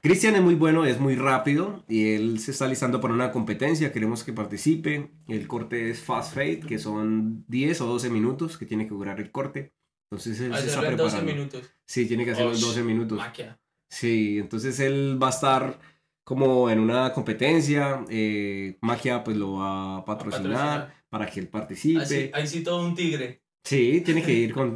Cristian 0.00 0.36
es 0.36 0.42
muy 0.42 0.54
bueno, 0.54 0.84
es 0.84 1.00
muy 1.00 1.16
rápido 1.16 1.84
y 1.88 2.14
él 2.14 2.38
se 2.38 2.52
está 2.52 2.68
listando 2.68 3.00
para 3.00 3.14
una 3.14 3.32
competencia, 3.32 3.92
queremos 3.92 4.22
que 4.22 4.32
participe. 4.32 5.10
El 5.26 5.48
corte 5.48 5.90
es 5.90 6.00
fast 6.02 6.34
fade, 6.34 6.60
que 6.60 6.78
son 6.78 7.44
10 7.48 7.80
o 7.80 7.86
12 7.86 8.10
minutos 8.10 8.58
que 8.58 8.66
tiene 8.66 8.84
que 8.86 8.94
durar 8.94 9.18
el 9.18 9.32
corte. 9.32 9.72
Entonces 10.10 10.40
él 10.40 10.54
se 10.56 10.66
está 10.68 10.86
en 10.88 10.96
12 10.96 11.16
preparando. 11.16 11.32
minutos. 11.32 11.62
Sí, 11.84 12.06
tiene 12.06 12.24
que 12.24 12.30
hacer 12.30 12.44
los 12.46 12.58
Osh, 12.58 12.68
12 12.68 12.82
minutos. 12.84 13.18
Maquia. 13.18 13.58
Sí, 13.88 14.38
entonces 14.38 14.78
él 14.80 15.18
va 15.22 15.28
a 15.28 15.30
estar 15.30 15.78
como 16.24 16.68
en 16.70 16.78
una 16.80 17.12
competencia. 17.12 18.04
eh, 18.10 18.76
Magia 18.82 19.24
pues 19.24 19.36
lo 19.36 19.54
va 19.54 19.96
a 19.98 20.04
patrocinar, 20.04 20.50
patrocinar. 20.52 20.94
para 21.08 21.26
que 21.26 21.40
él 21.40 21.48
participe. 21.48 22.00
Así, 22.02 22.30
ahí 22.34 22.46
sí 22.46 22.62
todo 22.62 22.84
un 22.86 22.94
tigre. 22.94 23.42
Sí, 23.64 24.02
tiene 24.04 24.22
que 24.22 24.32
ir 24.32 24.52
con, 24.54 24.74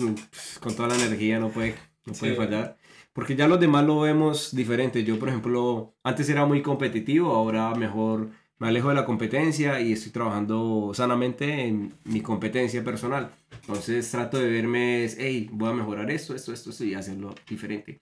con 0.61 0.75
toda 0.77 0.89
la 0.89 0.97
energía, 0.97 1.39
no 1.39 1.51
puede, 1.51 1.75
no 2.07 2.13
puede 2.15 2.33
Sí. 2.33 2.37
fallar. 2.39 2.77
Porque 3.13 3.37
ya 3.37 3.47
los 3.47 3.61
demás 3.61 3.85
lo 3.85 4.01
vemos 4.01 4.55
diferente. 4.57 5.05
Yo, 5.05 5.19
por 5.19 5.29
ejemplo, 5.29 5.95
antes 6.03 6.29
era 6.31 6.47
muy 6.47 6.63
competitivo, 6.63 7.31
ahora 7.35 7.75
mejor 7.75 8.31
me 8.59 8.69
alejo 8.69 8.89
de 8.89 8.95
la 8.95 9.05
competencia 9.05 9.81
y 9.81 9.93
estoy 9.93 10.13
trabajando 10.13 10.93
sanamente 10.95 11.67
en 11.67 11.93
mi 12.05 12.23
competencia 12.23 12.83
personal. 12.83 13.31
Entonces 13.51 14.11
trato 14.11 14.39
de 14.39 14.51
verme, 14.51 15.07
hey, 15.19 15.49
voy 15.53 15.69
a 15.71 15.75
mejorar 15.75 16.11
esto, 16.11 16.35
esto, 16.35 16.53
esto, 16.55 16.71
esto 16.71 16.85
y 16.85 16.95
hacerlo 16.95 17.35
diferente. 17.49 18.01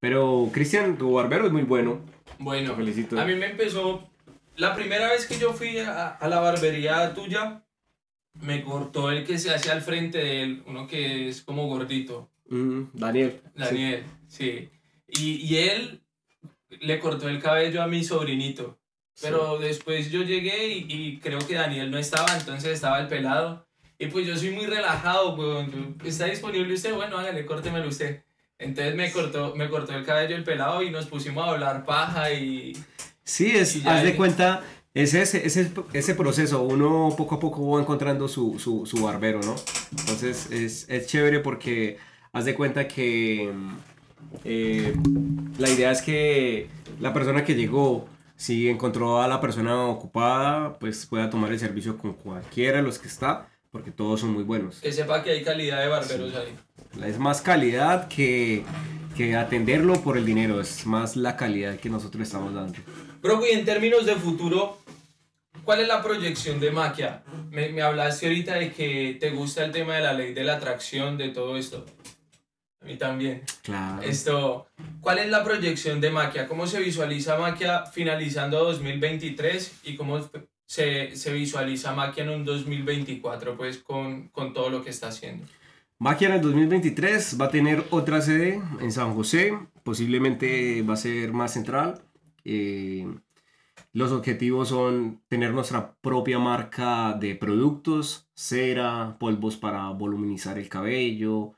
Pero 0.00 0.48
Cristian, 0.52 0.96
tu 0.98 1.12
barbero 1.12 1.46
es 1.46 1.52
muy 1.52 1.62
bueno. 1.62 2.00
Bueno, 2.38 2.70
Te 2.70 2.76
felicito. 2.76 3.20
a 3.20 3.24
mí 3.24 3.34
me 3.34 3.46
empezó. 3.50 4.08
La 4.56 4.74
primera 4.74 5.08
vez 5.08 5.26
que 5.26 5.38
yo 5.38 5.52
fui 5.52 5.78
a, 5.78 6.08
a 6.08 6.28
la 6.28 6.40
barbería 6.40 7.14
tuya, 7.14 7.62
me 8.40 8.62
cortó 8.62 9.10
el 9.10 9.24
que 9.24 9.38
se 9.38 9.50
hace 9.54 9.70
al 9.70 9.80
frente 9.82 10.18
de 10.18 10.42
él, 10.42 10.62
uno 10.66 10.86
que 10.86 11.28
es 11.28 11.42
como 11.42 11.66
gordito, 11.66 12.28
Mm, 12.52 12.86
Daniel. 12.94 13.40
Daniel, 13.54 14.02
sí. 14.26 14.68
Y, 15.06 15.34
y 15.36 15.58
él 15.58 16.02
le 16.80 16.98
cortó 16.98 17.28
el 17.28 17.40
cabello 17.40 17.80
a 17.80 17.86
mi 17.86 18.02
sobrinito. 18.02 18.76
Pero 19.22 19.58
después 19.60 20.10
yo 20.10 20.22
llegué 20.24 20.66
y, 20.68 20.86
y 20.88 21.18
creo 21.20 21.38
que 21.46 21.54
Daniel 21.54 21.92
no 21.92 21.98
estaba, 21.98 22.36
entonces 22.36 22.72
estaba 22.72 22.98
el 23.00 23.06
pelado. 23.06 23.68
Y 24.00 24.06
pues 24.06 24.26
yo 24.26 24.36
soy 24.36 24.50
muy 24.50 24.66
relajado, 24.66 25.34
weón. 25.36 25.96
¿Está 26.04 26.24
disponible 26.26 26.74
usted? 26.74 26.92
Bueno, 26.92 27.18
hágale, 27.18 27.46
córtemelo 27.46 27.86
usted. 27.86 28.24
Entonces 28.60 28.94
me 28.94 29.10
cortó, 29.10 29.56
me 29.56 29.68
cortó 29.68 29.94
el 29.94 30.04
cabello 30.04 30.36
el 30.36 30.44
pelado 30.44 30.82
y 30.82 30.90
nos 30.90 31.06
pusimos 31.06 31.44
a 31.46 31.50
hablar 31.52 31.84
paja 31.84 32.30
y... 32.30 32.76
Sí, 33.24 33.50
es, 33.56 33.76
Y 33.76 33.86
haz 33.86 34.04
de 34.04 34.16
cuenta, 34.16 34.62
es 34.92 35.14
ese, 35.14 35.46
ese, 35.46 35.70
ese 35.92 36.14
proceso, 36.14 36.62
uno 36.62 37.14
poco 37.16 37.36
a 37.36 37.40
poco 37.40 37.70
va 37.70 37.80
encontrando 37.80 38.28
su, 38.28 38.58
su, 38.58 38.84
su 38.86 39.02
barbero, 39.02 39.40
¿no? 39.40 39.54
Entonces 39.98 40.50
es, 40.50 40.88
es 40.90 41.06
chévere 41.06 41.40
porque 41.40 41.98
haz 42.32 42.44
de 42.44 42.54
cuenta 42.54 42.86
que 42.86 43.50
eh, 44.44 44.94
la 45.58 45.68
idea 45.70 45.90
es 45.90 46.02
que 46.02 46.68
la 47.00 47.12
persona 47.12 47.44
que 47.44 47.54
llegó, 47.54 48.08
si 48.36 48.68
encontró 48.68 49.22
a 49.22 49.28
la 49.28 49.40
persona 49.40 49.86
ocupada, 49.86 50.78
pues 50.78 51.06
pueda 51.06 51.30
tomar 51.30 51.52
el 51.52 51.58
servicio 51.58 51.96
con 51.96 52.14
cualquiera 52.14 52.78
de 52.78 52.82
los 52.82 52.98
que 52.98 53.08
está, 53.08 53.48
porque 53.70 53.90
todos 53.90 54.20
son 54.20 54.32
muy 54.32 54.42
buenos. 54.42 54.80
Que 54.80 54.92
sepa 54.92 55.22
que 55.22 55.30
hay 55.30 55.44
calidad 55.44 55.80
de 55.80 55.88
barberos 55.88 56.34
ahí. 56.34 56.56
Es 57.04 57.18
más 57.18 57.40
calidad 57.40 58.08
que, 58.08 58.64
que 59.16 59.36
atenderlo 59.36 60.00
por 60.02 60.18
el 60.18 60.26
dinero, 60.26 60.60
es 60.60 60.86
más 60.86 61.16
la 61.16 61.36
calidad 61.36 61.78
que 61.78 61.88
nosotros 61.88 62.22
estamos 62.22 62.52
dando. 62.52 62.78
Bro, 63.22 63.46
y 63.46 63.50
en 63.50 63.64
términos 63.64 64.06
de 64.06 64.16
futuro, 64.16 64.78
¿cuál 65.64 65.80
es 65.80 65.88
la 65.88 66.02
proyección 66.02 66.58
de 66.58 66.70
Maquia? 66.70 67.22
Me, 67.50 67.68
me 67.70 67.82
hablaste 67.82 68.26
ahorita 68.26 68.54
de 68.54 68.72
que 68.72 69.16
te 69.20 69.30
gusta 69.30 69.64
el 69.64 69.72
tema 69.72 69.96
de 69.96 70.02
la 70.02 70.12
ley 70.12 70.34
de 70.34 70.44
la 70.44 70.56
atracción, 70.56 71.16
de 71.16 71.28
todo 71.28 71.56
esto. 71.56 71.86
A 72.82 72.86
mí 72.86 72.96
también. 72.96 73.42
Claro. 73.62 74.02
Esto, 74.02 74.66
¿cuál 75.00 75.18
es 75.18 75.28
la 75.28 75.44
proyección 75.44 76.00
de 76.00 76.10
Maquia? 76.10 76.48
¿Cómo 76.48 76.66
se 76.66 76.80
visualiza 76.80 77.36
Maquia 77.36 77.84
finalizando 77.86 78.64
2023 78.64 79.80
y 79.84 79.96
cómo 79.96 80.28
se, 80.66 81.14
se 81.14 81.32
visualiza 81.32 81.92
Maquia 81.92 82.24
en 82.24 82.30
un 82.30 82.44
2024 82.44 83.56
pues 83.56 83.78
con, 83.78 84.28
con 84.28 84.54
todo 84.54 84.70
lo 84.70 84.82
que 84.82 84.90
está 84.90 85.08
haciendo? 85.08 85.46
Maquia 86.02 86.28
en 86.28 86.34
el 86.36 86.40
2023 86.40 87.36
va 87.38 87.44
a 87.44 87.50
tener 87.50 87.84
otra 87.90 88.22
sede 88.22 88.58
en 88.80 88.90
San 88.90 89.12
José, 89.12 89.52
posiblemente 89.84 90.80
va 90.80 90.94
a 90.94 90.96
ser 90.96 91.34
más 91.34 91.52
central. 91.52 92.00
Eh, 92.42 93.06
los 93.92 94.10
objetivos 94.10 94.70
son 94.70 95.20
tener 95.28 95.52
nuestra 95.52 95.92
propia 96.00 96.38
marca 96.38 97.12
de 97.20 97.34
productos, 97.34 98.30
cera, 98.32 99.18
polvos 99.20 99.58
para 99.58 99.90
voluminizar 99.90 100.56
el 100.56 100.70
cabello, 100.70 101.52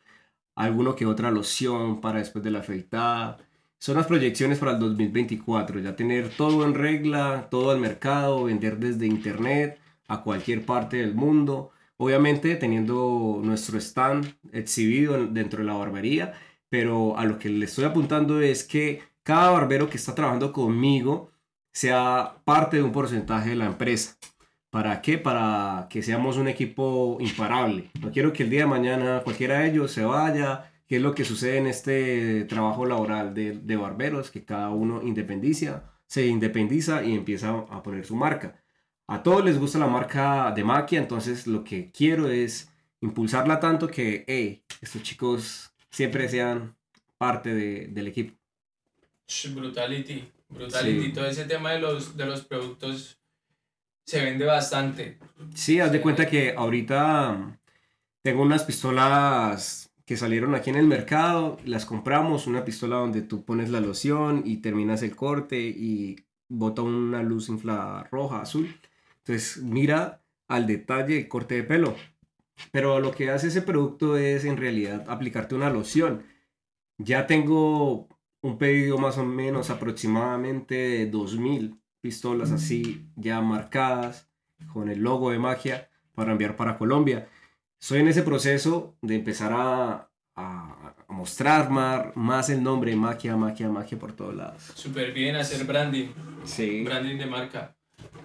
alguno 0.57 0.97
que 0.97 1.07
otra 1.07 1.31
loción 1.31 2.01
para 2.01 2.19
después 2.19 2.43
de 2.43 2.51
la 2.51 2.59
afeitada. 2.59 3.39
Son 3.79 3.97
las 3.97 4.09
proyecciones 4.09 4.59
para 4.59 4.73
el 4.73 4.81
2024, 4.81 5.79
ya 5.79 5.95
tener 5.95 6.31
todo 6.31 6.65
en 6.65 6.75
regla, 6.75 7.47
todo 7.49 7.71
al 7.71 7.79
mercado, 7.79 8.43
vender 8.45 8.79
desde 8.79 9.07
internet 9.07 9.79
a 10.09 10.25
cualquier 10.25 10.67
parte 10.67 10.97
del 10.97 11.15
mundo. 11.15 11.72
Obviamente 12.03 12.57
teniendo 12.57 13.41
nuestro 13.45 13.79
stand 13.79 14.35
exhibido 14.51 15.25
dentro 15.29 15.61
de 15.61 15.67
la 15.67 15.75
barbería, 15.75 16.33
pero 16.69 17.17
a 17.17 17.25
lo 17.25 17.39
que 17.39 17.49
le 17.49 17.65
estoy 17.65 17.85
apuntando 17.85 18.41
es 18.41 18.65
que 18.65 19.03
cada 19.23 19.51
barbero 19.51 19.89
que 19.89 19.99
está 19.99 20.13
trabajando 20.13 20.53
conmigo 20.53 21.31
sea 21.73 22.39
parte 22.45 22.79
de 22.79 22.83
un 22.83 22.91
porcentaje 22.91 23.51
de 23.51 23.55
la 23.55 23.67
empresa. 23.67 24.17
¿Para 24.69 25.01
qué? 25.01 25.17
Para 25.17 25.87
que 25.89 26.03
seamos 26.03 26.39
un 26.39 26.49
equipo 26.49 27.19
imparable. 27.21 27.93
No 28.01 28.11
quiero 28.11 28.33
que 28.33 28.43
el 28.43 28.51
día 28.51 28.63
de 28.63 28.67
mañana 28.67 29.21
cualquiera 29.23 29.61
de 29.61 29.71
ellos 29.71 29.93
se 29.93 30.05
vaya, 30.05 30.73
que 30.89 30.97
es 30.97 31.03
lo 31.03 31.15
que 31.15 31.25
sucede 31.25 31.59
en 31.59 31.69
este 31.69 32.47
trabajo 32.47 32.85
laboral 32.85 33.33
de, 33.33 33.61
de 33.61 33.77
barberos, 33.77 34.33
que 34.33 34.45
cada 34.45 34.71
uno 34.71 35.03
independiza, 35.05 35.85
se 36.09 36.27
independiza 36.27 37.05
y 37.05 37.15
empieza 37.15 37.51
a 37.51 37.81
poner 37.85 38.05
su 38.05 38.17
marca. 38.17 38.61
A 39.07 39.23
todos 39.23 39.45
les 39.45 39.59
gusta 39.59 39.79
la 39.79 39.87
marca 39.87 40.53
de 40.53 40.65
Maquia, 40.65 40.99
entonces 40.99 41.47
lo 41.47 41.65
que 41.65 41.91
quiero 41.91 42.29
es 42.29 42.71
impulsarla 43.01 43.61
tanto 43.61 43.89
que, 43.89 44.25
hey, 44.27 44.63
estos 44.81 45.03
chicos 45.03 45.73
siempre 45.91 46.29
sean 46.29 46.77
parte 47.19 47.55
de, 47.55 47.89
del 47.89 48.09
equipo. 48.09 48.35
Brutality, 49.55 50.29
brutality. 50.49 51.07
Sí. 51.07 51.13
Todo 51.13 51.27
ese 51.27 51.45
tema 51.45 51.73
de 51.73 51.81
los, 51.81 52.17
de 52.17 52.27
los 52.27 52.45
productos 52.45 53.19
se 54.05 54.25
vende 54.25 54.45
bastante. 54.45 55.19
Sí, 55.55 55.81
haz 55.81 55.93
de 55.93 56.01
cuenta 56.01 56.27
que 56.27 56.55
ahorita 56.57 57.59
tengo 58.23 58.43
unas 58.43 58.65
pistolas 58.65 59.91
que 60.05 60.17
salieron 60.17 60.55
aquí 60.55 60.71
en 60.71 60.77
el 60.77 60.87
mercado, 60.87 61.59
las 61.65 61.87
compramos, 61.87 62.47
una 62.47 62.65
pistola 62.65 62.97
donde 62.97 63.23
tú 63.23 63.45
pones 63.45 63.71
la 63.71 63.81
loción 63.81 64.43
y 64.45 64.59
terminas 64.59 65.03
el 65.03 65.15
corte 65.17 65.61
y 65.61 66.17
bota 66.49 66.83
una 66.83 67.23
luz 67.23 67.49
infrarroja, 67.49 68.43
azul. 68.43 68.75
Entonces 69.25 69.63
mira 69.63 70.23
al 70.49 70.67
detalle 70.67 71.19
el 71.19 71.29
corte 71.29 71.55
de 71.57 71.63
pelo. 71.63 71.97
Pero 72.71 73.01
lo 73.01 73.13
que 73.13 73.31
hace 73.31 73.49
ese 73.49 73.63
producto 73.63 74.17
es 74.17 74.45
en 74.45 74.57
realidad 74.57 75.05
aplicarte 75.09 75.55
una 75.55 75.71
loción. 75.71 76.25
Ya 76.99 77.27
tengo 77.27 78.09
un 78.43 78.59
pedido 78.59 78.99
más 78.99 79.19
o 79.19 79.25
menos 79.25 79.71
aproximadamente 79.71 80.75
de 80.75 81.07
2000 81.07 81.81
pistolas 82.01 82.51
así 82.51 83.07
ya 83.15 83.41
marcadas 83.41 84.29
con 84.73 84.89
el 84.89 85.01
logo 85.01 85.31
de 85.31 85.39
magia 85.39 85.89
para 86.15 86.33
enviar 86.33 86.57
para 86.57 86.77
Colombia. 86.77 87.29
Soy 87.79 88.01
en 88.01 88.09
ese 88.09 88.23
proceso 88.23 88.97
de 89.01 89.15
empezar 89.15 89.53
a, 89.53 90.11
a, 90.35 90.95
a 91.09 91.13
mostrar 91.13 91.71
más, 91.71 92.15
más, 92.17 92.51
el 92.51 92.63
nombre 92.63 92.95
magia, 92.97 93.37
magia, 93.37 93.69
magia 93.69 93.99
por 93.99 94.13
todos 94.13 94.35
lados. 94.35 94.63
Súper 94.75 95.13
bien 95.13 95.37
hacer 95.37 95.65
branding. 95.65 96.09
Sí. 96.45 96.85
Branding 96.85 97.19
de 97.19 97.27
marca. 97.27 97.77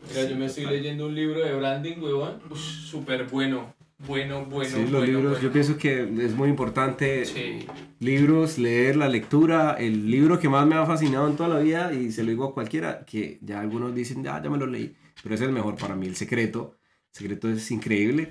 Mira, 0.09 0.30
yo 0.30 0.36
me 0.36 0.45
estoy 0.45 0.65
leyendo 0.65 1.07
un 1.07 1.15
libro 1.15 1.39
de 1.39 1.53
branding, 1.53 1.97
huevón. 2.01 2.41
Súper 2.55 3.25
bueno. 3.25 3.75
Bueno, 3.99 4.45
bueno. 4.45 4.69
Sí, 4.69 4.82
los 4.82 4.91
bueno, 4.91 5.05
libros, 5.05 5.23
bueno. 5.23 5.39
yo 5.39 5.51
pienso 5.51 5.78
que 5.78 6.03
es 6.03 6.34
muy 6.34 6.49
importante. 6.49 7.25
Sí. 7.25 7.65
Libros, 7.99 8.57
leer 8.57 8.95
la 8.95 9.09
lectura. 9.09 9.75
El 9.80 10.09
libro 10.09 10.39
que 10.39 10.49
más 10.49 10.67
me 10.67 10.75
ha 10.75 10.86
fascinado 10.86 11.28
en 11.28 11.36
toda 11.36 11.49
la 11.49 11.59
vida, 11.59 11.93
y 11.93 12.11
se 12.11 12.23
lo 12.23 12.30
digo 12.30 12.45
a 12.45 12.53
cualquiera, 12.53 13.05
que 13.05 13.39
ya 13.41 13.59
algunos 13.59 13.95
dicen, 13.95 14.23
ya, 14.23 14.41
ya 14.41 14.49
me 14.49 14.57
lo 14.57 14.67
leí, 14.67 14.95
pero 15.23 15.34
es 15.34 15.41
el 15.41 15.51
mejor 15.51 15.75
para 15.78 15.95
mí, 15.95 16.07
El 16.07 16.15
Secreto. 16.15 16.75
El 17.13 17.17
Secreto 17.19 17.49
es 17.49 17.71
increíble. 17.71 18.30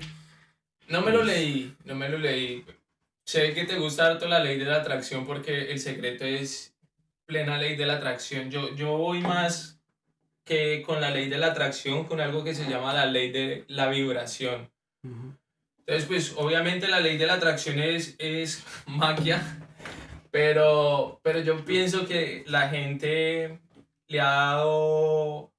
No 0.89 1.03
me 1.03 1.11
lo 1.11 1.25
leí, 1.25 1.75
no 1.85 1.97
me 1.97 2.09
lo 2.09 2.19
leí. 2.19 2.65
Sé 3.25 3.53
que 3.55 3.65
te 3.65 3.77
gusta 3.77 4.07
harto 4.07 4.29
la 4.29 4.39
ley 4.39 4.57
de 4.57 4.67
la 4.67 4.77
atracción 4.77 5.27
porque 5.27 5.73
el 5.73 5.81
secreto 5.81 6.25
es 6.25 6.77
plena 7.27 7.59
ley 7.59 7.75
de 7.75 7.85
la 7.85 7.95
atracción. 7.95 8.53
Yo, 8.53 8.73
yo 8.77 8.97
voy 8.97 9.21
más 9.21 9.76
que 10.47 10.83
con 10.83 11.01
la 11.01 11.11
ley 11.11 11.29
de 11.29 11.39
la 11.39 11.49
atracción, 11.49 12.05
con 12.05 12.21
algo 12.21 12.45
que 12.45 12.55
se 12.55 12.71
llama 12.71 12.95
la 12.95 13.05
ley 13.05 13.33
de 13.33 13.65
la 13.67 13.89
vibración. 13.89 14.71
Uh 15.03 15.09
-huh. 15.09 15.39
Entonces, 15.81 16.07
pues 16.07 16.35
obviamente 16.37 16.89
la 16.89 17.01
ley 17.01 17.19
de 17.19 17.27
la 17.27 17.35
atracción 17.35 17.79
es, 17.81 18.15
es 18.19 18.65
magia, 18.87 19.43
pero, 20.31 21.21
pero 21.23 21.41
yo 21.41 21.65
pienso 21.65 22.07
que 22.07 22.45
la 22.47 22.69
gente 22.69 23.61
le 24.09 24.21
ha 24.21 24.31
dado 24.31 25.53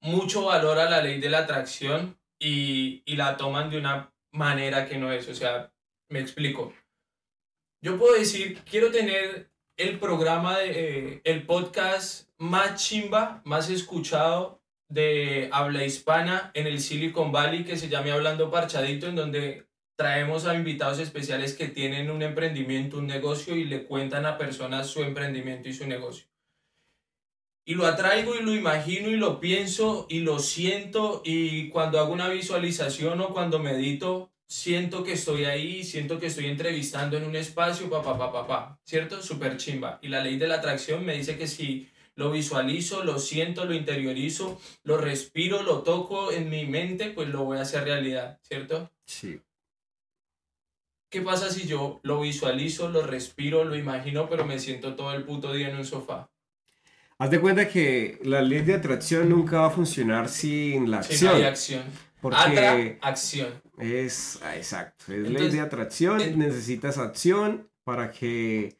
mucho 0.00 0.46
valor 0.46 0.78
a 0.78 0.88
la 0.88 1.02
ley 1.02 1.20
de 1.20 1.28
la 1.28 1.40
atracción 1.40 2.18
y, 2.38 3.02
y 3.04 3.16
la 3.16 3.36
toman 3.36 3.68
de 3.70 3.78
una 3.78 4.12
manera 4.32 4.86
que 4.86 4.96
no 4.96 5.12
es. 5.12 5.28
O 5.28 5.34
sea, 5.34 5.70
me 6.08 6.20
explico. 6.20 6.72
Yo 7.82 7.98
puedo 7.98 8.14
decir, 8.14 8.62
quiero 8.64 8.90
tener 8.90 9.50
el 9.78 10.00
programa, 10.00 10.58
de, 10.58 10.70
eh, 10.70 11.20
el 11.24 11.46
podcast 11.46 12.28
más 12.36 12.82
chimba, 12.82 13.40
más 13.44 13.70
escuchado 13.70 14.60
de 14.88 15.48
habla 15.52 15.84
hispana 15.84 16.50
en 16.54 16.66
el 16.66 16.80
Silicon 16.80 17.30
Valley 17.30 17.64
que 17.64 17.76
se 17.76 17.88
llame 17.88 18.10
Hablando 18.10 18.50
Parchadito, 18.50 19.06
en 19.06 19.14
donde 19.14 19.68
traemos 19.96 20.46
a 20.46 20.54
invitados 20.54 20.98
especiales 20.98 21.54
que 21.54 21.68
tienen 21.68 22.10
un 22.10 22.22
emprendimiento, 22.22 22.98
un 22.98 23.06
negocio 23.06 23.54
y 23.54 23.64
le 23.64 23.84
cuentan 23.84 24.26
a 24.26 24.36
personas 24.36 24.88
su 24.88 25.02
emprendimiento 25.02 25.68
y 25.68 25.74
su 25.74 25.86
negocio. 25.86 26.26
Y 27.64 27.74
lo 27.74 27.86
atraigo 27.86 28.34
y 28.34 28.42
lo 28.42 28.54
imagino 28.54 29.10
y 29.10 29.16
lo 29.16 29.38
pienso 29.38 30.06
y 30.08 30.20
lo 30.20 30.40
siento 30.40 31.22
y 31.24 31.68
cuando 31.68 32.00
hago 32.00 32.12
una 32.12 32.28
visualización 32.28 33.20
o 33.20 33.28
cuando 33.28 33.60
medito, 33.60 34.32
siento 34.48 35.04
que 35.04 35.12
estoy 35.12 35.44
ahí, 35.44 35.84
siento 35.84 36.18
que 36.18 36.26
estoy 36.26 36.46
entrevistando 36.46 37.18
en 37.18 37.24
un 37.24 37.36
espacio, 37.36 37.88
papá, 37.90 38.18
papá, 38.18 38.32
papá, 38.32 38.46
pa, 38.46 38.80
¿cierto? 38.84 39.22
Súper 39.22 39.58
chimba. 39.58 39.98
Y 40.02 40.08
la 40.08 40.22
ley 40.22 40.38
de 40.38 40.48
la 40.48 40.56
atracción 40.56 41.04
me 41.04 41.14
dice 41.14 41.36
que 41.36 41.46
si 41.46 41.88
lo 42.16 42.32
visualizo, 42.32 43.04
lo 43.04 43.18
siento, 43.18 43.66
lo 43.66 43.74
interiorizo, 43.74 44.60
lo 44.82 44.96
respiro, 44.96 45.62
lo 45.62 45.82
toco 45.82 46.32
en 46.32 46.48
mi 46.48 46.66
mente, 46.66 47.10
pues 47.10 47.28
lo 47.28 47.44
voy 47.44 47.58
a 47.58 47.62
hacer 47.62 47.84
realidad, 47.84 48.40
¿cierto? 48.42 48.90
Sí. 49.04 49.40
¿Qué 51.10 51.20
pasa 51.22 51.50
si 51.50 51.66
yo 51.66 52.00
lo 52.02 52.20
visualizo, 52.20 52.88
lo 52.88 53.06
respiro, 53.06 53.64
lo 53.64 53.76
imagino, 53.76 54.28
pero 54.28 54.44
me 54.44 54.58
siento 54.58 54.96
todo 54.96 55.12
el 55.12 55.24
puto 55.24 55.52
día 55.52 55.68
en 55.68 55.76
un 55.76 55.84
sofá? 55.84 56.28
Haz 57.18 57.30
de 57.30 57.40
cuenta 57.40 57.68
que 57.68 58.18
la 58.22 58.42
ley 58.42 58.62
de 58.62 58.74
atracción 58.74 59.28
nunca 59.28 59.60
va 59.60 59.66
a 59.68 59.70
funcionar 59.70 60.28
sin 60.28 60.90
la 60.90 60.98
acción. 60.98 61.32
No 61.32 61.38
hay 61.38 61.44
acción. 61.44 61.82
Porque 62.20 62.98
acción. 63.00 63.62
Es, 63.78 64.40
ah, 64.42 64.56
exacto, 64.56 65.04
es 65.12 65.18
Entonces, 65.18 65.40
ley 65.40 65.50
de 65.52 65.60
atracción, 65.60 66.20
eh, 66.20 66.34
necesitas 66.36 66.98
acción 66.98 67.68
para 67.84 68.10
que 68.10 68.76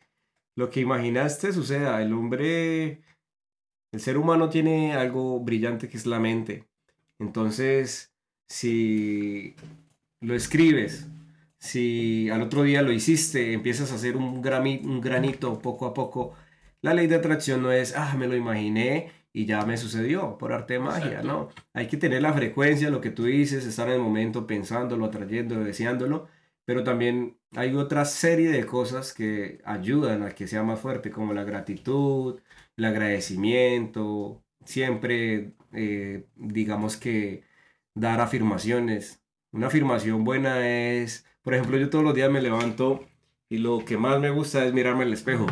lo 0.56 0.70
que 0.70 0.80
imaginaste 0.80 1.52
suceda. 1.52 2.02
El 2.02 2.12
hombre, 2.12 3.00
el 3.92 4.00
ser 4.00 4.18
humano 4.18 4.48
tiene 4.48 4.94
algo 4.94 5.38
brillante 5.40 5.88
que 5.88 5.96
es 5.96 6.06
la 6.06 6.18
mente. 6.18 6.64
Entonces, 7.20 8.12
si 8.48 9.54
lo 10.20 10.34
escribes, 10.34 11.06
si 11.58 12.28
al 12.30 12.42
otro 12.42 12.64
día 12.64 12.82
lo 12.82 12.92
hiciste, 12.92 13.52
empiezas 13.52 13.92
a 13.92 13.96
hacer 13.96 14.16
un 14.16 14.40
granito 15.00 15.60
poco 15.60 15.86
a 15.86 15.94
poco, 15.94 16.34
la 16.80 16.94
ley 16.94 17.06
de 17.06 17.16
atracción 17.16 17.62
no 17.62 17.72
es, 17.72 17.94
ah, 17.96 18.14
me 18.16 18.28
lo 18.28 18.36
imaginé 18.36 19.10
y 19.32 19.46
ya 19.46 19.64
me 19.64 19.76
sucedió 19.76 20.38
por 20.38 20.52
arte 20.52 20.74
de 20.74 20.80
magia, 20.80 21.06
Exacto. 21.20 21.28
¿no? 21.28 21.48
Hay 21.74 21.86
que 21.88 21.96
tener 21.96 22.22
la 22.22 22.32
frecuencia, 22.32 22.90
lo 22.90 23.00
que 23.00 23.10
tú 23.10 23.24
dices, 23.24 23.64
estar 23.66 23.88
en 23.88 23.94
el 23.94 24.00
momento 24.00 24.46
pensándolo, 24.46 25.06
atrayendo, 25.06 25.62
deseándolo, 25.62 26.28
pero 26.64 26.84
también 26.84 27.38
hay 27.56 27.74
otra 27.74 28.04
serie 28.04 28.50
de 28.50 28.66
cosas 28.66 29.12
que 29.14 29.60
ayudan 29.64 30.22
a 30.22 30.30
que 30.30 30.46
sea 30.48 30.62
más 30.62 30.80
fuerte, 30.80 31.10
como 31.10 31.32
la 31.34 31.44
gratitud, 31.44 32.40
el 32.76 32.84
agradecimiento, 32.84 34.42
siempre, 34.64 35.54
eh, 35.72 36.26
digamos 36.36 36.96
que 36.96 37.44
dar 37.94 38.20
afirmaciones. 38.20 39.22
Una 39.52 39.68
afirmación 39.68 40.24
buena 40.24 40.68
es, 40.68 41.26
por 41.42 41.54
ejemplo, 41.54 41.78
yo 41.78 41.90
todos 41.90 42.04
los 42.04 42.14
días 42.14 42.30
me 42.30 42.42
levanto 42.42 43.06
y 43.48 43.58
lo 43.58 43.84
que 43.84 43.96
más 43.96 44.20
me 44.20 44.30
gusta 44.30 44.64
es 44.64 44.72
mirarme 44.74 45.04
al 45.04 45.12
espejo 45.12 45.46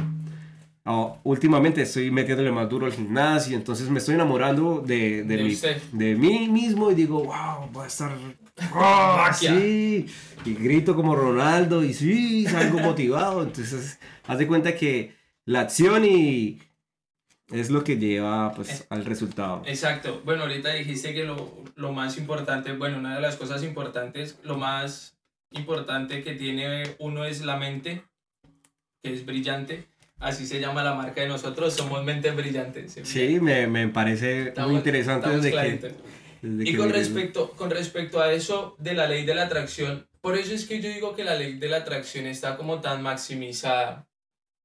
ah, 0.86 1.16
últimamente 1.24 1.82
estoy 1.82 2.10
metiéndole 2.10 2.50
más 2.50 2.68
duro 2.68 2.86
al 2.86 2.92
gimnasio, 2.92 3.56
entonces 3.56 3.90
me 3.90 3.98
estoy 3.98 4.14
enamorando 4.14 4.80
de, 4.80 5.22
de, 5.24 5.36
De 5.36 5.42
mi- 5.42 5.58
de 5.92 6.14
mí 6.14 6.48
mismo 6.48 6.90
y 6.90 6.94
digo, 6.94 7.24
wow, 7.24 7.68
voy 7.72 7.84
a 7.84 7.86
estar... 7.88 8.10
¡Oh, 8.74 9.16
Magia. 9.18 9.54
sí! 9.58 10.06
Y 10.46 10.54
grito 10.54 10.94
como 10.96 11.14
Ronaldo 11.14 11.84
y 11.84 11.92
sí, 11.92 12.46
salgo 12.46 12.78
motivado. 12.78 13.42
Entonces, 13.42 13.98
haz 14.26 14.38
de 14.38 14.46
cuenta 14.46 14.74
que 14.74 15.14
la 15.44 15.60
acción 15.60 16.04
y 16.06 16.58
es 17.50 17.68
lo 17.70 17.84
que 17.84 17.96
lleva 17.98 18.52
pues 18.54 18.86
al 18.88 19.04
resultado. 19.04 19.62
Exacto. 19.66 20.22
Bueno, 20.24 20.42
ahorita 20.44 20.72
dijiste 20.72 21.12
que 21.14 21.24
lo, 21.24 21.52
lo 21.74 21.92
más 21.92 22.16
importante, 22.16 22.72
bueno, 22.72 22.98
una 22.98 23.14
de 23.16 23.20
las 23.20 23.36
cosas 23.36 23.62
importantes, 23.62 24.38
lo 24.42 24.56
más 24.56 25.16
importante 25.50 26.22
que 26.24 26.32
tiene 26.34 26.96
uno 26.98 27.24
es 27.24 27.44
la 27.44 27.56
mente, 27.58 28.02
que 29.02 29.12
es 29.12 29.26
brillante. 29.26 29.86
Así 30.18 30.46
se 30.46 30.60
llama 30.60 30.82
la 30.82 30.94
marca 30.94 31.20
de 31.20 31.28
nosotros, 31.28 31.74
somos 31.74 32.02
mentes 32.02 32.34
brillantes. 32.34 32.98
Sí, 33.02 33.38
me, 33.40 33.66
me 33.66 33.88
parece 33.88 34.48
Estamos- 34.48 34.70
muy 34.70 34.78
interesante 34.78 35.28
desde 35.28 35.50
que, 35.50 35.94
desde 36.42 36.62
Y 36.64 36.72
que 36.72 36.78
con 36.78 36.90
respecto, 36.90 37.50
con 37.52 37.70
respecto 37.70 38.20
a 38.20 38.32
eso 38.32 38.76
de 38.78 38.94
la 38.94 39.06
ley 39.06 39.24
de 39.26 39.34
la 39.34 39.44
atracción, 39.44 40.08
por 40.22 40.36
eso 40.36 40.54
es 40.54 40.66
que 40.66 40.80
yo 40.80 40.88
digo 40.88 41.14
que 41.14 41.22
la 41.24 41.34
ley 41.36 41.58
de 41.58 41.68
la 41.68 41.78
atracción 41.78 42.26
está 42.26 42.56
como 42.56 42.80
tan 42.80 43.02
maximizada. 43.02 44.08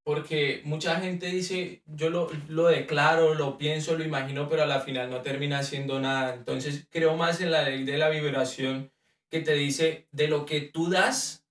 Porque 0.04 0.62
mucha 0.64 1.00
gente 1.00 1.28
dice, 1.28 1.84
yo 1.86 2.10
lo, 2.10 2.28
lo 2.48 2.68
declaro, 2.68 3.36
lo 3.36 3.60
pienso, 3.60 3.96
lo 3.96 4.04
imagino, 4.04 4.50
pero 4.50 4.64
a 4.64 4.66
la 4.66 4.80
final 4.80 5.12
no 5.12 5.22
termina 5.22 5.60
haciendo 5.60 6.00
nada. 6.00 6.34
Entonces 6.34 6.88
creo 6.90 7.16
más 7.16 7.40
en 7.40 7.52
la 7.52 7.62
ley 7.62 7.84
de 7.84 7.98
la 8.00 8.10
vibración 8.10 8.92
que 9.30 9.42
te 9.42 9.54
dice, 9.54 10.08
de 10.12 10.28
lo 10.28 10.48
que 10.48 10.62
tú 10.62 10.90
das, 10.90 11.46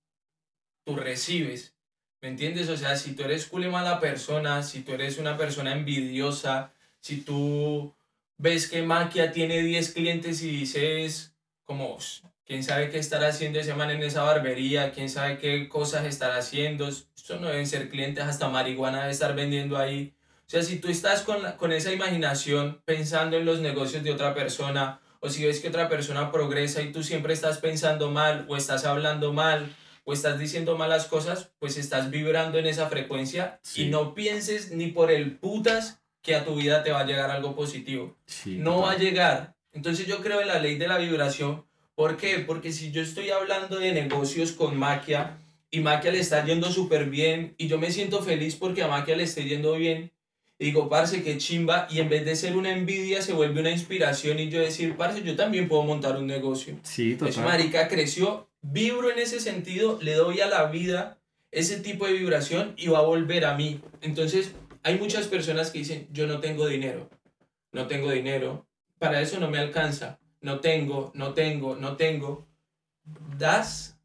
tú 0.83 0.97
recibes. 0.97 1.75
¿Me 2.21 2.29
entiendes? 2.29 2.69
O 2.69 2.77
sea, 2.77 2.95
si 2.97 3.13
tú 3.13 3.23
eres 3.23 3.47
cool 3.47 3.65
y 3.65 3.69
mala 3.69 3.99
persona, 3.99 4.61
si 4.61 4.81
tú 4.81 4.93
eres 4.93 5.17
una 5.17 5.37
persona 5.37 5.71
envidiosa, 5.73 6.71
si 6.99 7.21
tú 7.21 7.95
ves 8.37 8.69
que 8.69 8.83
Maquia 8.83 9.31
tiene 9.31 9.61
10 9.63 9.91
clientes 9.93 10.41
y 10.43 10.49
dices 10.51 11.33
como, 11.63 11.97
"Sh, 11.99 12.21
quién 12.45 12.63
sabe 12.63 12.89
qué 12.91 12.99
estará 12.99 13.29
haciendo 13.29 13.59
ese 13.59 13.73
man 13.73 13.89
en 13.89 14.03
esa 14.03 14.21
barbería, 14.23 14.91
quién 14.91 15.09
sabe 15.09 15.39
qué 15.39 15.67
cosas 15.67 16.05
estará 16.05 16.37
haciendo, 16.37 16.87
esto 16.89 17.39
no 17.39 17.47
deben 17.47 17.65
ser 17.65 17.89
clientes, 17.89 18.23
hasta 18.23 18.49
marihuana 18.49 18.99
debe 19.01 19.11
estar 19.13 19.33
vendiendo 19.35 19.77
ahí. 19.77 20.13
O 20.45 20.49
sea, 20.51 20.61
si 20.61 20.77
tú 20.79 20.89
estás 20.89 21.21
con, 21.21 21.41
la- 21.41 21.57
con 21.57 21.71
esa 21.71 21.91
imaginación 21.91 22.81
pensando 22.85 23.37
en 23.37 23.45
los 23.45 23.61
negocios 23.61 24.03
de 24.03 24.11
otra 24.11 24.35
persona, 24.35 24.99
o 25.21 25.29
si 25.29 25.45
ves 25.45 25.59
que 25.59 25.69
otra 25.69 25.87
persona 25.89 26.31
progresa 26.31 26.81
y 26.83 26.91
tú 26.91 27.01
siempre 27.03 27.33
estás 27.33 27.57
pensando 27.59 28.11
mal, 28.11 28.45
o 28.47 28.57
estás 28.57 28.85
hablando 28.85 29.33
mal, 29.33 29.73
o 30.11 30.13
estás 30.13 30.37
diciendo 30.37 30.77
malas 30.77 31.05
cosas, 31.05 31.51
pues 31.57 31.77
estás 31.77 32.09
vibrando 32.11 32.57
en 32.59 32.67
esa 32.67 32.89
frecuencia 32.89 33.59
Sí. 33.63 33.83
y 33.83 33.89
no 33.89 34.13
pienses 34.13 34.71
ni 34.71 34.87
por 34.87 35.09
el 35.09 35.37
putas 35.37 36.01
que 36.21 36.35
a 36.35 36.43
tu 36.43 36.53
vida 36.55 36.83
te 36.83 36.91
va 36.91 36.99
a 36.99 37.05
llegar 37.05 37.31
algo 37.31 37.55
positivo 37.55 38.17
Sí, 38.25 38.57
no 38.57 38.81
va 38.81 38.91
a 38.91 38.97
llegar. 38.97 39.55
Entonces 39.71 40.05
yo 40.07 40.17
creo 40.21 40.41
en 40.41 40.49
la 40.49 40.59
ley 40.59 40.75
de 40.77 40.87
la 40.89 40.97
vibración. 40.97 41.65
¿Por 41.95 42.17
qué? 42.17 42.39
Porque 42.39 42.73
si 42.73 42.91
yo 42.91 43.01
estoy 43.01 43.29
hablando 43.29 43.79
de 43.79 43.93
negocios 43.93 44.51
con 44.51 44.75
Maquia 44.77 45.37
y 45.69 45.79
Maquia 45.79 46.11
le 46.11 46.19
está 46.19 46.43
yendo 46.45 46.69
súper 46.71 47.05
bien 47.09 47.55
y 47.57 47.69
yo 47.69 47.77
me 47.79 47.89
siento 47.91 48.21
feliz 48.21 48.55
porque 48.57 48.83
a 48.83 48.89
Maquia 48.89 49.15
le 49.15 49.23
esté 49.23 49.45
yendo 49.45 49.73
bien, 49.75 50.11
y 50.61 50.65
digo, 50.65 50.87
parce, 50.89 51.23
qué 51.23 51.39
chimba, 51.39 51.87
y 51.89 52.01
en 52.01 52.07
vez 52.07 52.23
de 52.23 52.35
ser 52.35 52.55
una 52.55 52.71
envidia 52.71 53.23
se 53.23 53.33
vuelve 53.33 53.61
una 53.61 53.71
inspiración 53.71 54.37
y 54.37 54.49
yo 54.49 54.59
decir, 54.61 54.95
parce, 54.95 55.23
yo 55.23 55.35
también 55.35 55.67
puedo 55.67 55.81
montar 55.81 56.17
un 56.17 56.27
negocio. 56.27 56.77
Sí, 56.83 57.15
Pues 57.17 57.33
total. 57.33 57.49
marica 57.49 57.87
creció, 57.87 58.47
vibro 58.61 59.09
en 59.09 59.17
ese 59.17 59.39
sentido, 59.39 59.97
le 60.03 60.13
doy 60.13 60.39
a 60.39 60.45
la 60.45 60.65
vida 60.67 61.17
ese 61.49 61.79
tipo 61.79 62.05
de 62.05 62.13
vibración 62.13 62.75
y 62.77 62.89
va 62.89 62.99
a 62.99 63.01
volver 63.01 63.45
a 63.45 63.55
mí. 63.55 63.81
Entonces, 64.01 64.51
hay 64.83 64.99
muchas 64.99 65.25
personas 65.25 65.71
que 65.71 65.79
dicen, 65.79 66.07
yo 66.11 66.27
no 66.27 66.39
tengo 66.39 66.67
dinero, 66.67 67.09
no 67.71 67.87
tengo 67.87 68.11
dinero, 68.11 68.67
para 68.99 69.19
eso 69.19 69.39
no 69.39 69.49
me 69.49 69.57
alcanza, 69.57 70.19
no 70.41 70.59
tengo, 70.59 71.11
no 71.15 71.33
tengo, 71.33 71.75
no 71.75 71.97
tengo. 71.97 72.45
Das, 73.39 73.97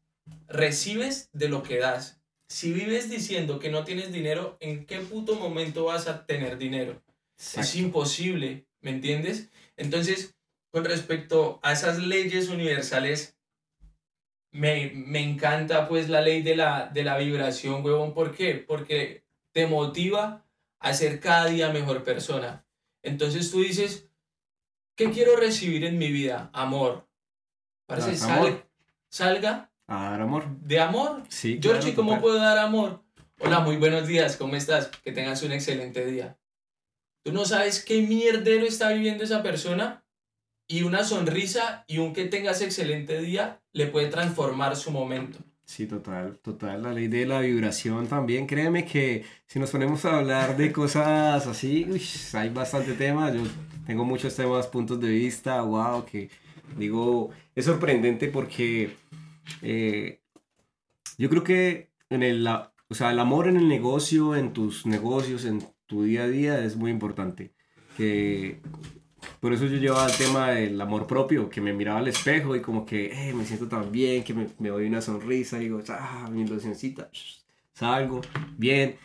recibes 0.47 1.29
de 1.33 1.49
lo 1.49 1.61
que 1.61 1.77
das. 1.77 2.16
Si 2.49 2.71
vives 2.71 3.09
diciendo 3.09 3.59
que 3.59 3.69
no 3.69 3.83
tienes 3.83 4.11
dinero, 4.11 4.57
¿en 4.59 4.85
qué 4.85 4.99
puto 4.99 5.35
momento 5.35 5.85
vas 5.85 6.07
a 6.07 6.25
tener 6.25 6.57
dinero? 6.57 7.01
Es 7.37 7.75
imposible, 7.75 8.65
¿me 8.81 8.91
entiendes? 8.91 9.49
Entonces, 9.75 10.35
con 10.71 10.85
respecto 10.85 11.59
a 11.61 11.73
esas 11.73 11.99
leyes 11.99 12.49
universales, 12.49 13.37
me, 14.51 14.91
me 14.95 15.19
encanta 15.21 15.87
pues 15.87 16.09
la 16.09 16.21
ley 16.21 16.41
de 16.41 16.55
la, 16.55 16.87
de 16.87 17.03
la 17.03 17.17
vibración, 17.17 17.83
huevón. 17.83 18.13
¿Por 18.13 18.35
qué? 18.35 18.55
Porque 18.55 19.23
te 19.51 19.67
motiva 19.67 20.45
a 20.79 20.93
ser 20.93 21.19
cada 21.19 21.47
día 21.47 21.69
mejor 21.71 22.03
persona. 22.03 22.65
Entonces 23.03 23.51
tú 23.51 23.61
dices, 23.61 24.09
¿qué 24.95 25.11
quiero 25.11 25.35
recibir 25.35 25.83
en 25.83 25.97
mi 25.97 26.11
vida? 26.11 26.49
Amor. 26.53 27.07
Parece, 27.85 28.15
sal- 28.15 28.31
amor. 28.39 28.67
salga 29.09 29.66
A 29.87 30.11
dar 30.11 30.21
amor. 30.21 30.45
de 30.61 30.79
amor. 30.79 31.23
Sí, 31.29 31.59
Georgie, 31.61 31.93
claro, 31.93 31.95
¿cómo 31.95 32.09
total. 32.09 32.21
puedo 32.21 32.37
dar 32.39 32.57
amor? 32.57 33.03
Hola, 33.39 33.61
muy 33.61 33.77
buenos 33.77 34.05
días, 34.05 34.35
¿cómo 34.35 34.55
estás? 34.55 34.87
Que 35.03 35.13
tengas 35.13 35.43
un 35.43 35.53
excelente 35.53 36.05
día. 36.05 36.37
Tú 37.23 37.31
no 37.31 37.45
sabes 37.45 37.83
qué 37.85 38.01
mierdero 38.01 38.65
está 38.65 38.89
viviendo 38.91 39.23
esa 39.23 39.41
persona 39.41 40.03
y 40.67 40.83
una 40.83 41.05
sonrisa 41.05 41.85
y 41.87 41.99
un 41.99 42.13
que 42.13 42.25
tengas 42.25 42.61
excelente 42.61 43.19
día 43.21 43.61
le 43.71 43.87
puede 43.87 44.07
transformar 44.07 44.75
su 44.75 44.91
momento. 44.91 45.39
Sí, 45.63 45.85
total, 45.85 46.37
total. 46.39 46.83
La 46.83 46.91
ley 46.91 47.07
de 47.07 47.25
la 47.25 47.39
vibración 47.39 48.07
también. 48.07 48.45
Créeme 48.47 48.85
que 48.85 49.23
si 49.45 49.59
nos 49.59 49.69
ponemos 49.69 50.03
a 50.03 50.17
hablar 50.17 50.57
de 50.57 50.71
cosas 50.71 51.47
así, 51.47 51.85
uy, 51.89 52.01
hay 52.33 52.49
bastante 52.49 52.93
tema. 52.93 53.31
Yo 53.33 53.41
tengo 53.85 54.03
muchos 54.03 54.35
temas, 54.35 54.67
puntos 54.67 54.99
de 54.99 55.09
vista, 55.09 55.61
wow, 55.61 56.05
que 56.05 56.29
digo, 56.77 57.29
es 57.55 57.65
sorprendente 57.65 58.27
porque 58.29 58.95
eh, 59.61 60.21
yo 61.17 61.29
creo 61.29 61.43
que 61.43 61.89
en 62.09 62.23
el, 62.23 62.47
o 62.47 62.93
sea, 62.93 63.11
el 63.11 63.19
amor 63.19 63.47
en 63.47 63.57
el 63.57 63.67
negocio, 63.67 64.35
en 64.35 64.53
tus 64.53 64.85
negocios, 64.85 65.45
en 65.45 65.63
tu 65.85 66.03
día 66.03 66.23
a 66.23 66.27
día 66.27 66.63
es 66.63 66.75
muy 66.75 66.91
importante. 66.91 67.53
Que 67.95 68.61
por 69.39 69.53
eso 69.53 69.65
yo 69.65 69.77
llevaba 69.77 70.05
el 70.05 70.17
tema 70.17 70.49
del 70.51 70.79
amor 70.79 71.07
propio, 71.07 71.49
que 71.49 71.61
me 71.61 71.73
miraba 71.73 71.99
al 71.99 72.07
espejo 72.07 72.55
y 72.55 72.61
como 72.61 72.85
que 72.85 73.29
eh, 73.29 73.33
me 73.33 73.45
siento 73.45 73.67
tan 73.67 73.91
bien, 73.91 74.23
que 74.23 74.33
me, 74.33 74.69
doy 74.69 74.87
una 74.87 75.01
sonrisa, 75.01 75.57
digo, 75.59 75.81
ah, 75.89 76.29
mi 76.31 76.41
ilusioncita, 76.41 77.09
salgo 77.73 78.21
bien, 78.57 78.95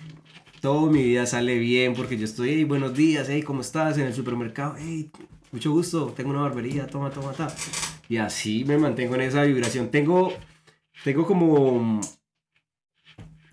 todo 0.61 0.91
mi 0.91 1.03
vida 1.03 1.27
sale 1.27 1.59
bien 1.59 1.95
porque 1.95 2.17
yo 2.17 2.25
estoy, 2.25 2.51
hey, 2.51 2.65
buenos 2.65 2.95
días, 2.95 3.27
hey, 3.29 3.43
¿cómo 3.43 3.63
estás? 3.63 3.99
En 3.99 4.07
el 4.07 4.15
supermercado, 4.15 4.77
hey, 4.79 5.11
mucho 5.51 5.71
gusto, 5.71 6.13
tengo 6.17 6.31
una 6.31 6.43
barbería, 6.43 6.87
toma, 6.87 7.11
toma, 7.11 7.33
toma. 7.33 7.53
Y 8.13 8.19
así 8.19 8.63
me 8.67 8.77
mantengo 8.77 9.15
en 9.15 9.23
esa 9.23 9.43
vibración. 9.43 9.91
Tengo, 9.91 10.35
tengo 11.03 11.27
como, 11.27 11.99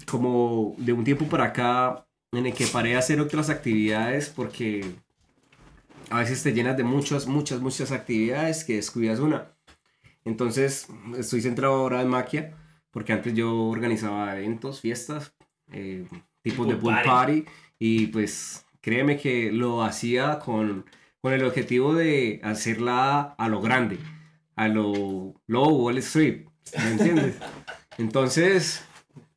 como 0.05 0.75
de 0.77 0.91
un 0.91 1.05
tiempo 1.05 1.27
para 1.27 1.45
acá 1.45 2.05
en 2.33 2.45
el 2.45 2.53
que 2.53 2.67
paré 2.67 2.89
de 2.89 2.97
hacer 2.97 3.21
otras 3.21 3.49
actividades 3.49 4.27
porque 4.27 4.83
a 6.09 6.19
veces 6.19 6.43
te 6.43 6.51
llenas 6.51 6.75
de 6.75 6.83
muchas, 6.83 7.25
muchas, 7.25 7.61
muchas 7.61 7.93
actividades 7.93 8.65
que 8.65 8.75
descuidas 8.75 9.21
una. 9.21 9.47
Entonces 10.25 10.87
estoy 11.17 11.41
centrado 11.41 11.75
ahora 11.75 12.01
en 12.01 12.09
maquia 12.09 12.53
porque 12.91 13.13
antes 13.13 13.33
yo 13.33 13.63
organizaba 13.63 14.37
eventos, 14.37 14.81
fiestas, 14.81 15.33
eh, 15.71 16.05
tipos 16.41 16.67
de 16.67 16.73
Pool 16.73 16.95
pool 16.95 17.03
party. 17.05 17.43
party 17.43 17.45
y 17.79 18.07
pues 18.07 18.65
créeme 18.81 19.15
que 19.15 19.53
lo 19.53 19.83
hacía 19.83 20.37
con, 20.39 20.83
con 21.21 21.31
el 21.31 21.45
objetivo 21.45 21.93
de 21.93 22.41
hacerla 22.43 23.21
a 23.37 23.47
lo 23.47 23.61
grande, 23.61 23.99
a 24.59 24.67
lo 24.67 25.35
low 25.47 25.69
Wall 25.69 25.99
Street, 25.99 26.45
¿me 26.77 26.91
entiendes? 26.91 27.35
Entonces 27.97 28.83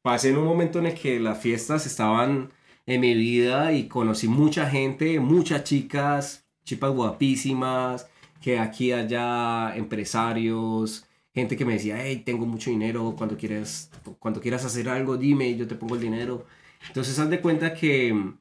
pasé 0.03 0.31
en 0.31 0.39
un 0.39 0.45
momento 0.45 0.81
en 0.81 0.87
el 0.87 0.95
que 0.95 1.21
las 1.21 1.41
fiestas 1.41 1.87
estaban 1.87 2.51
en 2.87 3.01
mi 3.01 3.15
vida 3.15 3.73
y 3.73 3.87
conocí 3.87 4.27
mucha 4.27 4.69
gente, 4.69 5.21
muchas 5.21 5.63
chicas, 5.63 6.45
chicas 6.65 6.91
guapísimas, 6.91 8.11
que 8.41 8.59
aquí 8.59 8.91
allá 8.91 9.77
empresarios, 9.77 11.07
gente 11.33 11.57
que 11.57 11.65
me 11.65 11.75
decía, 11.75 12.05
hey, 12.05 12.25
tengo 12.27 12.45
mucho 12.45 12.71
dinero, 12.71 13.15
cuando 13.17 13.37
quieras, 13.37 13.93
cuando 14.19 14.41
quieras 14.41 14.65
hacer 14.65 14.89
algo, 14.89 15.17
dime, 15.17 15.55
yo 15.57 15.69
te 15.69 15.77
pongo 15.77 15.95
el 15.95 16.01
dinero. 16.01 16.47
Entonces, 16.89 17.17
haz 17.21 17.31
de 17.31 17.41
cuenta 17.41 17.75
que 17.75 18.35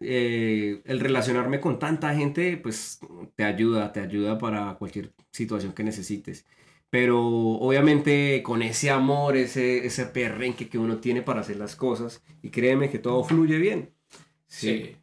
eh, 0.00 0.82
el 0.84 1.00
relacionarme 1.00 1.60
con 1.60 1.78
tanta 1.78 2.14
gente, 2.14 2.58
pues 2.58 3.00
te 3.36 3.44
ayuda, 3.44 3.90
te 3.90 4.00
ayuda 4.00 4.36
para 4.36 4.74
cualquier 4.74 5.14
situación 5.34 5.72
que 5.72 5.82
necesites. 5.82 6.46
Pero 6.90 7.20
obviamente 7.20 8.42
con 8.44 8.62
ese 8.62 8.90
amor, 8.90 9.36
ese, 9.36 9.84
ese 9.84 10.06
perrenque 10.06 10.68
que 10.68 10.78
uno 10.78 10.98
tiene 10.98 11.22
para 11.22 11.40
hacer 11.40 11.56
las 11.56 11.74
cosas, 11.74 12.22
y 12.40 12.50
créeme 12.50 12.88
que 12.88 13.00
todo 13.00 13.24
fluye 13.24 13.58
bien. 13.58 13.92
Sí. 14.46 14.96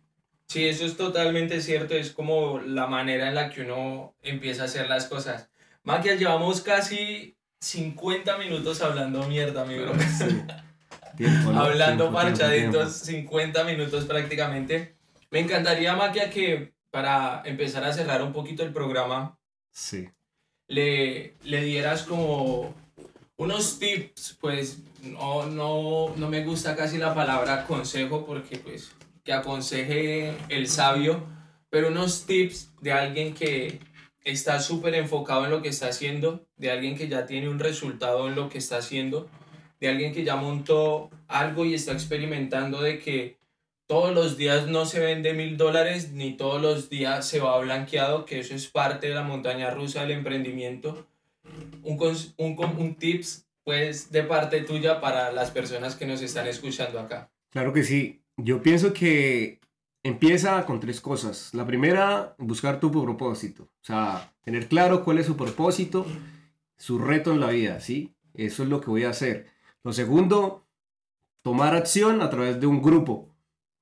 Sí, 0.48 0.68
eso 0.68 0.86
es 0.86 0.98
totalmente 0.98 1.62
cierto. 1.62 1.96
Es 1.96 2.12
como 2.12 2.60
la 2.60 2.88
manera 2.88 3.28
en 3.30 3.36
la 3.36 3.50
que 3.50 3.62
uno 3.62 4.16
empieza 4.22 4.64
a 4.64 4.66
hacer 4.66 4.88
las 4.90 5.06
cosas. 5.08 5.50
Maquia, 5.84 6.16
llevamos 6.16 6.62
casi 6.62 7.36
50 7.60 8.38
minutos 8.38 8.82
hablando 8.82 9.28
mierda, 9.28 9.66
mi 9.66 9.78
bro. 9.78 9.94
Tiempo, 11.18 11.52
¿no? 11.52 11.62
hablando 11.62 12.06
Tiempo, 12.06 12.20
parchaditos, 12.20 13.04
tiempo, 13.04 13.30
50 13.30 13.64
minutos 13.66 14.06
prácticamente. 14.06 14.96
Me 15.30 15.40
encantaría, 15.40 15.96
Maquia, 15.96 16.30
que 16.30 16.74
para 16.90 17.42
empezar 17.46 17.84
a 17.84 17.94
cerrar 17.94 18.22
un 18.22 18.34
poquito 18.34 18.64
el 18.64 18.74
programa, 18.74 19.38
Sí. 19.72 20.10
Le, 20.72 21.34
le 21.44 21.64
dieras 21.64 22.04
como 22.04 22.74
unos 23.36 23.78
tips, 23.78 24.38
pues 24.40 24.80
no, 25.04 25.46
no, 25.46 26.14
no 26.16 26.30
me 26.30 26.46
gusta 26.46 26.78
casi 26.78 26.98
la 26.98 27.14
palabra 27.14 27.66
consejo 27.68 28.26
porque 28.26 28.58
pues 28.58 28.92
que 29.26 29.34
aconseje 29.34 30.34
el 30.48 30.70
sabio, 30.70 31.26
pero 31.70 31.90
unos 31.90 32.26
tips 32.26 32.72
de 32.80 32.94
alguien 32.94 33.34
que 33.34 33.80
está 34.24 34.62
súper 34.62 34.96
enfocado 34.96 35.44
en 35.44 35.52
lo 35.52 35.62
que 35.62 35.68
está 35.68 35.90
haciendo, 35.90 36.46
de 36.56 36.72
alguien 36.72 36.96
que 36.96 37.10
ya 37.10 37.26
tiene 37.26 37.50
un 37.50 37.60
resultado 37.60 38.30
en 38.30 38.36
lo 38.36 38.48
que 38.48 38.60
está 38.60 38.78
haciendo, 38.78 39.30
de 39.82 39.90
alguien 39.90 40.14
que 40.14 40.24
ya 40.24 40.38
montó 40.38 41.10
algo 41.28 41.66
y 41.66 41.74
está 41.74 41.92
experimentando 41.92 42.82
de 42.82 42.98
que 43.00 43.41
todos 43.92 44.16
los 44.16 44.38
días 44.38 44.68
no 44.68 44.86
se 44.86 45.02
vende 45.02 45.34
mil 45.34 45.58
dólares 45.58 46.14
ni 46.14 46.38
todos 46.38 46.62
los 46.62 46.90
días 46.90 47.28
se 47.28 47.42
va 47.42 47.60
blanqueado, 47.60 48.24
que 48.24 48.40
eso 48.40 48.56
es 48.56 48.70
parte 48.70 49.10
de 49.10 49.16
la 49.16 49.24
montaña 49.24 49.70
rusa 49.70 50.00
del 50.00 50.12
emprendimiento. 50.12 51.06
Un, 51.84 52.00
un, 52.38 52.58
un 52.58 52.96
tips 52.96 53.50
pues 53.66 54.10
de 54.10 54.24
parte 54.24 54.62
tuya 54.62 55.02
para 55.02 55.34
las 55.34 55.52
personas 55.52 55.98
que 55.98 56.06
nos 56.06 56.22
están 56.22 56.48
escuchando 56.48 57.02
acá. 57.02 57.32
Claro 57.50 57.74
que 57.74 57.84
sí. 57.84 58.22
Yo 58.38 58.64
pienso 58.64 58.94
que 58.94 59.60
empieza 60.04 60.66
con 60.66 60.80
tres 60.80 61.02
cosas. 61.02 61.54
La 61.54 61.66
primera, 61.66 62.34
buscar 62.38 62.80
tu 62.80 62.94
propósito. 62.94 63.64
O 63.64 63.84
sea, 63.84 64.34
tener 64.46 64.70
claro 64.70 65.04
cuál 65.04 65.18
es 65.18 65.26
su 65.26 65.36
propósito, 65.36 66.06
su 66.78 66.98
reto 66.98 67.34
en 67.34 67.42
la 67.42 67.50
vida, 67.50 67.82
¿sí? 67.82 68.14
Eso 68.36 68.64
es 68.64 68.70
lo 68.70 68.80
que 68.80 68.90
voy 68.90 69.04
a 69.04 69.10
hacer. 69.10 69.48
Lo 69.84 69.92
segundo, 69.92 70.66
tomar 71.42 71.76
acción 71.76 72.22
a 72.22 72.30
través 72.30 72.58
de 72.58 72.68
un 72.68 72.82
grupo. 72.82 73.31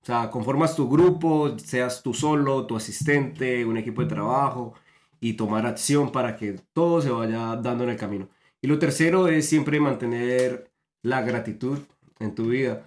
O 0.01 0.05
sea, 0.05 0.29
conformas 0.31 0.75
tu 0.75 0.89
grupo, 0.89 1.57
seas 1.59 2.01
tú 2.01 2.13
solo, 2.13 2.65
tu 2.65 2.75
asistente, 2.75 3.65
un 3.65 3.77
equipo 3.77 4.01
de 4.01 4.07
trabajo, 4.07 4.73
y 5.19 5.33
tomar 5.33 5.65
acción 5.65 6.11
para 6.11 6.35
que 6.35 6.59
todo 6.73 7.01
se 7.01 7.09
vaya 7.09 7.55
dando 7.57 7.83
en 7.83 7.91
el 7.91 7.97
camino. 7.97 8.29
Y 8.61 8.67
lo 8.67 8.79
tercero 8.79 9.27
es 9.27 9.47
siempre 9.47 9.79
mantener 9.79 10.71
la 11.03 11.21
gratitud 11.21 11.79
en 12.19 12.35
tu 12.35 12.47
vida. 12.47 12.85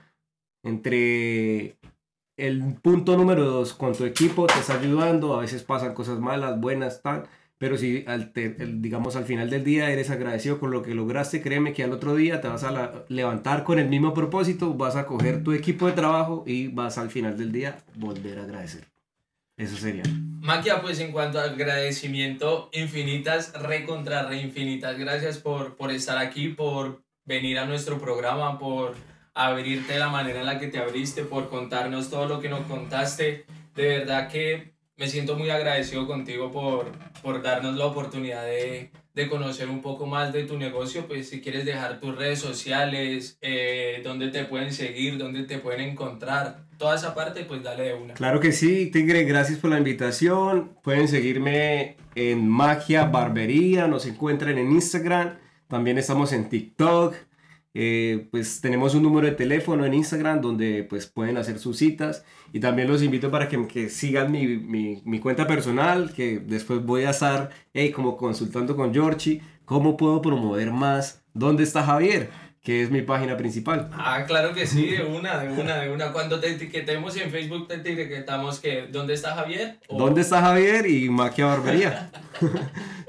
Entre 0.62 1.76
el 2.36 2.74
punto 2.82 3.16
número 3.16 3.44
dos, 3.44 3.74
con 3.74 3.94
tu 3.94 4.04
equipo 4.04 4.46
te 4.46 4.58
está 4.58 4.74
ayudando, 4.78 5.34
a 5.34 5.40
veces 5.40 5.62
pasan 5.64 5.94
cosas 5.94 6.18
malas, 6.20 6.60
buenas, 6.60 7.02
tal, 7.02 7.28
pero 7.62 7.76
si 7.78 8.02
al 8.08 8.32
te- 8.32 8.56
el- 8.58 8.82
digamos 8.82 9.14
al 9.14 9.24
final 9.24 9.48
del 9.48 9.62
día 9.62 9.88
eres 9.88 10.10
agradecido 10.10 10.58
con 10.58 10.72
lo 10.72 10.82
que 10.82 10.96
lograste, 10.96 11.40
créeme 11.40 11.72
que 11.72 11.84
al 11.84 11.92
otro 11.92 12.16
día 12.16 12.40
te 12.40 12.48
vas 12.48 12.64
a 12.64 12.72
la- 12.72 13.04
levantar 13.08 13.62
con 13.62 13.78
el 13.78 13.88
mismo 13.88 14.12
propósito, 14.12 14.74
vas 14.74 14.96
a 14.96 15.06
coger 15.06 15.44
tu 15.44 15.52
equipo 15.52 15.86
de 15.86 15.92
trabajo 15.92 16.42
y 16.44 16.66
vas 16.66 16.98
al 16.98 17.08
final 17.08 17.38
del 17.38 17.52
día 17.52 17.78
volver 17.94 18.40
a 18.40 18.42
agradecer. 18.42 18.88
Eso 19.56 19.76
sería. 19.76 20.02
Maquia, 20.40 20.82
pues 20.82 20.98
en 20.98 21.12
cuanto 21.12 21.38
al 21.38 21.50
agradecimiento, 21.50 22.68
infinitas, 22.72 23.52
re 23.62 23.84
contra 23.84 24.26
re 24.28 24.38
infinitas. 24.42 24.98
Gracias 24.98 25.38
por, 25.38 25.76
por 25.76 25.92
estar 25.92 26.18
aquí, 26.18 26.48
por 26.48 27.04
venir 27.24 27.60
a 27.60 27.64
nuestro 27.64 28.00
programa, 28.00 28.58
por 28.58 28.96
abrirte 29.34 29.92
de 29.92 29.98
la 30.00 30.08
manera 30.08 30.40
en 30.40 30.46
la 30.46 30.58
que 30.58 30.66
te 30.66 30.78
abriste, 30.78 31.22
por 31.22 31.48
contarnos 31.48 32.10
todo 32.10 32.26
lo 32.26 32.40
que 32.40 32.48
nos 32.48 32.66
contaste. 32.66 33.44
De 33.76 33.86
verdad 33.86 34.28
que 34.28 34.74
me 34.96 35.08
siento 35.08 35.36
muy 35.36 35.50
agradecido 35.50 36.06
contigo 36.06 36.50
por, 36.50 36.92
por 37.22 37.42
darnos 37.42 37.76
la 37.76 37.86
oportunidad 37.86 38.44
de, 38.44 38.90
de 39.14 39.28
conocer 39.28 39.68
un 39.68 39.80
poco 39.80 40.06
más 40.06 40.32
de 40.32 40.44
tu 40.44 40.58
negocio. 40.58 41.06
Pues 41.06 41.28
si 41.28 41.40
quieres 41.40 41.64
dejar 41.64 42.00
tus 42.00 42.16
redes 42.16 42.38
sociales, 42.38 43.38
eh, 43.40 44.00
dónde 44.04 44.28
te 44.28 44.44
pueden 44.44 44.72
seguir, 44.72 45.18
dónde 45.18 45.44
te 45.44 45.58
pueden 45.58 45.80
encontrar, 45.80 46.64
toda 46.78 46.96
esa 46.96 47.14
parte, 47.14 47.44
pues 47.44 47.62
dale 47.62 47.84
de 47.84 47.94
una. 47.94 48.14
Claro 48.14 48.40
que 48.40 48.52
sí, 48.52 48.90
Tigre, 48.90 49.24
gracias 49.24 49.58
por 49.58 49.70
la 49.70 49.78
invitación. 49.78 50.76
Pueden 50.82 51.08
seguirme 51.08 51.96
en 52.14 52.48
Magia 52.48 53.04
Barbería, 53.04 53.86
nos 53.86 54.06
encuentran 54.06 54.58
en 54.58 54.72
Instagram, 54.72 55.38
también 55.68 55.98
estamos 55.98 56.32
en 56.32 56.48
TikTok. 56.48 57.14
Eh, 57.74 58.28
pues 58.30 58.60
tenemos 58.60 58.94
un 58.94 59.02
número 59.02 59.26
de 59.26 59.32
teléfono 59.34 59.84
en 59.86 59.94
Instagram 59.94 60.40
donde 60.40 60.84
pues 60.84 61.06
pueden 61.06 61.36
hacer 61.38 61.58
sus 61.58 61.78
citas. 61.78 62.24
Y 62.52 62.60
también 62.60 62.88
los 62.88 63.02
invito 63.02 63.30
para 63.30 63.48
que, 63.48 63.66
que 63.66 63.88
sigan 63.88 64.30
mi, 64.30 64.46
mi- 64.58 65.02
mi 65.04 65.20
cuenta 65.20 65.46
personal 65.46 66.12
que 66.14 66.38
después 66.40 66.84
voy 66.84 67.04
a 67.04 67.10
estar 67.10 67.50
hey, 67.72 67.90
como 67.92 68.16
consultando 68.16 68.76
con 68.76 68.92
Georgie 68.92 69.40
cómo 69.64 69.96
puedo 69.96 70.20
promover 70.20 70.70
más 70.72 71.22
dónde 71.34 71.62
está 71.62 71.82
Javier 71.82 72.30
que 72.62 72.82
es 72.82 72.90
mi 72.90 73.02
página 73.02 73.36
principal 73.36 73.90
Ah, 73.92 74.24
claro 74.26 74.54
que 74.54 74.66
sí, 74.66 74.86
de 74.90 75.02
una, 75.04 75.38
de 75.40 75.48
una, 75.52 75.76
de 75.80 75.90
una. 75.90 76.12
Cuando 76.12 76.38
te 76.40 76.50
etiquetemos 76.50 77.16
en 77.16 77.30
Facebook, 77.30 77.66
te 77.68 77.74
etiquetamos 77.74 78.60
que 78.60 78.86
¿dónde 78.90 79.14
está 79.14 79.34
Javier? 79.34 79.78
O- 79.88 79.98
¿Dónde 79.98 80.20
está 80.20 80.40
Javier? 80.40 80.86
y 80.88 81.08
Magia 81.08 81.46
Barbería 81.46 82.10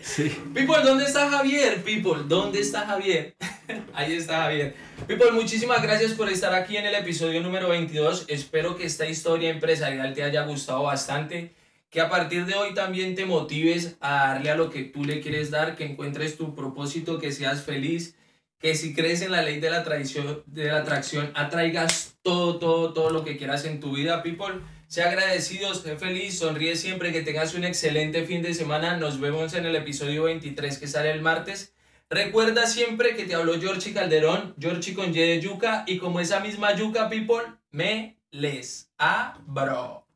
sí 0.02 0.30
People, 0.54 0.82
¿dónde 0.84 1.06
está 1.06 1.30
Javier? 1.30 1.84
People, 1.84 2.24
¿dónde 2.28 2.60
está 2.62 2.82
Javier? 2.86 3.36
Ahí 3.94 4.14
está 4.14 4.44
Javier. 4.44 4.76
People, 5.08 5.32
muchísimas 5.32 5.82
gracias 5.82 6.14
por 6.14 6.30
estar 6.30 6.54
aquí 6.54 6.78
en 6.78 6.86
el 6.86 6.96
episodio 6.96 7.42
número 7.42 7.70
22. 7.70 8.26
Espero 8.28 8.76
que 8.76 8.86
esta 8.86 9.08
historia 9.08 9.50
empresarial 9.50 10.14
te 10.14 10.24
haya 10.24 10.44
gustado 10.46 10.84
bastante. 10.84 11.54
Que 11.90 12.02
a 12.02 12.10
partir 12.10 12.46
de 12.48 12.56
hoy 12.56 12.74
también 12.74 13.14
te 13.14 13.26
motives 13.26 13.98
a 14.02 14.30
darle 14.30 14.50
a 14.50 14.56
lo 14.56 14.70
que 14.72 14.82
tú 14.84 15.06
le 15.06 15.22
quieres 15.22 15.52
dar, 15.52 15.76
que 15.76 15.86
encuentres 15.86 16.38
tu 16.38 16.56
propósito, 16.56 17.20
que 17.20 17.32
seas 17.32 17.62
feliz, 17.62 18.16
que 18.64 18.76
si 18.76 18.94
crees 18.94 19.22
en 19.22 19.34
la 19.34 19.42
ley 19.42 19.60
de 19.60 19.70
la, 19.70 19.84
tradición, 19.84 20.42
de 20.46 20.70
la 20.70 20.78
atracción, 20.78 21.32
atraigas 21.36 22.16
todo, 22.22 22.60
todo, 22.60 22.94
todo 22.94 23.10
lo 23.10 23.26
que 23.26 23.36
quieras 23.36 23.66
en 23.66 23.82
tu 23.82 23.94
vida, 23.94 24.24
people. 24.24 24.62
Sea 24.88 25.10
agradecido, 25.10 25.74
sé 25.76 25.98
feliz, 25.98 26.40
sonríe 26.40 26.78
siempre, 26.78 27.12
que 27.12 27.24
tengas 27.24 27.56
un 27.56 27.66
excelente 27.66 28.24
fin 28.24 28.42
de 28.42 28.54
semana. 28.54 28.96
Nos 28.96 29.20
vemos 29.20 29.54
en 29.54 29.66
el 29.66 29.76
episodio 29.76 30.24
23 30.24 30.78
que 30.78 30.88
sale 30.88 31.12
el 31.12 31.22
martes. 31.22 31.76
Recuerda 32.10 32.66
siempre 32.66 33.18
que 33.18 33.26
te 33.26 33.36
habló 33.36 33.60
Georgie 33.60 33.92
Calderón, 33.92 34.56
Georgie 34.58 34.94
con 34.94 35.10
Y 35.10 35.20
de 35.20 35.42
yuca, 35.42 35.84
y 35.86 35.98
como 35.98 36.22
esa 36.22 36.40
misma 36.40 36.74
yuca, 36.74 37.10
people, 37.10 37.44
me 37.72 38.18
les 38.32 38.90
abro. 38.98 40.08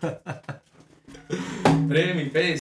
Pre, 1.88 2.14
mi 2.14 2.26
pez. 2.26 2.59